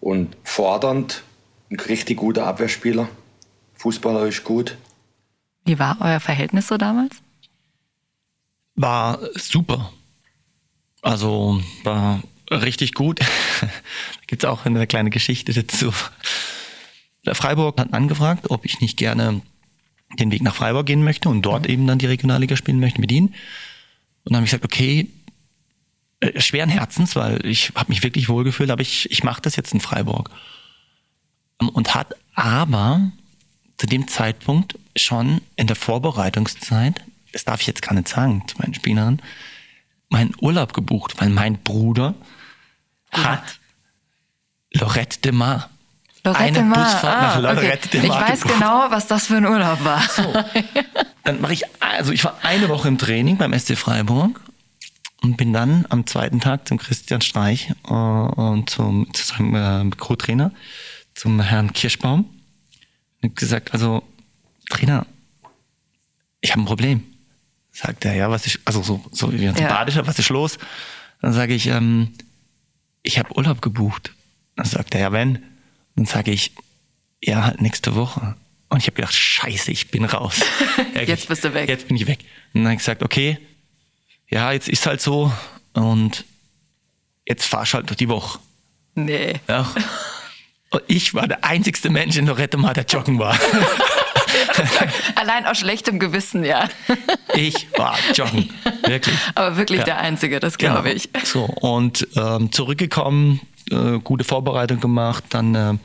und 0.00 0.36
fordernd. 0.42 1.22
Ein 1.70 1.78
richtig 1.80 2.18
guter 2.18 2.46
Abwehrspieler. 2.46 3.08
Fußballerisch 3.74 4.42
gut. 4.42 4.76
Wie 5.64 5.78
war 5.78 5.98
euer 6.00 6.20
Verhältnis 6.20 6.68
so 6.68 6.76
damals? 6.76 7.16
War 8.74 9.18
super. 9.34 9.92
Also 11.02 11.60
war 11.84 12.22
richtig 12.50 12.94
gut. 12.94 13.20
da 13.60 13.68
gibt's 14.26 14.44
auch 14.44 14.64
eine 14.64 14.86
kleine 14.86 15.10
Geschichte 15.10 15.52
dazu. 15.52 15.92
Der 17.24 17.34
Freiburg 17.34 17.78
hat 17.80 17.92
angefragt, 17.92 18.50
ob 18.50 18.64
ich 18.64 18.80
nicht 18.80 18.96
gerne 18.96 19.42
den 20.16 20.30
Weg 20.30 20.42
nach 20.42 20.54
Freiburg 20.54 20.86
gehen 20.86 21.04
möchte 21.04 21.28
und 21.28 21.42
dort 21.42 21.66
eben 21.66 21.86
dann 21.86 21.98
die 21.98 22.06
Regionalliga 22.06 22.56
spielen 22.56 22.80
möchte 22.80 23.00
mit 23.00 23.12
ihnen. 23.12 23.28
Und 23.28 24.32
dann 24.32 24.36
habe 24.36 24.44
ich 24.44 24.50
gesagt, 24.50 24.64
okay, 24.64 25.08
äh, 26.20 26.40
schweren 26.40 26.70
Herzens, 26.70 27.14
weil 27.16 27.44
ich 27.44 27.72
habe 27.74 27.90
mich 27.90 28.02
wirklich 28.02 28.28
wohlgefühlt, 28.28 28.70
aber 28.70 28.82
ich, 28.82 29.10
ich 29.10 29.22
mache 29.22 29.42
das 29.42 29.56
jetzt 29.56 29.72
in 29.74 29.80
Freiburg. 29.80 30.30
Ähm, 31.60 31.68
Und 31.68 31.94
hat 31.94 32.14
aber 32.34 33.12
zu 33.76 33.86
dem 33.86 34.08
Zeitpunkt 34.08 34.78
schon 34.96 35.40
in 35.56 35.66
der 35.66 35.76
Vorbereitungszeit, 35.76 37.02
das 37.32 37.44
darf 37.44 37.60
ich 37.60 37.66
jetzt 37.66 37.82
gar 37.82 37.94
nicht 37.94 38.08
sagen 38.08 38.42
zu 38.46 38.56
meinen 38.58 38.74
Spielern, 38.74 39.20
meinen 40.08 40.34
Urlaub 40.40 40.72
gebucht, 40.72 41.20
weil 41.20 41.28
mein 41.28 41.58
Bruder 41.62 42.14
hat 43.10 43.60
Lorette 44.72 45.20
de 45.20 45.32
Mar. 45.32 45.70
Lorette 46.26 46.42
eine 46.60 46.62
Mar. 46.62 46.84
Busfahrt 46.84 47.02
nach 47.22 47.34
Ah, 47.36 47.52
okay. 47.52 47.64
Lorette 47.66 47.88
de 47.88 48.02
Ich 48.04 48.08
weiß 48.10 48.42
genau, 48.42 48.86
was 48.90 49.06
das 49.06 49.26
für 49.26 49.36
ein 49.36 49.46
Urlaub 49.46 49.82
war. 49.84 50.02
Dann 51.24 51.40
mache 51.40 51.52
ich, 51.54 51.64
also 51.80 52.12
ich 52.12 52.22
war 52.24 52.36
eine 52.42 52.68
Woche 52.68 52.88
im 52.88 52.98
Training 52.98 53.36
beim 53.36 53.58
SC 53.58 53.76
Freiburg 53.76 54.40
und 55.22 55.36
bin 55.36 55.52
dann 55.52 55.86
am 55.88 56.06
zweiten 56.06 56.40
Tag 56.40 56.68
zum 56.68 56.78
Christian 56.78 57.20
Streich 57.20 57.72
äh, 57.88 57.92
und 57.92 58.68
zum, 58.70 59.12
zu 59.14 59.24
seinem 59.24 59.54
äh, 59.92 59.96
Co-Trainer, 59.96 60.52
zum 61.14 61.40
Herrn 61.40 61.72
Kirschbaum. 61.72 62.28
Und 63.22 63.34
gesagt, 63.34 63.72
also 63.72 64.02
Trainer, 64.68 65.06
ich 66.40 66.52
habe 66.52 66.62
ein 66.62 66.66
Problem. 66.66 67.02
Sagt 67.72 68.04
er, 68.04 68.14
ja, 68.14 68.30
was 68.30 68.46
ist, 68.46 68.60
also 68.64 68.82
so, 68.82 69.04
so 69.10 69.32
wie 69.32 69.48
ein 69.48 69.56
Ja. 69.56 69.68
Badischer, 69.68 70.06
was 70.06 70.18
ist 70.18 70.28
los? 70.28 70.58
Dann 71.22 71.32
sage 71.32 71.54
ich, 71.54 71.66
ähm, 71.66 72.12
ich 73.02 73.18
habe 73.18 73.34
Urlaub 73.36 73.62
gebucht. 73.62 74.12
Dann 74.54 74.66
sagt 74.66 74.94
er, 74.94 75.00
ja, 75.00 75.12
wenn? 75.12 75.42
Dann 75.96 76.06
sage 76.06 76.30
ich, 76.30 76.52
ja, 77.22 77.44
halt 77.44 77.60
nächste 77.60 77.94
Woche. 77.94 78.36
Und 78.68 78.78
ich 78.78 78.86
habe 78.86 78.96
gedacht, 78.96 79.14
scheiße, 79.14 79.70
ich 79.70 79.90
bin 79.90 80.04
raus. 80.04 80.40
Jetzt 81.06 81.28
bist 81.28 81.44
du 81.44 81.54
weg. 81.54 81.68
Jetzt 81.68 81.88
bin 81.88 81.96
ich 81.96 82.06
weg. 82.06 82.20
Und 82.52 82.60
dann 82.60 82.64
habe 82.64 82.74
ich 82.74 82.78
gesagt, 82.80 83.02
okay, 83.02 83.38
ja, 84.28 84.50
jetzt 84.50 84.68
ist 84.68 84.86
halt 84.86 85.00
so 85.00 85.32
und 85.72 86.24
jetzt 87.26 87.44
fahrst 87.46 87.74
halt 87.74 87.88
durch 87.88 87.96
die 87.96 88.08
Woche. 88.08 88.40
Nee. 88.96 89.34
Ja. 89.46 89.70
Und 90.70 90.82
ich 90.88 91.14
war 91.14 91.28
der 91.28 91.44
einzigste 91.44 91.90
Mensch 91.90 92.16
in 92.16 92.26
Lorette 92.26 92.56
Mar, 92.56 92.74
der 92.74 92.84
joggen 92.86 93.20
war. 93.20 93.38
Allein 95.14 95.46
aus 95.46 95.58
schlechtem 95.58 95.98
Gewissen, 96.00 96.44
ja. 96.44 96.68
Ich 97.34 97.68
war 97.76 97.96
joggen. 98.14 98.50
Wirklich. 98.84 99.16
Aber 99.34 99.56
wirklich 99.56 99.78
Ja. 99.80 99.84
der 99.84 99.98
Einzige, 99.98 100.40
das 100.40 100.58
glaube 100.58 100.90
ich. 100.92 101.08
So, 101.24 101.44
und 101.44 102.06
ähm, 102.16 102.50
zurückgekommen, 102.50 103.40
äh, 103.70 103.98
gute 104.00 104.24
Vorbereitung 104.24 104.80
gemacht, 104.80 105.24
dann 105.30 105.54
ähm, 105.54 105.80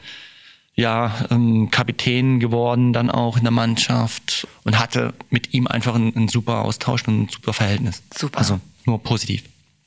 ja, 0.75 1.25
ähm, 1.29 1.69
Kapitän 1.69 2.39
geworden, 2.39 2.93
dann 2.93 3.09
auch 3.09 3.37
in 3.37 3.43
der 3.43 3.51
Mannschaft 3.51 4.47
und 4.63 4.79
hatte 4.79 5.13
mit 5.29 5.53
ihm 5.53 5.67
einfach 5.67 5.95
einen, 5.95 6.15
einen 6.15 6.27
super 6.27 6.59
Austausch 6.59 7.07
und 7.07 7.23
ein 7.23 7.29
super 7.29 7.53
Verhältnis. 7.53 8.01
Super. 8.15 8.39
Also 8.39 8.59
nur 8.85 9.01
positiv. 9.01 9.43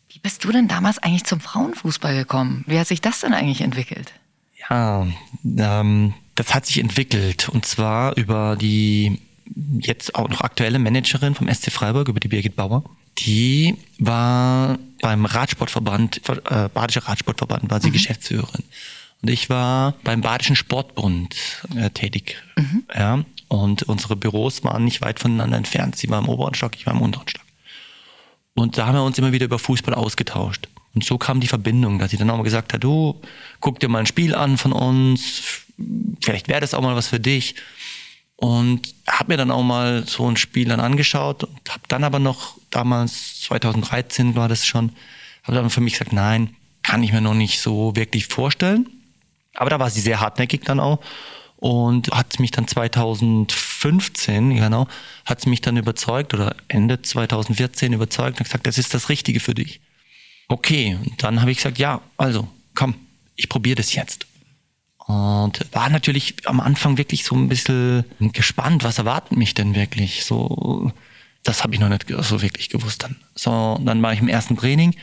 Wie 0.08 0.18
bist 0.18 0.44
du 0.44 0.52
denn 0.52 0.68
damals 0.68 0.98
eigentlich 0.98 1.24
zum 1.24 1.40
Frauenfußball 1.40 2.14
gekommen? 2.14 2.64
Wie 2.66 2.78
hat 2.78 2.86
sich 2.86 3.00
das 3.00 3.20
denn 3.20 3.34
eigentlich 3.34 3.62
entwickelt? 3.62 4.12
Ja, 4.68 5.06
ähm, 5.44 6.14
das 6.34 6.54
hat 6.54 6.66
sich 6.66 6.78
entwickelt 6.78 7.48
und 7.48 7.66
zwar 7.66 8.16
über 8.16 8.56
die 8.56 9.20
jetzt 9.80 10.14
auch 10.14 10.28
noch 10.28 10.40
aktuelle 10.40 10.78
Managerin 10.78 11.34
vom 11.34 11.52
SC 11.52 11.70
Freiburg, 11.70 12.08
über 12.08 12.20
die 12.20 12.28
Birgit 12.28 12.56
Bauer. 12.56 12.84
Die 13.18 13.76
war 13.98 14.78
beim 15.00 15.24
Radsportverband, 15.24 16.20
äh, 16.50 16.68
Badischer 16.68 17.02
Radsportverband, 17.02 17.70
war 17.70 17.80
sie 17.80 17.90
Geschäftsführerin. 17.90 18.64
Und 19.22 19.30
ich 19.30 19.48
war 19.48 19.94
beim 20.04 20.20
Badischen 20.20 20.56
Sportbund 20.56 21.34
äh, 21.76 21.90
tätig. 21.90 22.36
Ja, 22.94 23.24
und 23.48 23.84
unsere 23.84 24.16
Büros 24.16 24.64
waren 24.64 24.84
nicht 24.84 25.00
weit 25.00 25.20
voneinander 25.20 25.56
entfernt. 25.56 25.96
Sie 25.96 26.10
war 26.10 26.20
im 26.20 26.28
oberen 26.28 26.54
Stock, 26.54 26.72
ich 26.76 26.86
war 26.86 26.94
im 26.94 27.02
unteren 27.02 27.28
Stock. 27.28 27.44
Und 28.54 28.78
da 28.78 28.86
haben 28.86 28.96
wir 28.96 29.02
uns 29.02 29.18
immer 29.18 29.32
wieder 29.32 29.46
über 29.46 29.58
Fußball 29.58 29.94
ausgetauscht. 29.94 30.68
Und 30.94 31.04
so 31.04 31.18
kam 31.18 31.40
die 31.40 31.48
Verbindung, 31.48 31.98
dass 31.98 32.10
sie 32.10 32.16
dann 32.16 32.30
auch 32.30 32.36
mal 32.36 32.42
gesagt 32.44 32.72
hat, 32.72 32.84
du, 32.84 33.20
guck 33.60 33.80
dir 33.80 33.88
mal 33.88 33.98
ein 33.98 34.06
Spiel 34.06 34.34
an 34.34 34.58
von 34.58 34.72
uns, 34.72 35.42
vielleicht 36.22 36.48
wäre 36.48 36.60
das 36.60 36.74
auch 36.74 36.82
mal 36.82 36.94
was 36.94 37.08
für 37.08 37.18
dich. 37.18 37.56
Und 38.36 38.94
habe 39.06 39.32
mir 39.32 39.36
dann 39.36 39.50
auch 39.50 39.62
mal 39.62 40.06
so 40.06 40.28
ein 40.28 40.36
Spiel 40.36 40.68
dann 40.68 40.80
angeschaut 40.80 41.44
und 41.44 41.70
habe 41.70 41.82
dann 41.88 42.04
aber 42.04 42.18
noch, 42.18 42.58
damals 42.70 43.40
2013 43.42 44.34
war 44.34 44.48
das 44.48 44.66
schon, 44.66 44.92
habe 45.44 45.56
dann 45.56 45.70
für 45.70 45.80
mich 45.80 45.94
gesagt, 45.94 46.12
nein, 46.12 46.56
kann 46.82 47.02
ich 47.02 47.12
mir 47.12 47.20
noch 47.20 47.34
nicht 47.34 47.60
so 47.60 47.94
wirklich 47.96 48.26
vorstellen. 48.26 48.88
Aber 49.54 49.70
da 49.70 49.78
war 49.78 49.90
sie 49.90 50.00
sehr 50.00 50.20
hartnäckig 50.20 50.62
dann 50.64 50.80
auch 50.80 51.00
und 51.64 52.10
hat 52.10 52.38
mich 52.40 52.50
dann 52.50 52.68
2015, 52.68 54.56
genau, 54.56 54.86
hat 55.24 55.40
sie 55.40 55.48
mich 55.48 55.62
dann 55.62 55.76
überzeugt 55.76 56.34
oder 56.34 56.56
Ende 56.68 57.00
2014 57.00 57.94
überzeugt 57.94 58.38
und 58.38 58.44
gesagt, 58.44 58.66
das 58.66 58.76
ist 58.76 58.92
das 58.92 59.08
Richtige 59.08 59.40
für 59.40 59.54
dich. 59.54 59.80
Okay, 60.48 60.98
und 61.02 61.22
dann 61.22 61.40
habe 61.40 61.50
ich 61.50 61.56
gesagt, 61.58 61.78
ja, 61.78 62.02
also 62.18 62.48
komm, 62.74 62.94
ich 63.34 63.48
probiere 63.48 63.76
das 63.76 63.94
jetzt. 63.94 64.26
Und 65.06 65.60
war 65.72 65.90
natürlich 65.90 66.36
am 66.46 66.60
Anfang 66.60 66.96
wirklich 66.96 67.24
so 67.24 67.34
ein 67.34 67.48
bisschen 67.48 68.04
gespannt, 68.18 68.84
was 68.84 68.98
erwartet 68.98 69.36
mich 69.36 69.52
denn 69.52 69.74
wirklich? 69.74 70.24
So, 70.24 70.92
das 71.42 71.62
habe 71.62 71.74
ich 71.74 71.80
noch 71.80 71.90
nicht 71.90 72.06
so 72.08 72.40
wirklich 72.40 72.70
gewusst 72.70 73.02
dann. 73.02 73.16
So, 73.34 73.50
und 73.78 73.86
dann 73.86 74.00
war 74.02 74.12
ich 74.12 74.20
im 74.20 74.28
ersten 74.28 74.56
Training, 74.56 74.96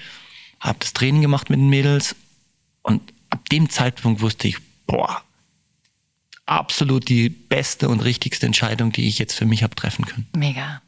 habe 0.59 0.79
das 0.79 0.93
Training 0.93 1.21
gemacht 1.21 1.49
mit 1.49 1.59
den 1.59 1.69
Mädels 1.69 2.15
und 2.81 3.13
ab 3.29 3.47
dem 3.49 3.69
Zeitpunkt 3.69 4.21
wusste 4.21 4.47
ich, 4.47 4.57
boah, 4.87 5.21
absolut 6.47 7.07
die 7.07 7.29
beste 7.29 7.87
und 7.87 8.01
richtigste 8.01 8.45
Entscheidung, 8.47 8.91
die 8.91 9.07
ich 9.07 9.19
jetzt 9.19 9.35
für 9.35 9.45
mich 9.45 9.63
habe 9.63 9.75
treffen 9.75 10.05
können. 10.05 10.27
Mega. 10.35 10.81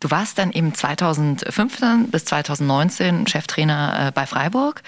Du 0.00 0.10
warst 0.10 0.38
dann 0.38 0.52
eben 0.52 0.74
2015 0.74 2.10
bis 2.10 2.24
2019 2.26 3.26
Cheftrainer 3.26 4.08
äh, 4.08 4.12
bei 4.12 4.26
Freiburg 4.26 4.82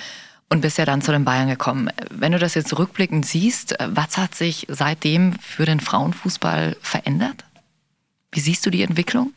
und 0.49 0.61
bist 0.61 0.79
ja 0.79 0.85
dann 0.85 1.03
zu 1.03 1.13
den 1.13 1.25
Bayern 1.25 1.49
gekommen. 1.49 1.91
Wenn 2.11 2.33
du 2.33 2.39
das 2.39 2.55
jetzt 2.55 2.77
rückblickend 2.79 3.27
siehst, 3.27 3.77
was 3.87 4.17
hat 4.17 4.35
sich 4.35 4.67
seitdem 4.69 5.35
für 5.35 5.67
den 5.67 5.81
Frauenfußball 5.81 6.77
verändert? 6.81 7.45
Wie 8.33 8.41
siehst 8.41 8.65
du 8.65 8.71
die 8.71 8.83
Entwicklung? 8.83 9.33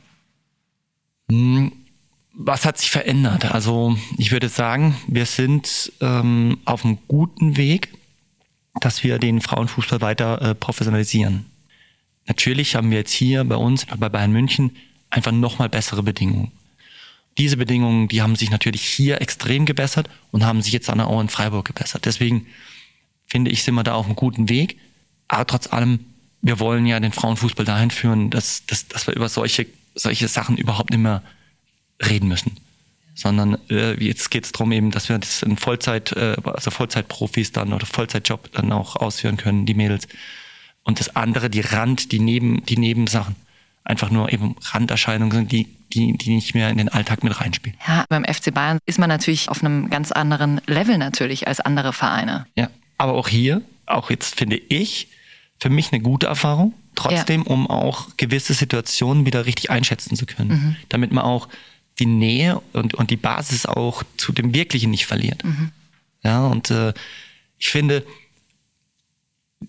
Was 2.34 2.66
hat 2.66 2.78
sich 2.78 2.91
verändert? 2.91 3.51
Also 3.51 3.97
ich 4.18 4.32
würde 4.32 4.49
sagen, 4.49 4.95
wir 5.07 5.26
sind 5.26 5.91
ähm, 6.01 6.59
auf 6.66 6.86
einem 6.86 6.97
guten 7.07 7.57
Weg, 7.57 7.93
dass 8.80 9.03
wir 9.03 9.20
den 9.20 9.41
Frauenfußball 9.41 10.01
weiter 10.01 10.41
äh, 10.41 10.55
professionalisieren. 10.55 11.45
Natürlich 12.28 12.76
haben 12.76 12.91
wir 12.91 12.99
jetzt 12.99 13.12
hier 13.12 13.43
bei 13.43 13.55
uns, 13.55 13.86
bei 13.86 14.07
Bayern 14.07 14.32
München, 14.32 14.78
einfach 15.09 15.32
nochmal 15.32 15.68
bessere 15.68 16.03
Bedingungen. 16.03 16.51
Diese 17.38 17.58
Bedingungen, 17.58 18.08
die 18.08 18.22
haben 18.22 18.36
sich 18.36 18.52
natürlich 18.52 18.84
hier 18.84 19.22
extrem 19.22 19.66
gebessert 19.66 20.10
und 20.32 20.46
haben 20.46 20.62
sich 20.62 20.74
jetzt 20.74 20.90
dann 20.90 21.00
auch 21.00 21.22
in 21.22 21.30
Freiburg 21.30 21.66
gebessert. 21.66 22.06
Deswegen 22.06 22.48
finde 23.26 23.52
ich, 23.52 23.64
sind 23.64 23.76
wir 23.76 23.84
da 23.84 23.94
auf 23.94 24.06
einem 24.06 24.16
guten 24.16 24.50
Weg. 24.50 24.78
Aber 25.28 25.48
trotz 25.48 25.72
allem, 25.72 26.00
wir 26.42 26.60
wollen 26.60 26.86
ja 26.86 27.00
den 27.00 27.14
Frauenfußball 27.14 27.66
dahin 27.66 27.92
führen, 27.92 28.30
dass, 28.30 28.66
dass, 28.66 28.88
dass 28.88 29.08
wir 29.08 29.16
über 29.16 29.30
solche, 29.30 29.66
solche 29.96 30.28
Sachen 30.28 30.58
überhaupt 30.58 30.90
nicht 30.90 31.00
mehr 31.00 31.24
reden 32.06 32.28
müssen. 32.28 32.58
Sondern 33.16 33.58
äh, 33.70 33.94
jetzt 34.04 34.32
geht 34.32 34.46
es 34.46 34.52
darum 34.52 34.72
eben, 34.72 34.92
dass 34.92 35.08
wir 35.08 35.18
das 35.18 35.44
in 35.44 35.56
Vollzeit, 35.56 36.12
äh, 36.14 36.36
also 36.44 36.72
Vollzeitprofis 36.72 37.54
dann 37.54 37.72
oder 37.72 37.86
Vollzeitjob 37.86 38.52
dann 38.52 38.72
auch 38.74 38.98
ausführen 38.98 39.38
können, 39.38 39.66
die 39.66 39.74
Mädels. 39.74 40.08
Und 40.84 41.00
das 41.00 41.16
andere, 41.16 41.50
die 41.50 41.62
Rand, 41.62 42.12
die 42.12 42.20
Neben, 42.20 42.66
die 42.66 42.78
Nebensachen, 42.78 43.36
einfach 43.84 44.10
nur 44.10 44.32
eben 44.32 44.56
Randerscheinungen 44.62 45.32
sind, 45.32 45.52
die, 45.52 45.68
die, 45.94 46.18
die 46.18 46.36
nicht 46.36 46.54
mehr 46.54 46.70
in 46.70 46.78
den 46.78 46.90
Alltag 46.90 47.24
mit 47.24 47.40
reinspielen. 47.40 47.78
Ja, 47.88 48.06
beim 48.10 48.24
FC 48.24 48.54
Bayern 48.54 48.80
ist 48.86 49.00
man 49.00 49.10
natürlich 49.10 49.50
auf 49.50 49.64
einem 49.64 49.90
ganz 49.90 50.12
anderen 50.12 50.62
Level 50.68 50.98
natürlich 50.98 51.48
als 51.48 51.60
andere 51.60 51.94
Vereine. 51.94 52.46
Ja, 52.56 52.70
aber 52.98 53.14
auch 53.14 53.28
hier, 53.28 53.62
auch 53.86 54.10
jetzt 54.10 54.36
finde 54.36 54.58
ich, 54.58 55.08
für 55.60 55.70
mich 55.70 55.92
eine 55.92 56.02
gute 56.02 56.28
Erfahrung, 56.28 56.74
trotzdem, 56.96 57.44
ja. 57.44 57.48
um 57.48 57.68
auch 57.68 58.10
gewisse 58.18 58.54
Situationen 58.54 59.26
wieder 59.26 59.46
richtig 59.46 59.70
einschätzen 59.70 60.16
zu 60.16 60.26
können. 60.26 60.50
Mhm. 60.50 60.76
Damit 60.90 61.12
man 61.12 61.24
auch 61.24 61.48
die 62.00 62.06
Nähe 62.06 62.62
und, 62.74 62.94
und 62.96 63.12
die 63.12 63.18
Basis 63.18 63.66
auch 63.66 64.04
zu 64.18 64.32
dem 64.32 64.54
Wirklichen 64.54 64.92
nicht 64.92 65.06
verliert. 65.06 65.44
Mhm. 65.44 65.72
Ja, 66.24 66.46
und 66.48 66.72
äh, 66.72 66.94
ich 67.58 67.70
finde, 67.70 68.06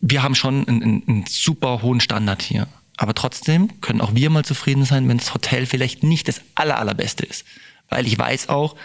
wir 0.01 0.23
haben 0.23 0.35
schon 0.35 0.67
einen, 0.67 0.83
einen, 0.83 1.03
einen 1.07 1.27
super 1.27 1.83
hohen 1.83 2.01
Standard 2.01 2.43
hier. 2.43 2.69
Aber 2.97 3.15
trotzdem 3.15 3.81
können 3.81 4.01
auch 4.01 4.15
wir 4.15 4.31
mal 4.31 4.45
zufrieden 4.45 4.85
sein, 4.85 5.09
wenn 5.09 5.19
das 5.19 5.35
Hotel 5.35 5.67
vielleicht 5.67 6.03
nicht 6.03 6.29
das 6.29 6.43
aller, 6.55 6.79
allerbeste 6.79 7.25
ist. 7.25 7.45
Weil 7.89 8.07
ich 8.07 8.19
weiß 8.19 8.49
auch, 8.49 8.77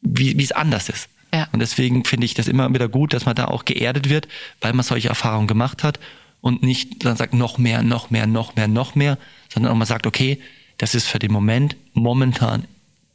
wie, 0.00 0.38
wie 0.38 0.44
es 0.44 0.52
anders 0.52 0.88
ist. 0.88 1.08
Ja. 1.32 1.48
Und 1.52 1.60
deswegen 1.60 2.04
finde 2.04 2.24
ich 2.24 2.34
das 2.34 2.48
immer 2.48 2.72
wieder 2.72 2.88
gut, 2.88 3.12
dass 3.12 3.26
man 3.26 3.36
da 3.36 3.46
auch 3.46 3.64
geerdet 3.64 4.08
wird, 4.08 4.28
weil 4.60 4.72
man 4.72 4.84
solche 4.84 5.08
Erfahrungen 5.08 5.46
gemacht 5.46 5.82
hat 5.82 5.98
und 6.40 6.62
nicht 6.62 7.04
dann 7.04 7.16
sagt 7.16 7.34
noch 7.34 7.58
mehr, 7.58 7.82
noch 7.82 8.10
mehr, 8.10 8.26
noch 8.26 8.56
mehr, 8.56 8.68
noch 8.68 8.94
mehr, 8.94 9.18
sondern 9.48 9.72
auch 9.72 9.76
mal 9.76 9.86
sagt, 9.86 10.06
okay, 10.06 10.40
das 10.78 10.94
ist 10.94 11.06
für 11.06 11.18
den 11.18 11.32
Moment 11.32 11.76
momentan 11.92 12.64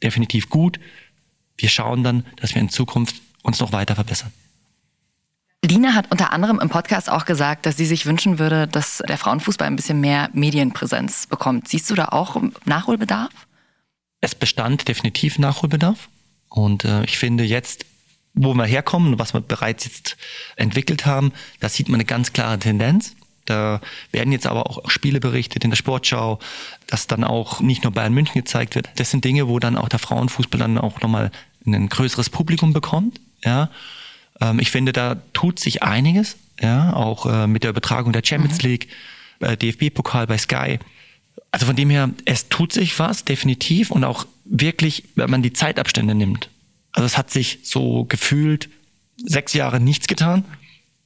definitiv 0.02 0.50
gut. 0.50 0.78
Wir 1.56 1.68
schauen 1.68 2.04
dann, 2.04 2.24
dass 2.36 2.54
wir 2.54 2.60
in 2.60 2.68
Zukunft 2.68 3.16
uns 3.42 3.60
noch 3.60 3.72
weiter 3.72 3.94
verbessern. 3.94 4.32
Lina 5.66 5.94
hat 5.94 6.10
unter 6.10 6.32
anderem 6.32 6.60
im 6.60 6.68
Podcast 6.68 7.10
auch 7.10 7.24
gesagt, 7.24 7.66
dass 7.66 7.76
sie 7.76 7.86
sich 7.86 8.06
wünschen 8.06 8.38
würde, 8.38 8.66
dass 8.66 9.02
der 9.08 9.18
Frauenfußball 9.18 9.66
ein 9.66 9.76
bisschen 9.76 10.00
mehr 10.00 10.28
Medienpräsenz 10.32 11.26
bekommt. 11.26 11.68
Siehst 11.68 11.90
du 11.90 11.94
da 11.94 12.06
auch 12.06 12.40
Nachholbedarf? 12.64 13.32
Es 14.20 14.34
bestand 14.34 14.88
definitiv 14.88 15.38
Nachholbedarf. 15.38 16.08
Und 16.48 16.84
äh, 16.84 17.04
ich 17.04 17.18
finde 17.18 17.44
jetzt, 17.44 17.86
wo 18.34 18.54
wir 18.54 18.64
herkommen 18.64 19.14
und 19.14 19.18
was 19.18 19.34
wir 19.34 19.40
bereits 19.40 19.84
jetzt 19.84 20.16
entwickelt 20.56 21.06
haben, 21.06 21.32
da 21.60 21.68
sieht 21.68 21.88
man 21.88 21.96
eine 21.96 22.04
ganz 22.04 22.32
klare 22.32 22.58
Tendenz. 22.58 23.14
Da 23.44 23.80
werden 24.10 24.32
jetzt 24.32 24.46
aber 24.46 24.66
auch 24.66 24.90
Spiele 24.90 25.20
berichtet 25.20 25.64
in 25.64 25.70
der 25.70 25.76
Sportschau, 25.76 26.38
dass 26.86 27.06
dann 27.06 27.24
auch 27.24 27.60
nicht 27.60 27.84
nur 27.84 27.92
Bayern 27.92 28.14
München 28.14 28.34
gezeigt 28.34 28.74
wird. 28.74 28.88
Das 28.96 29.10
sind 29.10 29.24
Dinge, 29.24 29.48
wo 29.48 29.58
dann 29.58 29.76
auch 29.76 29.88
der 29.88 29.98
Frauenfußball 29.98 30.58
dann 30.58 30.78
auch 30.78 31.00
nochmal 31.00 31.30
ein 31.66 31.88
größeres 31.88 32.30
Publikum 32.30 32.72
bekommt. 32.72 33.20
Ja. 33.44 33.70
Ähm, 34.40 34.58
ich 34.58 34.70
finde, 34.70 34.92
da 34.92 35.16
tut 35.32 35.58
sich 35.58 35.82
einiges, 35.82 36.36
ja, 36.60 36.92
auch 36.92 37.26
äh, 37.26 37.46
mit 37.46 37.62
der 37.62 37.70
Übertragung 37.70 38.12
der 38.12 38.22
Champions 38.24 38.62
mhm. 38.62 38.68
League, 38.68 38.88
äh, 39.40 39.56
DFB-Pokal 39.56 40.26
bei 40.26 40.38
Sky. 40.38 40.78
Also 41.50 41.66
von 41.66 41.76
dem 41.76 41.90
her, 41.90 42.10
es 42.24 42.48
tut 42.48 42.72
sich 42.72 42.98
was, 42.98 43.24
definitiv, 43.24 43.90
und 43.90 44.04
auch 44.04 44.26
wirklich, 44.44 45.04
wenn 45.14 45.30
man 45.30 45.42
die 45.42 45.52
Zeitabstände 45.52 46.14
nimmt. 46.14 46.48
Also 46.92 47.06
es 47.06 47.18
hat 47.18 47.30
sich 47.30 47.60
so 47.62 48.04
gefühlt 48.04 48.68
sechs 49.16 49.52
Jahre 49.52 49.80
nichts 49.80 50.06
getan 50.06 50.44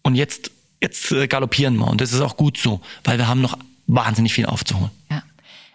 und 0.02 0.14
jetzt, 0.14 0.50
jetzt 0.82 1.12
äh, 1.12 1.26
galoppieren 1.26 1.76
wir 1.76 1.88
und 1.88 2.00
das 2.00 2.12
ist 2.12 2.20
auch 2.20 2.36
gut 2.36 2.58
so, 2.58 2.80
weil 3.04 3.18
wir 3.18 3.28
haben 3.28 3.40
noch 3.40 3.58
wahnsinnig 3.86 4.34
viel 4.34 4.46
aufzuholen. 4.46 4.90
Ja. 5.10 5.22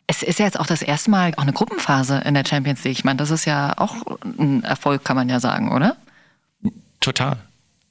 Es 0.05 0.21
ist 0.21 0.37
ja 0.39 0.45
jetzt 0.45 0.59
auch 0.59 0.67
das 0.67 0.81
erste 0.81 1.09
Mal 1.09 1.33
auch 1.37 1.43
eine 1.43 1.53
Gruppenphase 1.53 2.21
in 2.25 2.33
der 2.33 2.45
Champions 2.45 2.83
League. 2.83 2.97
Ich 2.97 3.03
meine, 3.03 3.17
das 3.17 3.31
ist 3.31 3.45
ja 3.45 3.73
auch 3.77 3.95
ein 4.37 4.63
Erfolg, 4.63 5.03
kann 5.03 5.15
man 5.15 5.29
ja 5.29 5.39
sagen, 5.39 5.71
oder? 5.71 5.95
Total. 7.03 7.37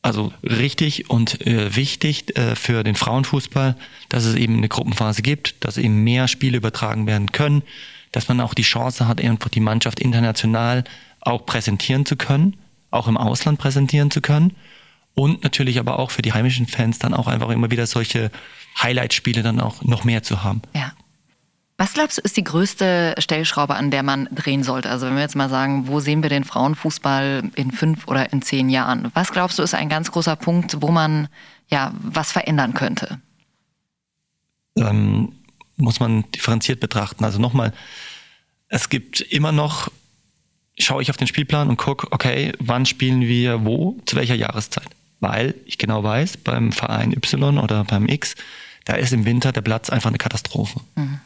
Also 0.01 0.33
richtig 0.43 1.11
und 1.11 1.47
äh, 1.47 1.77
wichtig 1.77 2.37
äh, 2.37 2.57
für 2.57 2.83
den 2.83 2.97
Frauenfußball, 2.97 3.77
dass 4.09 4.25
es 4.25 4.35
eben 4.35 4.57
eine 4.57 4.69
Gruppenphase 4.69 5.23
gibt, 5.23 5.65
dass 5.65 5.77
eben 5.77 6.03
mehr 6.03 6.27
Spiele 6.29 6.57
übertragen 6.57 7.07
werden 7.07 7.31
können, 7.31 7.63
dass 8.11 8.27
man 8.27 8.41
auch 8.41 8.55
die 8.55 8.63
Chance 8.63 9.07
hat, 9.07 9.21
einfach 9.21 9.51
die 9.51 9.61
Mannschaft 9.61 10.01
international 10.01 10.85
auch 11.21 11.47
präsentieren 11.47 12.07
zu 12.07 12.17
können, 12.17 12.57
auch 12.91 13.07
im 13.07 13.17
Ausland 13.17 13.61
präsentieren 13.61 14.11
zu 14.11 14.23
können 14.23 14.57
und 15.15 15.45
natürlich 15.45 15.79
aber 15.79 15.99
auch 15.99 16.11
für 16.11 16.23
die 16.23 16.33
heimischen 16.33 16.67
Fans 16.67 16.99
dann 16.99 17.15
auch 17.15 17.29
einfach 17.29 17.51
immer 17.51 17.71
wieder 17.71 17.87
solche 17.87 18.31
Highlight-Spiele 18.83 19.43
dann 19.43 19.61
auch 19.61 19.83
noch 19.83 20.05
mehr 20.05 20.23
zu 20.23 20.43
haben. 20.43 20.63
Ja. 20.75 20.93
Was 21.83 21.95
glaubst 21.95 22.19
du, 22.19 22.23
ist 22.23 22.37
die 22.37 22.45
größte 22.45 23.17
Stellschraube, 23.19 23.75
an 23.75 23.91
der 23.91 24.05
man 24.05 24.29
drehen 24.31 24.63
sollte? 24.63 24.89
Also 24.89 25.07
wenn 25.07 25.17
wir 25.17 25.23
jetzt 25.23 25.35
mal 25.35 25.49
sagen, 25.49 25.89
wo 25.89 25.99
sehen 25.99 26.23
wir 26.23 26.31
den 26.31 26.45
Frauenfußball 26.45 27.51
in 27.57 27.73
fünf 27.73 28.07
oder 28.07 28.33
in 28.33 28.41
zehn 28.41 28.71
Jahren? 28.71 29.11
Was 29.15 29.33
glaubst 29.33 29.59
du, 29.59 29.65
ist 29.65 29.75
ein 29.75 29.89
ganz 29.89 30.13
großer 30.13 30.37
Punkt, 30.37 30.81
wo 30.81 30.93
man 30.93 31.27
ja 31.67 31.93
was 32.01 32.31
verändern 32.31 32.75
könnte? 32.75 33.19
Ähm, 34.77 35.33
muss 35.77 35.99
man 35.99 36.23
differenziert 36.31 36.79
betrachten. 36.79 37.25
Also 37.25 37.41
nochmal, 37.41 37.73
es 38.69 38.89
gibt 38.89 39.21
immer 39.21 39.51
noch, 39.51 39.91
schaue 40.79 41.03
ich 41.03 41.11
auf 41.11 41.17
den 41.17 41.27
Spielplan 41.27 41.69
und 41.69 41.79
gucke, 41.79 42.07
okay, 42.13 42.53
wann 42.61 42.87
spielen 42.87 43.23
wir 43.23 43.65
wo, 43.65 43.99
zu 44.07 44.15
welcher 44.15 44.37
Jahreszeit? 44.37 44.87
Weil 45.19 45.57
ich 45.67 45.79
genau 45.79 46.05
weiß, 46.05 46.37
beim 46.37 46.71
Verein 46.71 47.13
Y 47.13 47.59
oder 47.59 47.83
beim 47.83 48.07
X, 48.07 48.37
da 48.85 48.93
ist 48.93 49.13
im 49.13 49.25
Winter 49.25 49.51
der 49.51 49.63
Platz 49.63 49.91
einfach 49.91 50.11
eine 50.11 50.19
Katastrophe. 50.19 50.79
Mhm 50.95 51.19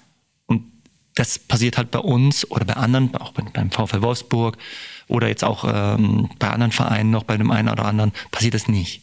das 1.16 1.38
passiert 1.38 1.78
halt 1.78 1.90
bei 1.90 1.98
uns 1.98 2.48
oder 2.50 2.64
bei 2.64 2.74
anderen, 2.74 3.14
auch 3.16 3.32
beim 3.32 3.70
VfL 3.70 4.02
Wolfsburg 4.02 4.56
oder 5.08 5.28
jetzt 5.28 5.42
auch 5.42 5.64
ähm, 5.66 6.30
bei 6.38 6.50
anderen 6.50 6.72
Vereinen 6.72 7.10
noch, 7.10 7.24
bei 7.24 7.36
dem 7.36 7.50
einen 7.50 7.68
oder 7.68 7.86
anderen, 7.86 8.12
passiert 8.30 8.54
das 8.54 8.68
nicht. 8.68 9.00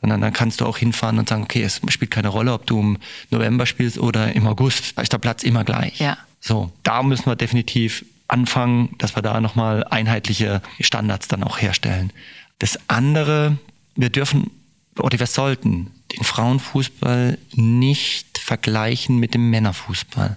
Sondern 0.00 0.20
dann 0.20 0.32
kannst 0.32 0.60
du 0.60 0.66
auch 0.66 0.78
hinfahren 0.78 1.18
und 1.18 1.28
sagen, 1.28 1.42
okay, 1.42 1.62
es 1.62 1.80
spielt 1.88 2.10
keine 2.10 2.28
Rolle, 2.28 2.52
ob 2.52 2.66
du 2.66 2.78
im 2.78 2.98
November 3.30 3.66
spielst 3.66 3.98
oder 3.98 4.34
im 4.34 4.46
August, 4.46 4.96
da 4.96 5.02
ist 5.02 5.12
der 5.12 5.18
Platz 5.18 5.42
immer 5.42 5.64
gleich. 5.64 5.98
Ja. 5.98 6.16
So, 6.40 6.70
da 6.84 7.02
müssen 7.02 7.26
wir 7.26 7.36
definitiv 7.36 8.04
anfangen, 8.28 8.94
dass 8.98 9.16
wir 9.16 9.22
da 9.22 9.40
nochmal 9.40 9.84
einheitliche 9.84 10.62
Standards 10.80 11.26
dann 11.26 11.42
auch 11.42 11.60
herstellen. 11.60 12.12
Das 12.60 12.78
andere, 12.88 13.58
wir 13.96 14.10
dürfen 14.10 14.50
oder 14.98 15.18
wir 15.18 15.26
sollten 15.26 15.90
den 16.16 16.24
Frauenfußball 16.24 17.38
nicht 17.54 18.38
vergleichen 18.38 19.18
mit 19.18 19.34
dem 19.34 19.50
Männerfußball. 19.50 20.36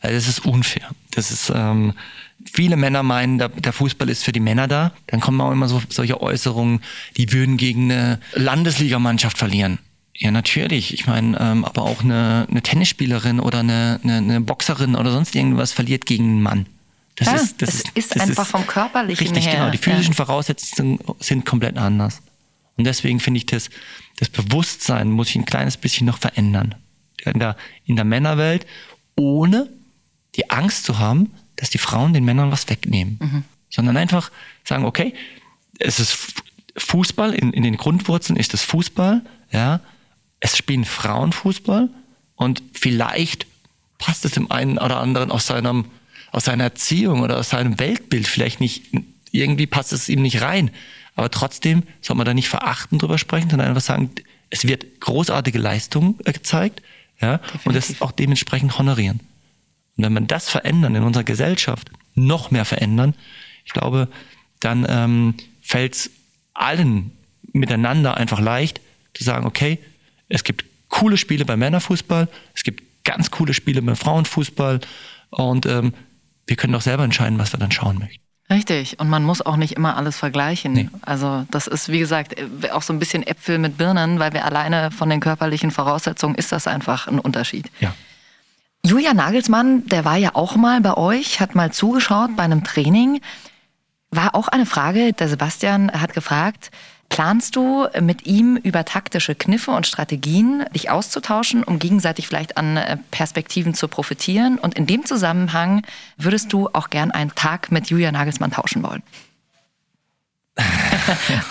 Also 0.00 0.14
das 0.14 0.28
ist 0.28 0.46
unfair. 0.46 0.90
Das 1.10 1.30
ist, 1.30 1.50
ähm, 1.54 1.94
viele 2.44 2.76
Männer 2.76 3.02
meinen, 3.02 3.38
der, 3.38 3.48
der, 3.48 3.72
Fußball 3.72 4.08
ist 4.08 4.24
für 4.24 4.32
die 4.32 4.40
Männer 4.40 4.68
da. 4.68 4.92
Dann 5.06 5.20
kommen 5.20 5.40
auch 5.40 5.50
immer 5.50 5.68
so 5.68 5.82
solche 5.88 6.20
Äußerungen, 6.20 6.80
die 7.16 7.32
würden 7.32 7.56
gegen 7.56 7.90
eine 7.90 8.20
Landesligamannschaft 8.34 9.38
verlieren. 9.38 9.78
Ja, 10.14 10.30
natürlich. 10.30 10.92
Ich 10.94 11.06
meine, 11.06 11.38
ähm, 11.40 11.64
aber 11.64 11.82
auch 11.82 12.02
eine, 12.02 12.46
eine 12.50 12.62
Tennisspielerin 12.62 13.38
oder 13.38 13.60
eine, 13.60 14.00
eine, 14.02 14.16
eine, 14.16 14.40
Boxerin 14.40 14.96
oder 14.96 15.12
sonst 15.12 15.34
irgendwas 15.34 15.72
verliert 15.72 16.06
gegen 16.06 16.24
einen 16.24 16.42
Mann. 16.42 16.66
Das 17.14 17.28
ja, 17.28 17.34
ist, 17.34 17.62
das 17.62 17.74
ist, 17.74 17.90
ist 17.94 18.14
das 18.14 18.22
einfach 18.22 18.44
ist 18.44 18.50
vom 18.50 18.66
körperlichen 18.66 19.26
richtig, 19.26 19.46
her. 19.46 19.60
genau. 19.60 19.70
Die 19.70 19.78
physischen 19.78 20.14
ja. 20.14 20.24
Voraussetzungen 20.24 20.98
sind 21.20 21.44
komplett 21.44 21.76
anders. 21.76 22.20
Und 22.76 22.84
deswegen 22.84 23.20
finde 23.20 23.38
ich 23.38 23.46
das, 23.46 23.70
das 24.18 24.28
Bewusstsein 24.28 25.10
muss 25.10 25.30
ich 25.30 25.36
ein 25.36 25.44
kleines 25.44 25.76
bisschen 25.76 26.06
noch 26.06 26.18
verändern. 26.18 26.76
In 27.24 27.40
der, 27.40 27.56
in 27.84 27.96
der 27.96 28.04
Männerwelt, 28.04 28.66
ohne 29.16 29.68
die 30.36 30.50
Angst 30.50 30.84
zu 30.84 30.98
haben, 30.98 31.32
dass 31.56 31.70
die 31.70 31.78
Frauen 31.78 32.12
den 32.12 32.24
Männern 32.24 32.50
was 32.50 32.68
wegnehmen, 32.68 33.18
mhm. 33.20 33.44
sondern 33.70 33.96
einfach 33.96 34.30
sagen, 34.64 34.84
okay, 34.84 35.14
es 35.78 35.98
ist 36.00 36.34
Fußball, 36.76 37.34
in, 37.34 37.52
in 37.52 37.62
den 37.62 37.76
Grundwurzeln 37.76 38.38
ist 38.38 38.54
es 38.54 38.62
Fußball, 38.62 39.22
ja, 39.50 39.80
es 40.40 40.56
spielen 40.56 40.84
Frauen 40.84 41.32
Fußball 41.32 41.88
und 42.36 42.62
vielleicht 42.72 43.46
passt 43.98 44.24
es 44.24 44.32
dem 44.32 44.50
einen 44.50 44.78
oder 44.78 45.00
anderen 45.00 45.30
aus 45.30 45.46
seinem, 45.46 45.86
aus 46.30 46.44
seiner 46.44 46.64
Erziehung 46.64 47.20
oder 47.20 47.38
aus 47.38 47.50
seinem 47.50 47.78
Weltbild 47.80 48.28
vielleicht 48.28 48.60
nicht, 48.60 48.84
irgendwie 49.32 49.66
passt 49.66 49.92
es 49.92 50.08
ihm 50.08 50.22
nicht 50.22 50.40
rein. 50.40 50.70
Aber 51.16 51.30
trotzdem 51.30 51.82
soll 52.00 52.16
man 52.16 52.26
da 52.26 52.32
nicht 52.32 52.48
verachten 52.48 53.00
drüber 53.00 53.18
sprechen, 53.18 53.50
sondern 53.50 53.68
einfach 53.68 53.82
sagen, 53.82 54.10
es 54.50 54.66
wird 54.66 55.00
großartige 55.00 55.58
Leistung 55.58 56.16
gezeigt, 56.18 56.80
ja, 57.20 57.38
Definitiv. 57.38 57.66
und 57.66 57.74
das 57.74 58.02
auch 58.02 58.12
dementsprechend 58.12 58.78
honorieren. 58.78 59.20
Und 59.98 60.04
wenn 60.04 60.14
wir 60.14 60.20
das 60.22 60.48
verändern 60.48 60.94
in 60.94 61.02
unserer 61.02 61.24
Gesellschaft, 61.24 61.90
noch 62.14 62.50
mehr 62.50 62.64
verändern, 62.64 63.14
ich 63.64 63.72
glaube, 63.72 64.08
dann 64.60 64.86
ähm, 64.88 65.34
fällt 65.60 65.94
es 65.94 66.10
allen 66.54 67.12
miteinander 67.52 68.16
einfach 68.16 68.40
leicht 68.40 68.80
zu 69.14 69.24
sagen, 69.24 69.46
okay, 69.46 69.78
es 70.28 70.44
gibt 70.44 70.64
coole 70.88 71.16
Spiele 71.16 71.44
beim 71.44 71.58
Männerfußball, 71.58 72.28
es 72.54 72.62
gibt 72.62 73.04
ganz 73.04 73.30
coole 73.30 73.54
Spiele 73.54 73.82
beim 73.82 73.96
Frauenfußball 73.96 74.80
und 75.30 75.66
ähm, 75.66 75.92
wir 76.46 76.56
können 76.56 76.72
doch 76.72 76.80
selber 76.80 77.04
entscheiden, 77.04 77.38
was 77.38 77.52
wir 77.52 77.58
dann 77.58 77.72
schauen 77.72 77.98
möchten. 77.98 78.22
Richtig. 78.50 78.98
Und 78.98 79.10
man 79.10 79.24
muss 79.24 79.42
auch 79.42 79.56
nicht 79.56 79.72
immer 79.72 79.96
alles 79.96 80.16
vergleichen. 80.16 80.72
Nee. 80.72 80.88
Also 81.02 81.44
das 81.50 81.66
ist, 81.66 81.90
wie 81.90 81.98
gesagt, 81.98 82.34
auch 82.72 82.80
so 82.80 82.94
ein 82.94 82.98
bisschen 82.98 83.26
Äpfel 83.26 83.58
mit 83.58 83.76
Birnen, 83.76 84.18
weil 84.18 84.32
wir 84.32 84.46
alleine 84.46 84.90
von 84.90 85.10
den 85.10 85.20
körperlichen 85.20 85.70
Voraussetzungen 85.70 86.34
ist 86.34 86.52
das 86.52 86.66
einfach 86.66 87.08
ein 87.08 87.18
Unterschied. 87.18 87.70
Ja. 87.80 87.94
Julia 88.84 89.12
Nagelsmann, 89.12 89.86
der 89.86 90.04
war 90.04 90.16
ja 90.16 90.30
auch 90.34 90.56
mal 90.56 90.80
bei 90.80 90.96
euch, 90.96 91.40
hat 91.40 91.54
mal 91.54 91.72
zugeschaut 91.72 92.36
bei 92.36 92.44
einem 92.44 92.64
Training. 92.64 93.20
War 94.10 94.34
auch 94.34 94.48
eine 94.48 94.66
Frage, 94.66 95.12
der 95.12 95.28
Sebastian 95.28 95.92
hat 95.92 96.14
gefragt, 96.14 96.70
Planst 97.08 97.56
du 97.56 97.86
mit 98.00 98.26
ihm 98.26 98.56
über 98.56 98.84
taktische 98.84 99.34
Kniffe 99.34 99.70
und 99.70 99.86
Strategien 99.86 100.64
dich 100.74 100.90
auszutauschen, 100.90 101.64
um 101.64 101.78
gegenseitig 101.78 102.28
vielleicht 102.28 102.56
an 102.56 102.76
äh, 102.76 102.98
Perspektiven 103.10 103.72
zu 103.74 103.88
profitieren? 103.88 104.58
Und 104.58 104.74
in 104.74 104.86
dem 104.86 105.06
Zusammenhang 105.06 105.82
würdest 106.18 106.52
du 106.52 106.68
auch 106.72 106.90
gern 106.90 107.10
einen 107.10 107.34
Tag 107.34 107.72
mit 107.72 107.88
Julia 107.88 108.12
Nagelsmann 108.12 108.50
tauschen 108.50 108.82
wollen? 108.82 109.02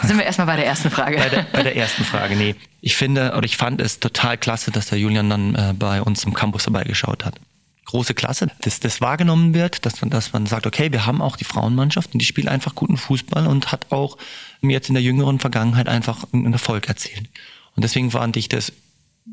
Sind 0.03 0.17
wir 0.17 0.25
erstmal 0.25 0.47
bei 0.47 0.55
der 0.57 0.65
ersten 0.65 0.91
Frage. 0.91 1.17
Bei 1.17 1.29
der, 1.29 1.45
bei 1.51 1.63
der, 1.63 1.75
ersten 1.75 2.03
Frage, 2.03 2.35
nee. 2.35 2.55
Ich 2.81 2.95
finde 2.95 3.33
oder 3.35 3.45
ich 3.45 3.57
fand 3.57 3.81
es 3.81 3.99
total 3.99 4.37
klasse, 4.37 4.71
dass 4.71 4.87
der 4.87 4.99
Julian 4.99 5.29
dann 5.29 5.55
äh, 5.55 5.73
bei 5.73 6.01
uns 6.01 6.23
im 6.25 6.33
Campus 6.33 6.63
vorbeigeschaut 6.63 7.25
hat 7.25 7.39
große 7.87 8.13
Klasse, 8.13 8.47
dass 8.61 8.79
das 8.79 9.01
wahrgenommen 9.01 9.53
wird, 9.53 9.85
dass 9.85 10.01
man, 10.01 10.09
dass 10.09 10.33
man 10.33 10.45
sagt, 10.45 10.67
okay, 10.67 10.91
wir 10.91 11.05
haben 11.05 11.21
auch 11.21 11.37
die 11.37 11.45
Frauenmannschaft 11.45 12.13
und 12.13 12.19
die 12.19 12.25
spielt 12.25 12.47
einfach 12.47 12.75
guten 12.75 12.97
Fußball 12.97 13.47
und 13.47 13.71
hat 13.71 13.91
auch 13.91 14.17
mir 14.61 14.73
jetzt 14.73 14.89
in 14.89 14.93
der 14.93 15.03
jüngeren 15.03 15.39
Vergangenheit 15.39 15.87
einfach 15.87 16.25
einen 16.33 16.53
Erfolg 16.53 16.87
erzielt. 16.87 17.29
Und 17.75 17.83
deswegen 17.83 18.11
fand 18.11 18.35
ich 18.37 18.49
das 18.49 18.73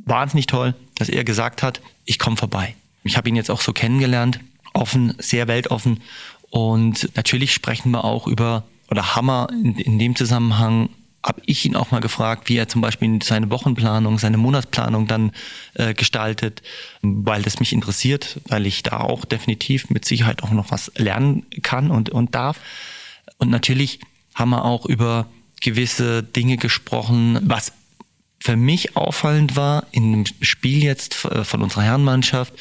wahnsinnig 0.04 0.46
toll, 0.46 0.74
dass 0.96 1.08
er 1.08 1.24
gesagt 1.24 1.62
hat, 1.62 1.80
ich 2.04 2.18
komme 2.18 2.36
vorbei. 2.36 2.74
Ich 3.02 3.16
habe 3.16 3.28
ihn 3.28 3.36
jetzt 3.36 3.50
auch 3.50 3.60
so 3.60 3.72
kennengelernt, 3.72 4.40
offen, 4.72 5.14
sehr 5.18 5.48
weltoffen. 5.48 6.02
Und 6.50 7.10
natürlich 7.16 7.52
sprechen 7.52 7.90
wir 7.90 8.04
auch 8.04 8.26
über, 8.26 8.64
oder 8.90 9.04
wir 9.26 9.48
in, 9.50 9.76
in 9.76 9.98
dem 9.98 10.16
Zusammenhang 10.16 10.90
habe 11.24 11.40
ich 11.46 11.64
ihn 11.64 11.74
auch 11.74 11.90
mal 11.90 12.00
gefragt, 12.00 12.50
wie 12.50 12.56
er 12.56 12.68
zum 12.68 12.82
Beispiel 12.82 13.22
seine 13.22 13.50
Wochenplanung, 13.50 14.18
seine 14.18 14.36
Monatsplanung 14.36 15.06
dann 15.06 15.32
äh, 15.72 15.94
gestaltet, 15.94 16.62
weil 17.00 17.42
das 17.42 17.60
mich 17.60 17.72
interessiert, 17.72 18.40
weil 18.48 18.66
ich 18.66 18.82
da 18.82 19.00
auch 19.00 19.24
definitiv 19.24 19.88
mit 19.88 20.04
Sicherheit 20.04 20.42
auch 20.42 20.50
noch 20.50 20.70
was 20.70 20.92
lernen 20.96 21.46
kann 21.62 21.90
und, 21.90 22.10
und 22.10 22.34
darf. 22.34 22.60
Und 23.38 23.48
natürlich 23.48 24.00
haben 24.34 24.50
wir 24.50 24.64
auch 24.66 24.84
über 24.84 25.26
gewisse 25.62 26.22
Dinge 26.22 26.58
gesprochen, 26.58 27.38
was 27.42 27.72
für 28.38 28.56
mich 28.56 28.94
auffallend 28.94 29.56
war 29.56 29.86
in 29.92 30.12
dem 30.12 30.24
Spiel 30.42 30.82
jetzt 30.84 31.24
äh, 31.24 31.44
von 31.44 31.62
unserer 31.62 31.84
Herrenmannschaft, 31.84 32.52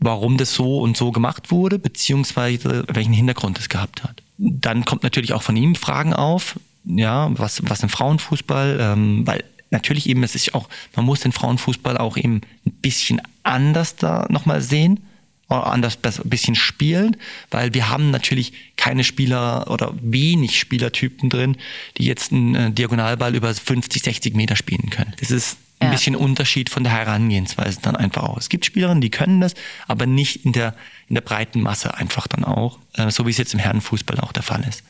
warum 0.00 0.36
das 0.36 0.54
so 0.54 0.78
und 0.78 0.96
so 0.96 1.12
gemacht 1.12 1.50
wurde, 1.50 1.78
beziehungsweise 1.78 2.84
welchen 2.88 3.12
Hintergrund 3.12 3.58
es 3.58 3.68
gehabt 3.68 4.04
hat. 4.04 4.22
Dann 4.38 4.84
kommt 4.84 5.02
natürlich 5.02 5.32
auch 5.32 5.42
von 5.42 5.56
ihm 5.56 5.74
Fragen 5.74 6.12
auf, 6.12 6.58
ja, 6.84 7.30
was, 7.38 7.62
was 7.68 7.82
im 7.82 7.88
Frauenfußball, 7.88 8.78
ähm, 8.80 9.26
weil 9.26 9.44
natürlich 9.70 10.08
eben, 10.08 10.22
es 10.22 10.34
ist 10.34 10.54
auch, 10.54 10.68
man 10.94 11.04
muss 11.04 11.20
den 11.20 11.32
Frauenfußball 11.32 11.98
auch 11.98 12.16
eben 12.16 12.40
ein 12.66 12.72
bisschen 12.72 13.20
anders 13.42 13.96
da 13.96 14.26
nochmal 14.28 14.60
sehen 14.60 15.00
oder 15.48 15.66
anders 15.66 15.98
ein 16.04 16.30
bisschen 16.30 16.54
spielen, 16.54 17.16
weil 17.50 17.74
wir 17.74 17.88
haben 17.88 18.10
natürlich 18.10 18.52
keine 18.76 19.04
Spieler 19.04 19.70
oder 19.70 19.94
wenig 20.00 20.58
Spielertypen 20.58 21.28
drin, 21.28 21.56
die 21.98 22.04
jetzt 22.04 22.32
einen 22.32 22.54
äh, 22.54 22.70
Diagonalball 22.70 23.34
über 23.34 23.52
50, 23.54 24.02
60 24.02 24.34
Meter 24.34 24.56
spielen 24.56 24.90
können. 24.90 25.12
Das 25.20 25.30
ist 25.30 25.58
ein 25.84 25.90
ja. 25.90 25.96
bisschen 25.96 26.16
Unterschied 26.16 26.70
von 26.70 26.84
der 26.84 26.92
Herangehensweise 26.92 27.80
dann 27.82 27.96
einfach 27.96 28.24
auch. 28.24 28.36
Es 28.36 28.48
gibt 28.48 28.64
Spielerinnen, 28.64 29.00
die 29.00 29.10
können 29.10 29.40
das, 29.40 29.54
aber 29.86 30.06
nicht 30.06 30.44
in 30.44 30.52
der, 30.52 30.74
in 31.08 31.14
der 31.14 31.22
breiten 31.22 31.60
Masse 31.60 31.94
einfach 31.94 32.26
dann 32.26 32.44
auch, 32.44 32.78
äh, 32.94 33.10
so 33.10 33.26
wie 33.26 33.30
es 33.30 33.38
jetzt 33.38 33.54
im 33.54 33.60
Herrenfußball 33.60 34.20
auch 34.20 34.32
der 34.32 34.42
Fall 34.42 34.64
ist. 34.68 34.82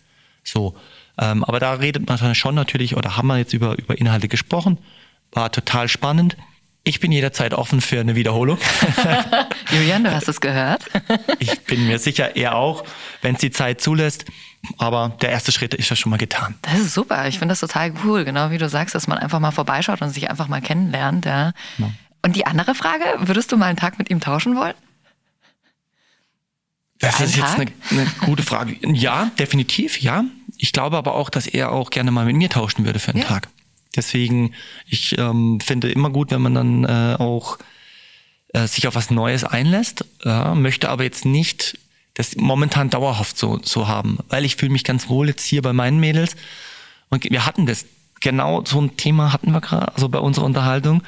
So. 0.42 0.76
Ähm, 1.18 1.44
aber 1.44 1.60
da 1.60 1.74
redet 1.74 2.08
man 2.08 2.34
schon 2.34 2.54
natürlich, 2.54 2.96
oder 2.96 3.16
haben 3.16 3.28
wir 3.28 3.38
jetzt 3.38 3.52
über, 3.52 3.78
über 3.78 3.98
Inhalte 3.98 4.28
gesprochen. 4.28 4.78
War 5.32 5.50
total 5.52 5.88
spannend. 5.88 6.36
Ich 6.86 7.00
bin 7.00 7.12
jederzeit 7.12 7.54
offen 7.54 7.80
für 7.80 7.98
eine 7.98 8.14
Wiederholung. 8.14 8.58
Julian, 9.72 10.04
du 10.04 10.12
hast 10.12 10.28
es 10.28 10.40
gehört. 10.42 10.84
ich 11.38 11.60
bin 11.62 11.86
mir 11.86 11.98
sicher, 11.98 12.36
er 12.36 12.56
auch, 12.56 12.84
wenn 13.22 13.36
es 13.36 13.40
die 13.40 13.50
Zeit 13.50 13.80
zulässt. 13.80 14.26
Aber 14.76 15.16
der 15.22 15.30
erste 15.30 15.50
Schritt 15.50 15.72
ist 15.72 15.88
ja 15.88 15.96
schon 15.96 16.10
mal 16.10 16.18
getan. 16.18 16.54
Das 16.62 16.78
ist 16.78 16.94
super. 16.94 17.26
Ich 17.26 17.38
finde 17.38 17.52
das 17.52 17.60
total 17.60 17.92
cool. 18.04 18.24
Genau 18.24 18.50
wie 18.50 18.58
du 18.58 18.68
sagst, 18.68 18.94
dass 18.94 19.06
man 19.06 19.16
einfach 19.16 19.40
mal 19.40 19.50
vorbeischaut 19.50 20.02
und 20.02 20.10
sich 20.10 20.28
einfach 20.28 20.48
mal 20.48 20.60
kennenlernt. 20.60 21.24
Ja. 21.24 21.52
ja. 21.78 21.90
Und 22.22 22.36
die 22.36 22.46
andere 22.46 22.74
Frage, 22.74 23.04
würdest 23.18 23.50
du 23.50 23.56
mal 23.56 23.66
einen 23.66 23.78
Tag 23.78 23.98
mit 23.98 24.10
ihm 24.10 24.20
tauschen 24.20 24.54
wollen? 24.54 24.74
Das 26.98 27.20
ist 27.20 27.36
jetzt 27.36 27.54
eine, 27.54 27.66
eine 27.90 28.06
gute 28.24 28.42
Frage. 28.42 28.76
Ja, 28.82 29.30
definitiv, 29.38 30.00
ja. 30.00 30.24
Ich 30.56 30.72
glaube 30.72 30.96
aber 30.96 31.14
auch, 31.14 31.28
dass 31.28 31.46
er 31.46 31.72
auch 31.72 31.90
gerne 31.90 32.10
mal 32.10 32.24
mit 32.24 32.36
mir 32.36 32.48
tauschen 32.48 32.84
würde 32.84 32.98
für 32.98 33.12
einen 33.12 33.22
ja. 33.22 33.26
Tag. 33.26 33.48
Deswegen, 33.96 34.54
ich 34.86 35.16
ähm, 35.18 35.60
finde 35.60 35.90
immer 35.90 36.10
gut, 36.10 36.30
wenn 36.30 36.42
man 36.42 36.54
dann 36.54 36.84
äh, 36.84 37.16
auch 37.18 37.58
äh, 38.52 38.66
sich 38.66 38.86
auf 38.86 38.94
was 38.94 39.10
Neues 39.10 39.44
einlässt, 39.44 40.04
ja, 40.24 40.54
möchte 40.54 40.88
aber 40.88 41.04
jetzt 41.04 41.24
nicht 41.24 41.78
das 42.14 42.36
momentan 42.36 42.90
dauerhaft 42.90 43.36
so, 43.36 43.60
so 43.62 43.88
haben, 43.88 44.18
weil 44.28 44.44
ich 44.44 44.56
fühle 44.56 44.72
mich 44.72 44.84
ganz 44.84 45.08
wohl 45.08 45.28
jetzt 45.28 45.44
hier 45.44 45.62
bei 45.62 45.72
meinen 45.72 45.98
Mädels. 45.98 46.36
Und 47.10 47.24
wir 47.24 47.44
hatten 47.44 47.66
das, 47.66 47.86
genau 48.20 48.64
so 48.64 48.80
ein 48.80 48.96
Thema 48.96 49.32
hatten 49.32 49.50
wir 49.50 49.60
gerade, 49.60 49.92
also 49.94 50.08
bei 50.08 50.20
unserer 50.20 50.44
Unterhaltung, 50.44 51.02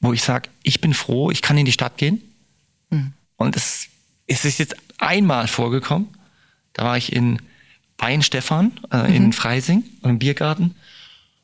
wo 0.00 0.12
ich 0.12 0.22
sage, 0.22 0.48
ich 0.62 0.80
bin 0.80 0.94
froh, 0.94 1.30
ich 1.30 1.42
kann 1.42 1.58
in 1.58 1.66
die 1.66 1.72
Stadt 1.72 1.98
gehen. 1.98 2.22
Mhm. 2.90 3.12
Und 3.36 3.56
es, 3.56 3.88
es 4.26 4.44
ist 4.44 4.58
jetzt 4.58 4.76
einmal 4.98 5.46
vorgekommen, 5.46 6.08
da 6.72 6.84
war 6.84 6.96
ich 6.96 7.12
in 7.12 7.40
Weinstefan 7.98 8.72
äh, 8.90 9.08
mhm. 9.08 9.14
in 9.14 9.32
Freising, 9.32 9.84
im 10.02 10.18
Biergarten. 10.18 10.74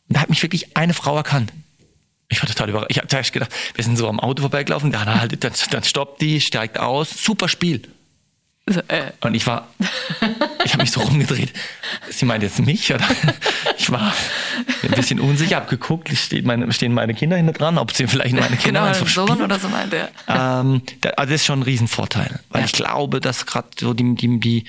Und 0.09 0.17
da 0.17 0.21
hat 0.21 0.31
mich 0.31 0.43
wirklich 0.43 0.77
eine 0.77 0.95
Frau 0.95 1.17
erkannt. 1.17 1.53
Ich 2.29 2.41
war 2.43 2.49
total 2.49 2.71
überrascht. 2.71 2.91
Ich 2.91 2.99
habe 2.99 3.09
zuerst 3.09 3.33
gedacht, 3.33 3.51
wir 3.75 3.85
sind 3.85 3.97
so 3.97 4.09
am 4.09 4.19
Auto 4.19 4.41
vorbeigelaufen, 4.41 4.91
dann, 4.91 5.21
halt, 5.21 5.45
dann, 5.45 5.53
dann 5.71 5.85
stoppt 5.85 6.23
die, 6.23 6.41
steigt 6.41 6.79
aus, 6.79 7.11
super 7.11 7.49
Spiel. 7.49 7.83
So, 8.67 8.81
äh. 8.89 9.11
Und 9.21 9.35
ich 9.35 9.47
war, 9.47 9.69
ich 10.65 10.73
habe 10.73 10.83
mich 10.83 10.93
so 10.93 11.01
rumgedreht. 11.01 11.53
Sie 12.11 12.25
meint 12.25 12.43
jetzt 12.43 12.61
mich 12.61 12.93
oder? 12.93 13.05
Ich 13.77 13.91
war 13.91 14.15
ein 14.83 14.91
bisschen 14.93 15.19
unsicher, 15.19 15.57
habe 15.57 15.69
geguckt, 15.69 16.09
stehen 16.17 16.47
meine, 16.47 16.73
stehen 16.73 16.95
meine 16.95 17.15
Kinder 17.15 17.37
hinter 17.37 17.53
dran, 17.53 17.77
ob 17.77 17.93
sie 17.93 18.07
vielleicht 18.07 18.35
meine 18.35 18.57
Kinder 18.57 18.81
genau, 18.81 18.85
einfach 18.85 19.09
Sohn 19.09 19.43
oder 19.43 19.59
so 19.59 19.69
meint 19.69 19.93
er. 19.93 20.11
Ähm, 20.29 20.83
also 21.17 21.33
das 21.33 21.41
ist 21.41 21.47
schon 21.47 21.61
ein 21.61 21.65
Riesenvorteil, 21.65 22.39
weil 22.51 22.61
ja. 22.61 22.67
ich 22.67 22.73
glaube, 22.73 23.21
dass 23.21 23.47
gerade 23.47 23.69
so 23.79 23.95
die, 23.95 24.15
die, 24.15 24.39
die 24.39 24.65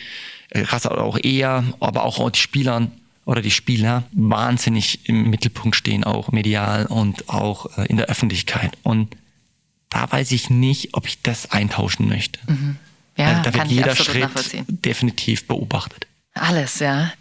Rasse 0.53 0.89
auch 0.91 1.19
eher, 1.21 1.63
aber 1.79 2.03
auch 2.03 2.29
die 2.31 2.39
Spielern 2.39 2.91
oder 3.25 3.41
die 3.41 3.51
Spieler 3.51 4.03
wahnsinnig 4.11 5.07
im 5.07 5.29
Mittelpunkt 5.29 5.75
stehen, 5.75 6.03
auch 6.03 6.31
medial 6.31 6.85
und 6.85 7.29
auch 7.29 7.77
äh, 7.77 7.85
in 7.87 7.97
der 7.97 8.07
Öffentlichkeit. 8.07 8.77
Und 8.83 9.15
da 9.89 10.11
weiß 10.11 10.31
ich 10.31 10.49
nicht, 10.49 10.93
ob 10.93 11.07
ich 11.07 11.21
das 11.21 11.51
eintauschen 11.51 12.07
möchte. 12.07 12.39
Mhm. 12.47 12.77
Ja, 13.17 13.41
da 13.41 13.53
wird 13.53 13.67
jeder 13.67 13.95
Schritt 13.95 14.29
definitiv 14.67 15.47
beobachtet. 15.47 16.07
Alles, 16.33 16.79
ja. 16.79 17.11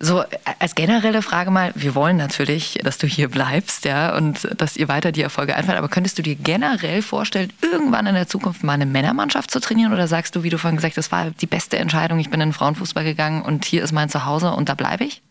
So, 0.00 0.24
als 0.58 0.74
generelle 0.74 1.22
Frage 1.22 1.50
mal, 1.50 1.72
wir 1.74 1.94
wollen 1.94 2.16
natürlich, 2.16 2.78
dass 2.82 2.98
du 2.98 3.06
hier 3.06 3.28
bleibst, 3.28 3.84
ja, 3.84 4.14
und 4.16 4.48
dass 4.58 4.76
ihr 4.76 4.88
weiter 4.88 5.12
die 5.12 5.22
Erfolge 5.22 5.56
einfallen, 5.56 5.78
aber 5.78 5.88
könntest 5.88 6.18
du 6.18 6.22
dir 6.22 6.34
generell 6.34 7.00
vorstellen, 7.00 7.52
irgendwann 7.62 8.06
in 8.06 8.14
der 8.14 8.28
Zukunft 8.28 8.64
mal 8.64 8.74
eine 8.74 8.86
Männermannschaft 8.86 9.50
zu 9.50 9.60
trainieren 9.60 9.92
oder 9.92 10.06
sagst 10.06 10.36
du, 10.36 10.42
wie 10.42 10.50
du 10.50 10.58
vorhin 10.58 10.76
gesagt 10.76 10.96
hast, 10.96 11.06
das 11.06 11.12
war 11.12 11.30
die 11.30 11.46
beste 11.46 11.78
Entscheidung, 11.78 12.18
ich 12.18 12.28
bin 12.28 12.40
in 12.40 12.50
den 12.50 12.52
Frauenfußball 12.52 13.04
gegangen 13.04 13.42
und 13.42 13.64
hier 13.64 13.82
ist 13.82 13.92
mein 13.92 14.08
Zuhause 14.08 14.52
und 14.52 14.68
da 14.68 14.74
bleibe 14.74 15.04
ich? 15.04 15.22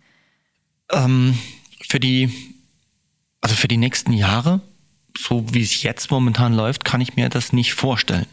Ähm, 0.92 1.38
für 1.88 2.00
die, 2.00 2.30
also 3.42 3.56
für 3.56 3.68
die 3.68 3.78
nächsten 3.78 4.14
Jahre, 4.14 4.62
so 5.18 5.46
wie 5.54 5.62
es 5.62 5.84
jetzt 5.84 6.12
momentan 6.12 6.54
läuft, 6.54 6.86
kann 6.86 7.02
ich 7.02 7.16
mir 7.16 7.30
das 7.30 7.54
nicht 7.54 7.74
vorstellen. 7.74 8.26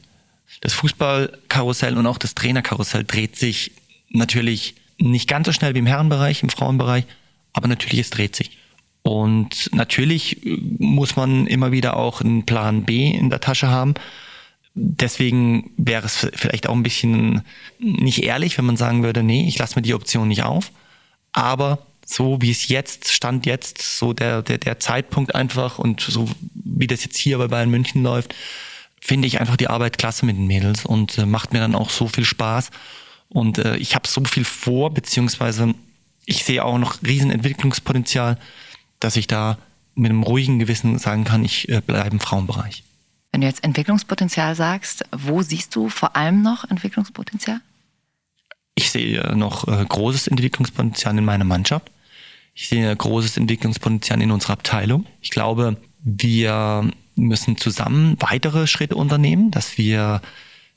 Das 0.61 0.73
Fußballkarussell 0.75 1.97
und 1.97 2.07
auch 2.07 2.19
das 2.19 2.35
Trainerkarussell 2.35 3.05
dreht 3.05 3.37
sich 3.37 3.73
natürlich 4.11 4.75
nicht 4.99 5.29
ganz 5.29 5.47
so 5.47 5.53
schnell 5.53 5.75
wie 5.75 5.79
im 5.79 5.87
Herrenbereich, 5.87 6.43
im 6.43 6.51
Frauenbereich, 6.51 7.05
aber 7.53 7.69
natürlich 7.69 8.01
es 8.01 8.11
dreht 8.11 8.37
sich. 8.37 8.59
Und 9.03 9.71
natürlich 9.73 10.45
äh, 10.45 10.59
muss 10.79 11.17
man 11.17 11.47
immer 11.47 11.73
wieder 11.73 11.97
auch 11.97 12.21
einen 12.21 12.45
Plan 12.45 12.85
B 12.85 13.11
in 13.11 13.31
der 13.31 13.41
Tasche 13.41 13.69
haben. 13.69 13.95
Deswegen 14.75 15.71
wäre 15.77 16.07
es 16.07 16.29
vielleicht 16.35 16.69
auch 16.69 16.75
ein 16.75 16.83
bisschen 16.83 17.43
nicht 17.79 18.23
ehrlich, 18.23 18.57
wenn 18.57 18.67
man 18.67 18.77
sagen 18.77 19.03
würde, 19.03 19.23
nee, 19.23 19.49
ich 19.49 19.59
lasse 19.59 19.77
mir 19.77 19.83
die 19.83 19.95
Option 19.95 20.29
nicht 20.29 20.45
auf. 20.45 20.71
Aber 21.33 21.87
so 22.13 22.41
wie 22.41 22.51
es 22.51 22.69
jetzt 22.69 23.13
stand 23.13 23.47
jetzt, 23.47 23.81
so 23.81 24.13
der, 24.13 24.43
der, 24.43 24.59
der 24.59 24.81
Zeitpunkt 24.81 25.35
einfach 25.35 25.79
und 25.79 26.01
so 26.01 26.29
wie 26.55 26.87
das 26.87 27.05
jetzt 27.05 27.17
hier 27.17 27.39
bei 27.39 27.49
Bayern 27.49 27.71
München 27.71 28.03
läuft, 28.03 28.35
finde 29.01 29.29
ich 29.29 29.41
einfach 29.41 29.57
die 29.57 29.69
Arbeit 29.69 29.99
klasse 29.99 30.27
mit 30.27 30.37
den 30.37 30.47
Mädels 30.47 30.85
und 30.85 31.19
äh, 31.19 31.27
macht 31.27 31.53
mir 31.53 31.61
dann 31.61 31.75
auch 31.75 31.91
so 31.91 32.09
viel 32.09 32.25
Spaß. 32.25 32.71
Und 33.29 33.59
äh, 33.59 33.77
ich 33.77 33.95
habe 33.95 34.09
so 34.09 34.23
viel 34.25 34.45
vor, 34.45 34.93
beziehungsweise 34.93 35.75
ich 36.27 36.45
sehe 36.45 36.65
auch 36.65 36.79
noch 36.79 37.03
riesen 37.03 37.31
Entwicklungspotenzial, 37.31 38.39
dass 38.99 39.17
ich 39.17 39.27
da 39.27 39.59
mit 39.95 40.11
einem 40.11 40.23
ruhigen 40.23 40.59
Gewissen 40.59 40.99
sagen 40.99 41.25
kann, 41.25 41.45
ich 41.45 41.69
äh, 41.69 41.81
bleibe 41.81 42.11
im 42.11 42.21
Frauenbereich. 42.21 42.85
Wenn 43.33 43.43
du 43.43 43.47
jetzt 43.47 43.63
Entwicklungspotenzial 43.63 44.57
sagst, 44.57 45.05
wo 45.13 45.43
siehst 45.43 45.75
du 45.77 45.89
vor 45.89 46.17
allem 46.17 46.43
noch 46.43 46.69
Entwicklungspotenzial? 46.69 47.61
Ich 48.75 48.91
sehe 48.91 49.37
noch 49.37 49.69
äh, 49.69 49.85
großes 49.85 50.27
Entwicklungspotenzial 50.27 51.17
in 51.17 51.25
meiner 51.25 51.45
Mannschaft. 51.45 51.91
Ich 52.55 52.69
sehe 52.69 52.95
großes 52.95 53.37
Entwicklungspotenzial 53.37 54.21
in 54.21 54.31
unserer 54.31 54.55
Abteilung. 54.55 55.07
Ich 55.21 55.31
glaube, 55.31 55.77
wir 56.03 56.91
müssen 57.15 57.57
zusammen 57.57 58.17
weitere 58.21 58.67
Schritte 58.67 58.97
unternehmen, 58.97 59.51
dass 59.51 59.79
wir 59.79 60.21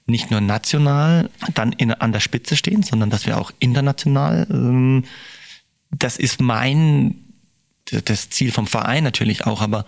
nicht 0.06 0.32
nur 0.32 0.42
national 0.42 1.30
dann 1.54 1.72
in, 1.72 1.94
an 1.94 2.12
der 2.12 2.20
Spitze 2.20 2.56
stehen, 2.56 2.84
sondern 2.84 3.10
dass 3.10 3.26
wir 3.26 3.38
auch 3.38 3.52
international, 3.60 4.48
ähm, 4.50 5.06
das 5.92 6.18
ist 6.18 6.42
mein, 6.42 7.16
das 8.06 8.30
Ziel 8.30 8.52
vom 8.52 8.68
Verein 8.68 9.04
natürlich 9.04 9.46
auch, 9.46 9.62
aber 9.62 9.86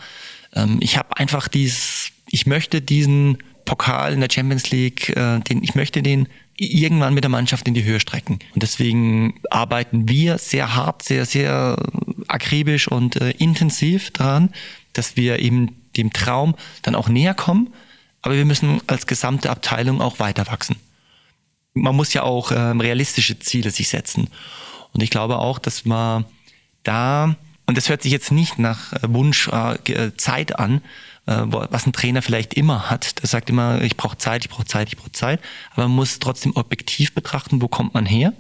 ähm, 0.54 0.78
ich 0.80 0.98
habe 0.98 1.18
einfach 1.18 1.48
dieses, 1.48 2.12
ich 2.30 2.46
möchte 2.46 2.82
diesen 2.82 3.40
Pokal 3.66 4.14
in 4.14 4.22
der 4.22 4.30
Champions 4.32 4.70
League, 4.72 5.10
äh, 5.10 5.40
den, 5.40 5.64
ich 5.64 5.76
möchte 5.76 6.02
den 6.02 6.28
irgendwann 6.58 7.14
mit 7.14 7.24
der 7.24 7.30
Mannschaft 7.30 7.68
in 7.68 7.74
die 7.74 7.84
Höhe 7.84 8.00
strecken. 8.00 8.40
Und 8.54 8.64
deswegen 8.64 9.40
arbeiten 9.50 10.08
wir 10.08 10.38
sehr 10.38 10.76
hart, 10.76 11.04
sehr, 11.04 11.26
sehr 11.26 11.78
akribisch 12.28 12.88
und 12.88 13.18
äh, 13.18 13.32
intensiv 13.32 14.12
daran, 14.12 14.50
dass 14.94 15.18
wir 15.18 15.40
eben 15.40 15.76
dem 15.98 16.14
Traum 16.14 16.56
dann 16.82 16.96
auch 16.96 17.10
näher 17.10 17.34
kommen. 17.34 17.74
Aber 18.22 18.36
wir 18.36 18.46
müssen 18.46 18.82
als 18.88 19.06
gesamte 19.06 19.50
Abteilung 19.50 20.02
auch 20.02 20.20
weiter 20.20 20.48
wachsen. 20.48 20.78
Man 21.74 21.96
muss 21.96 22.14
ja 22.14 22.24
auch 22.24 22.52
ähm, 22.52 22.80
realistische 22.80 23.38
Ziele 23.40 23.70
sich 23.70 23.90
setzen. 23.90 24.30
Und 24.94 25.04
ich 25.04 25.10
glaube 25.10 25.40
auch, 25.40 25.60
dass 25.60 25.84
man 25.86 26.26
da, 26.84 27.36
und 27.66 27.78
das 27.78 27.90
hört 27.90 28.02
sich 28.02 28.14
jetzt 28.14 28.32
nicht 28.32 28.58
nach 28.58 28.94
Wunsch 29.02 29.50
äh, 29.50 30.12
Zeit 30.16 30.58
an, 30.58 30.78
äh, 30.78 30.82
was 31.26 31.88
ein 31.88 31.94
Trainer 31.94 32.22
vielleicht 32.22 32.54
immer 32.54 32.90
hat. 32.90 33.22
Der 33.22 33.28
sagt 33.28 33.50
immer, 33.50 33.82
ich 33.82 33.98
brauche 33.98 34.18
Zeit, 34.18 34.46
ich 34.46 34.52
brauche 34.52 34.66
Zeit, 34.66 34.90
ich 34.90 34.98
brauche 34.98 35.12
Zeit. 35.12 35.40
Aber 35.74 35.84
man 35.84 35.96
muss 35.96 36.20
trotzdem 36.20 36.56
objektiv 36.56 37.14
betrachten, 37.14 37.62
wo 37.62 37.68
kommt 37.68 37.94
man 37.94 38.06
her, 38.06 38.34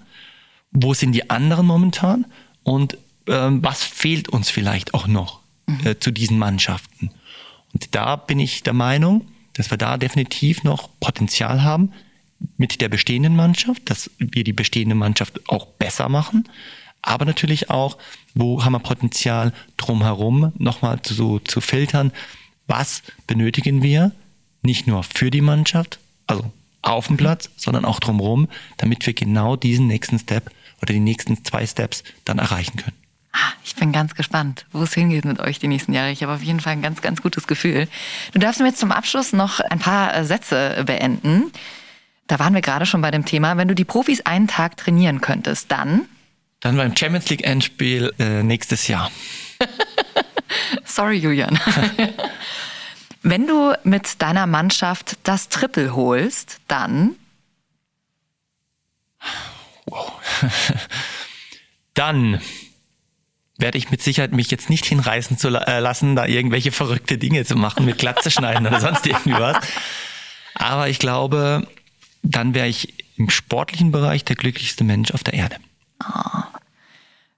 wo 0.71 0.93
sind 0.93 1.13
die 1.13 1.29
anderen 1.29 1.65
momentan 1.65 2.25
und 2.63 2.97
ähm, 3.27 3.63
was 3.63 3.83
fehlt 3.83 4.29
uns 4.29 4.49
vielleicht 4.49 4.93
auch 4.93 5.07
noch 5.07 5.39
mhm. 5.67 5.87
äh, 5.87 5.99
zu 5.99 6.11
diesen 6.11 6.37
Mannschaften. 6.37 7.11
Und 7.73 7.95
da 7.95 8.15
bin 8.15 8.39
ich 8.39 8.63
der 8.63 8.73
Meinung, 8.73 9.27
dass 9.53 9.71
wir 9.71 9.77
da 9.77 9.97
definitiv 9.97 10.63
noch 10.63 10.89
Potenzial 10.99 11.63
haben 11.63 11.91
mit 12.57 12.81
der 12.81 12.89
bestehenden 12.89 13.35
Mannschaft, 13.35 13.89
dass 13.89 14.11
wir 14.19 14.43
die 14.43 14.53
bestehende 14.53 14.95
Mannschaft 14.95 15.49
auch 15.49 15.65
besser 15.65 16.09
machen, 16.09 16.47
aber 17.01 17.25
natürlich 17.25 17.69
auch, 17.69 17.97
wo 18.33 18.65
haben 18.65 18.73
wir 18.73 18.79
Potenzial 18.79 19.53
drumherum 19.77 20.51
nochmal 20.57 21.01
zu, 21.01 21.39
zu 21.39 21.61
filtern, 21.61 22.11
was 22.67 23.03
benötigen 23.27 23.81
wir 23.83 24.11
nicht 24.61 24.87
nur 24.87 25.03
für 25.03 25.31
die 25.31 25.41
Mannschaft, 25.41 25.99
also 26.27 26.51
auf 26.81 27.07
dem 27.07 27.17
Platz, 27.17 27.49
sondern 27.55 27.85
auch 27.85 27.99
drumherum, 27.99 28.47
damit 28.77 29.05
wir 29.05 29.13
genau 29.13 29.55
diesen 29.55 29.87
nächsten 29.87 30.19
Step 30.19 30.51
oder 30.81 30.93
die 30.93 30.99
nächsten 30.99 31.43
zwei 31.43 31.65
Steps 31.65 32.03
dann 32.25 32.39
erreichen 32.39 32.77
können. 32.77 32.95
Ah, 33.31 33.51
ich 33.63 33.75
bin 33.75 33.91
ganz 33.91 34.15
gespannt, 34.15 34.65
wo 34.71 34.83
es 34.83 34.93
hingeht 34.93 35.25
mit 35.25 35.39
euch 35.39 35.59
die 35.59 35.67
nächsten 35.67 35.93
Jahre. 35.93 36.11
Ich 36.11 36.23
habe 36.23 36.33
auf 36.33 36.43
jeden 36.43 36.61
Fall 36.61 36.73
ein 36.73 36.81
ganz, 36.81 37.01
ganz 37.01 37.21
gutes 37.21 37.47
Gefühl. 37.47 37.87
Du 38.31 38.39
darfst 38.39 38.61
mir 38.61 38.67
jetzt 38.67 38.79
zum 38.79 38.91
Abschluss 38.91 39.33
noch 39.33 39.59
ein 39.59 39.79
paar 39.79 40.23
Sätze 40.23 40.83
beenden. 40.85 41.51
Da 42.27 42.39
waren 42.39 42.53
wir 42.53 42.61
gerade 42.61 42.85
schon 42.85 43.01
bei 43.01 43.11
dem 43.11 43.25
Thema. 43.25 43.57
Wenn 43.57 43.67
du 43.67 43.75
die 43.75 43.83
Profis 43.83 44.21
einen 44.21 44.47
Tag 44.47 44.77
trainieren 44.77 45.19
könntest, 45.19 45.71
dann? 45.71 46.05
Dann 46.61 46.77
beim 46.77 46.95
Champions 46.95 47.29
League 47.29 47.45
Endspiel 47.45 48.13
äh, 48.19 48.41
nächstes 48.41 48.87
Jahr. 48.87 49.11
Sorry, 50.85 51.17
Julian. 51.17 51.59
Wenn 53.21 53.47
du 53.47 53.73
mit 53.83 54.21
deiner 54.21 54.45
Mannschaft 54.45 55.17
das 55.23 55.49
Triple 55.49 55.95
holst, 55.95 56.59
dann? 56.67 57.15
Wow. 59.85 60.13
dann 61.95 62.39
werde 63.57 63.77
ich 63.77 63.89
mit 63.89 64.01
Sicherheit 64.01 64.31
mich 64.31 64.51
jetzt 64.51 64.69
nicht 64.69 64.85
hinreißen 64.85 65.37
zu 65.37 65.47
äh, 65.47 65.79
lassen, 65.79 66.15
da 66.15 66.25
irgendwelche 66.25 66.71
verrückte 66.71 67.17
Dinge 67.17 67.45
zu 67.45 67.55
machen, 67.55 67.85
mit 67.85 67.97
Glatze 67.97 68.29
schneiden 68.29 68.67
oder 68.67 68.79
sonst 68.79 69.07
irgendwas. 69.07 69.57
Aber 70.53 70.89
ich 70.89 70.99
glaube, 70.99 71.67
dann 72.21 72.53
wäre 72.53 72.67
ich 72.67 72.93
im 73.17 73.29
sportlichen 73.29 73.91
Bereich 73.91 74.25
der 74.25 74.35
glücklichste 74.35 74.83
Mensch 74.83 75.11
auf 75.11 75.23
der 75.23 75.33
Erde. 75.33 75.55
Oh. 76.03 76.41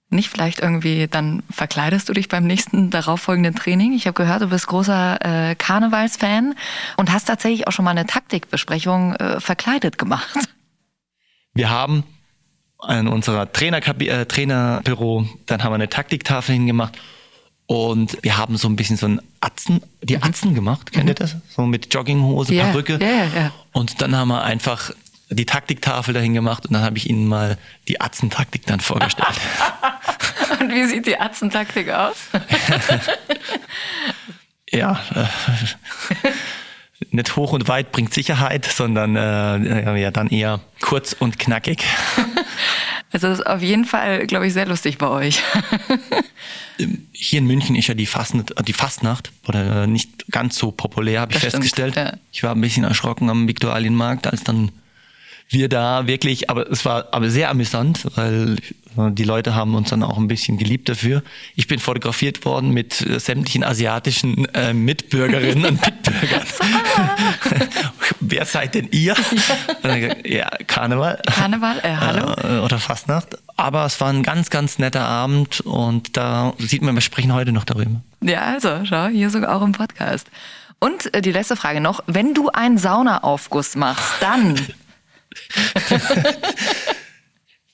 Nicht 0.09 0.29
vielleicht 0.29 0.59
irgendwie, 0.59 1.07
dann 1.07 1.43
verkleidest 1.49 2.07
du 2.07 2.13
dich 2.13 2.29
beim 2.29 2.45
nächsten 2.45 2.89
darauffolgenden 2.89 3.55
Training. 3.55 3.93
Ich 3.93 4.07
habe 4.07 4.13
gehört, 4.13 4.41
du 4.41 4.47
bist 4.47 4.67
großer 4.67 5.49
äh, 5.51 5.55
Karnevalsfan 5.55 6.55
und 6.95 7.11
hast 7.11 7.25
tatsächlich 7.25 7.67
auch 7.67 7.73
schon 7.73 7.83
mal 7.83 7.91
eine 7.91 8.05
Taktikbesprechung 8.05 9.15
äh, 9.15 9.41
verkleidet 9.41 9.97
gemacht. 9.97 10.29
Wir 11.53 11.69
haben 11.69 12.03
in 12.87 13.07
unserer 13.07 13.51
Trainer 13.51 13.77
äh, 13.77 14.25
Trainerbüro, 14.25 15.27
dann 15.47 15.63
haben 15.63 15.71
wir 15.71 15.75
eine 15.75 15.89
Taktiktafel 15.89 16.53
hingemacht 16.53 16.95
und 17.65 18.17
wir 18.23 18.37
haben 18.37 18.55
so 18.55 18.69
ein 18.69 18.75
bisschen 18.75 18.95
so 18.95 19.07
ein 19.07 19.21
Atzen, 19.41 19.81
die 20.01 20.15
mhm. 20.15 20.23
Atzen 20.23 20.55
gemacht, 20.55 20.91
kennt 20.91 21.05
mhm. 21.05 21.09
ihr 21.09 21.15
das? 21.15 21.35
So 21.49 21.65
mit 21.65 21.93
Jogginghose, 21.93 22.53
yeah, 22.53 22.67
Perücke. 22.67 22.99
Yeah, 23.01 23.25
yeah. 23.33 23.53
Und 23.73 24.01
dann 24.01 24.15
haben 24.15 24.29
wir 24.29 24.43
einfach 24.43 24.91
die 25.29 25.45
Taktiktafel 25.45 26.13
dahin 26.13 26.33
gemacht 26.33 26.65
und 26.65 26.73
dann 26.73 26.83
habe 26.83 26.97
ich 26.97 27.09
ihnen 27.09 27.27
mal 27.27 27.57
die 27.87 27.99
Atzentaktik 27.99 28.65
dann 28.65 28.79
vorgestellt. 28.79 29.35
und 30.59 30.71
wie 30.71 30.85
sieht 30.85 31.05
die 31.05 31.19
Atzentaktik 31.19 31.89
aus? 31.89 32.15
ja, 34.71 34.99
äh, 35.15 36.27
nicht 37.11 37.35
hoch 37.35 37.53
und 37.53 37.67
weit 37.67 37.91
bringt 37.91 38.13
Sicherheit, 38.13 38.65
sondern 38.65 39.15
äh, 39.15 39.99
ja, 39.99 40.11
dann 40.11 40.29
eher 40.29 40.61
kurz 40.81 41.13
und 41.13 41.39
knackig. 41.39 41.83
Also 43.13 43.29
das 43.29 43.39
ist 43.39 43.45
auf 43.45 43.61
jeden 43.61 43.85
Fall, 43.85 44.27
glaube 44.27 44.47
ich, 44.47 44.53
sehr 44.53 44.65
lustig 44.65 44.97
bei 44.97 45.07
euch. 45.07 45.41
Hier 47.13 47.39
in 47.39 47.47
München 47.47 47.77
ist 47.77 47.87
ja 47.87 47.93
die, 47.93 48.05
Fastnacht, 48.05 48.53
die 48.67 48.73
Fastnacht 48.73 49.31
oder 49.47 49.87
nicht 49.87 50.29
ganz 50.29 50.57
so 50.57 50.71
populär, 50.71 51.21
habe 51.21 51.31
ich 51.31 51.39
das 51.39 51.53
festgestellt. 51.53 51.93
Stimmt, 51.93 52.07
ja. 52.07 52.17
Ich 52.33 52.43
war 52.43 52.53
ein 52.53 52.59
bisschen 52.59 52.83
erschrocken 52.83 53.29
am 53.29 53.47
Viktualienmarkt, 53.47 54.27
als 54.27 54.43
dann 54.43 54.73
wir 55.49 55.69
da 55.69 56.07
wirklich, 56.07 56.49
aber 56.49 56.69
es 56.69 56.83
war 56.85 57.07
aber 57.11 57.29
sehr 57.29 57.49
amüsant, 57.49 58.05
weil 58.15 58.57
die 58.97 59.23
Leute 59.23 59.53
haben 59.53 59.75
uns 59.75 59.89
dann 59.89 60.03
auch 60.03 60.17
ein 60.17 60.27
bisschen 60.27 60.57
geliebt 60.57 60.89
dafür. 60.89 61.21
Ich 61.55 61.67
bin 61.67 61.79
fotografiert 61.79 62.45
worden 62.45 62.71
mit 62.71 63.01
äh, 63.01 63.19
sämtlichen 63.19 63.63
asiatischen 63.63 64.45
äh, 64.53 64.73
Mitbürgerinnen 64.73 65.65
und 65.65 65.81
Mitbürgern. 65.85 66.41
Wer 68.19 68.45
seid 68.45 68.75
denn 68.75 68.89
ihr? 68.91 69.15
ja, 70.25 70.49
Karneval. 70.65 71.21
Karneval, 71.27 71.79
äh, 71.83 71.95
hallo. 71.95 72.33
Äh, 72.41 72.59
oder 72.59 72.79
Fastnacht. 72.79 73.37
Aber 73.55 73.85
es 73.85 74.01
war 74.01 74.09
ein 74.09 74.23
ganz, 74.23 74.49
ganz 74.49 74.79
netter 74.79 75.05
Abend 75.05 75.61
und 75.61 76.17
da 76.17 76.53
sieht 76.57 76.81
man, 76.81 76.95
wir 76.95 77.01
sprechen 77.01 77.33
heute 77.33 77.51
noch 77.51 77.65
darüber. 77.65 78.01
Ja, 78.21 78.41
also, 78.41 78.83
schau, 78.85 79.07
hier 79.07 79.29
sogar 79.29 79.55
auch 79.55 79.61
im 79.61 79.73
Podcast. 79.73 80.27
Und 80.79 81.13
äh, 81.13 81.21
die 81.21 81.31
letzte 81.31 81.55
Frage 81.55 81.81
noch. 81.81 82.03
Wenn 82.07 82.33
du 82.33 82.49
einen 82.49 82.77
Saunaaufguss 82.77 83.75
machst, 83.75 84.13
dann 84.21 84.55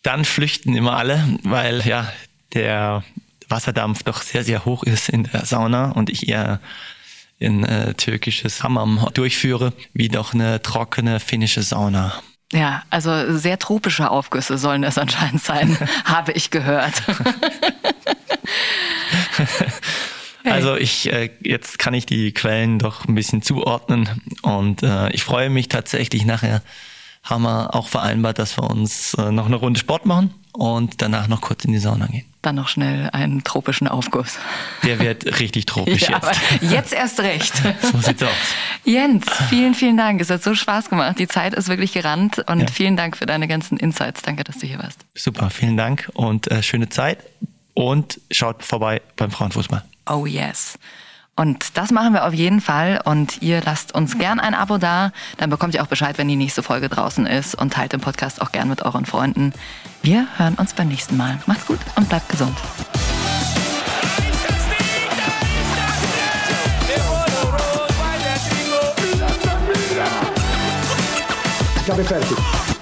Dann 0.03 0.25
flüchten 0.25 0.75
immer 0.75 0.97
alle, 0.97 1.23
weil 1.43 1.81
ja 1.85 2.11
der 2.53 3.03
Wasserdampf 3.47 4.03
doch 4.03 4.21
sehr, 4.21 4.43
sehr 4.43 4.65
hoch 4.65 4.83
ist 4.83 5.09
in 5.09 5.23
der 5.23 5.45
Sauna 5.45 5.91
und 5.91 6.09
ich 6.09 6.27
eher 6.27 6.59
ein 7.41 7.63
äh, 7.63 7.93
türkisches 7.93 8.63
Hammam 8.63 9.07
durchführe, 9.13 9.73
wie 9.93 10.07
doch 10.07 10.33
eine 10.33 10.61
trockene 10.61 11.19
finnische 11.19 11.63
Sauna. 11.63 12.13
Ja, 12.51 12.83
also 12.89 13.37
sehr 13.37 13.57
tropische 13.57 14.11
Aufgüsse 14.11 14.57
sollen 14.57 14.83
es 14.83 14.97
anscheinend 14.97 15.43
sein, 15.43 15.77
habe 16.05 16.33
ich 16.33 16.51
gehört. 16.51 17.01
Also 20.45 20.75
ich 20.75 21.11
äh, 21.11 21.29
jetzt 21.41 21.79
kann 21.79 21.93
ich 21.93 22.05
die 22.05 22.33
Quellen 22.33 22.77
doch 22.77 23.05
ein 23.05 23.15
bisschen 23.15 23.41
zuordnen 23.41 24.09
und 24.41 24.83
äh, 24.83 25.09
ich 25.11 25.23
freue 25.23 25.49
mich 25.49 25.69
tatsächlich 25.69 26.25
nachher 26.25 26.61
haben 27.23 27.43
wir 27.43 27.73
auch 27.73 27.87
vereinbart, 27.87 28.37
dass 28.37 28.57
wir 28.57 28.69
uns 28.69 29.13
äh, 29.15 29.31
noch 29.31 29.45
eine 29.45 29.55
Runde 29.55 29.79
Sport 29.79 30.05
machen 30.05 30.33
und 30.51 31.01
danach 31.01 31.27
noch 31.27 31.41
kurz 31.41 31.65
in 31.65 31.71
die 31.71 31.79
Sauna 31.79 32.07
gehen. 32.07 32.25
Dann 32.41 32.55
noch 32.55 32.67
schnell 32.67 33.09
einen 33.11 33.43
tropischen 33.43 33.87
Aufguss. 33.87 34.37
Der 34.83 34.99
wird 34.99 35.39
richtig 35.39 35.65
tropisch 35.65 36.01
ja, 36.09 36.21
jetzt. 36.21 36.71
jetzt 36.71 36.93
erst 36.93 37.19
recht. 37.21 37.53
So 37.81 37.99
sieht's 37.99 38.21
aus. 38.21 38.29
Jens, 38.83 39.25
vielen, 39.49 39.73
vielen 39.73 39.97
Dank. 39.97 40.19
Es 40.19 40.29
hat 40.29 40.43
so 40.43 40.53
Spaß 40.53 40.89
gemacht. 40.89 41.17
Die 41.17 41.27
Zeit 41.27 41.53
ist 41.53 41.69
wirklich 41.69 41.93
gerannt 41.93 42.39
und 42.47 42.59
ja. 42.59 42.67
vielen 42.67 42.97
Dank 42.97 43.15
für 43.17 43.25
deine 43.25 43.47
ganzen 43.47 43.77
Insights. 43.77 44.21
Danke, 44.21 44.43
dass 44.43 44.57
du 44.57 44.67
hier 44.67 44.79
warst. 44.79 44.99
Super, 45.15 45.49
vielen 45.49 45.77
Dank 45.77 46.09
und 46.13 46.51
äh, 46.51 46.61
schöne 46.61 46.89
Zeit 46.89 47.19
und 47.73 48.19
schaut 48.31 48.63
vorbei 48.63 49.01
beim 49.15 49.31
Frauenfußball. 49.31 49.83
Oh 50.09 50.25
yes. 50.25 50.77
Und 51.35 51.77
das 51.77 51.91
machen 51.91 52.13
wir 52.13 52.25
auf 52.25 52.33
jeden 52.33 52.61
Fall. 52.61 53.01
Und 53.03 53.41
ihr 53.41 53.61
lasst 53.61 53.95
uns 53.95 54.17
gern 54.17 54.39
ein 54.39 54.53
Abo 54.53 54.77
da. 54.77 55.11
Dann 55.37 55.49
bekommt 55.49 55.73
ihr 55.73 55.81
auch 55.81 55.87
Bescheid, 55.87 56.17
wenn 56.17 56.27
die 56.27 56.35
nächste 56.35 56.61
Folge 56.61 56.89
draußen 56.89 57.25
ist. 57.25 57.55
Und 57.55 57.73
teilt 57.73 57.93
den 57.93 58.01
Podcast 58.01 58.41
auch 58.41 58.51
gern 58.51 58.69
mit 58.69 58.83
euren 58.83 59.05
Freunden. 59.05 59.53
Wir 60.03 60.27
hören 60.37 60.55
uns 60.55 60.73
beim 60.73 60.89
nächsten 60.89 61.17
Mal. 61.17 61.39
Macht's 61.47 61.65
gut 61.65 61.79
und 61.95 62.07
bleibt 62.07 62.29
gesund. 62.29 62.55
Cabe 71.85 72.03
fertig. 72.05 72.72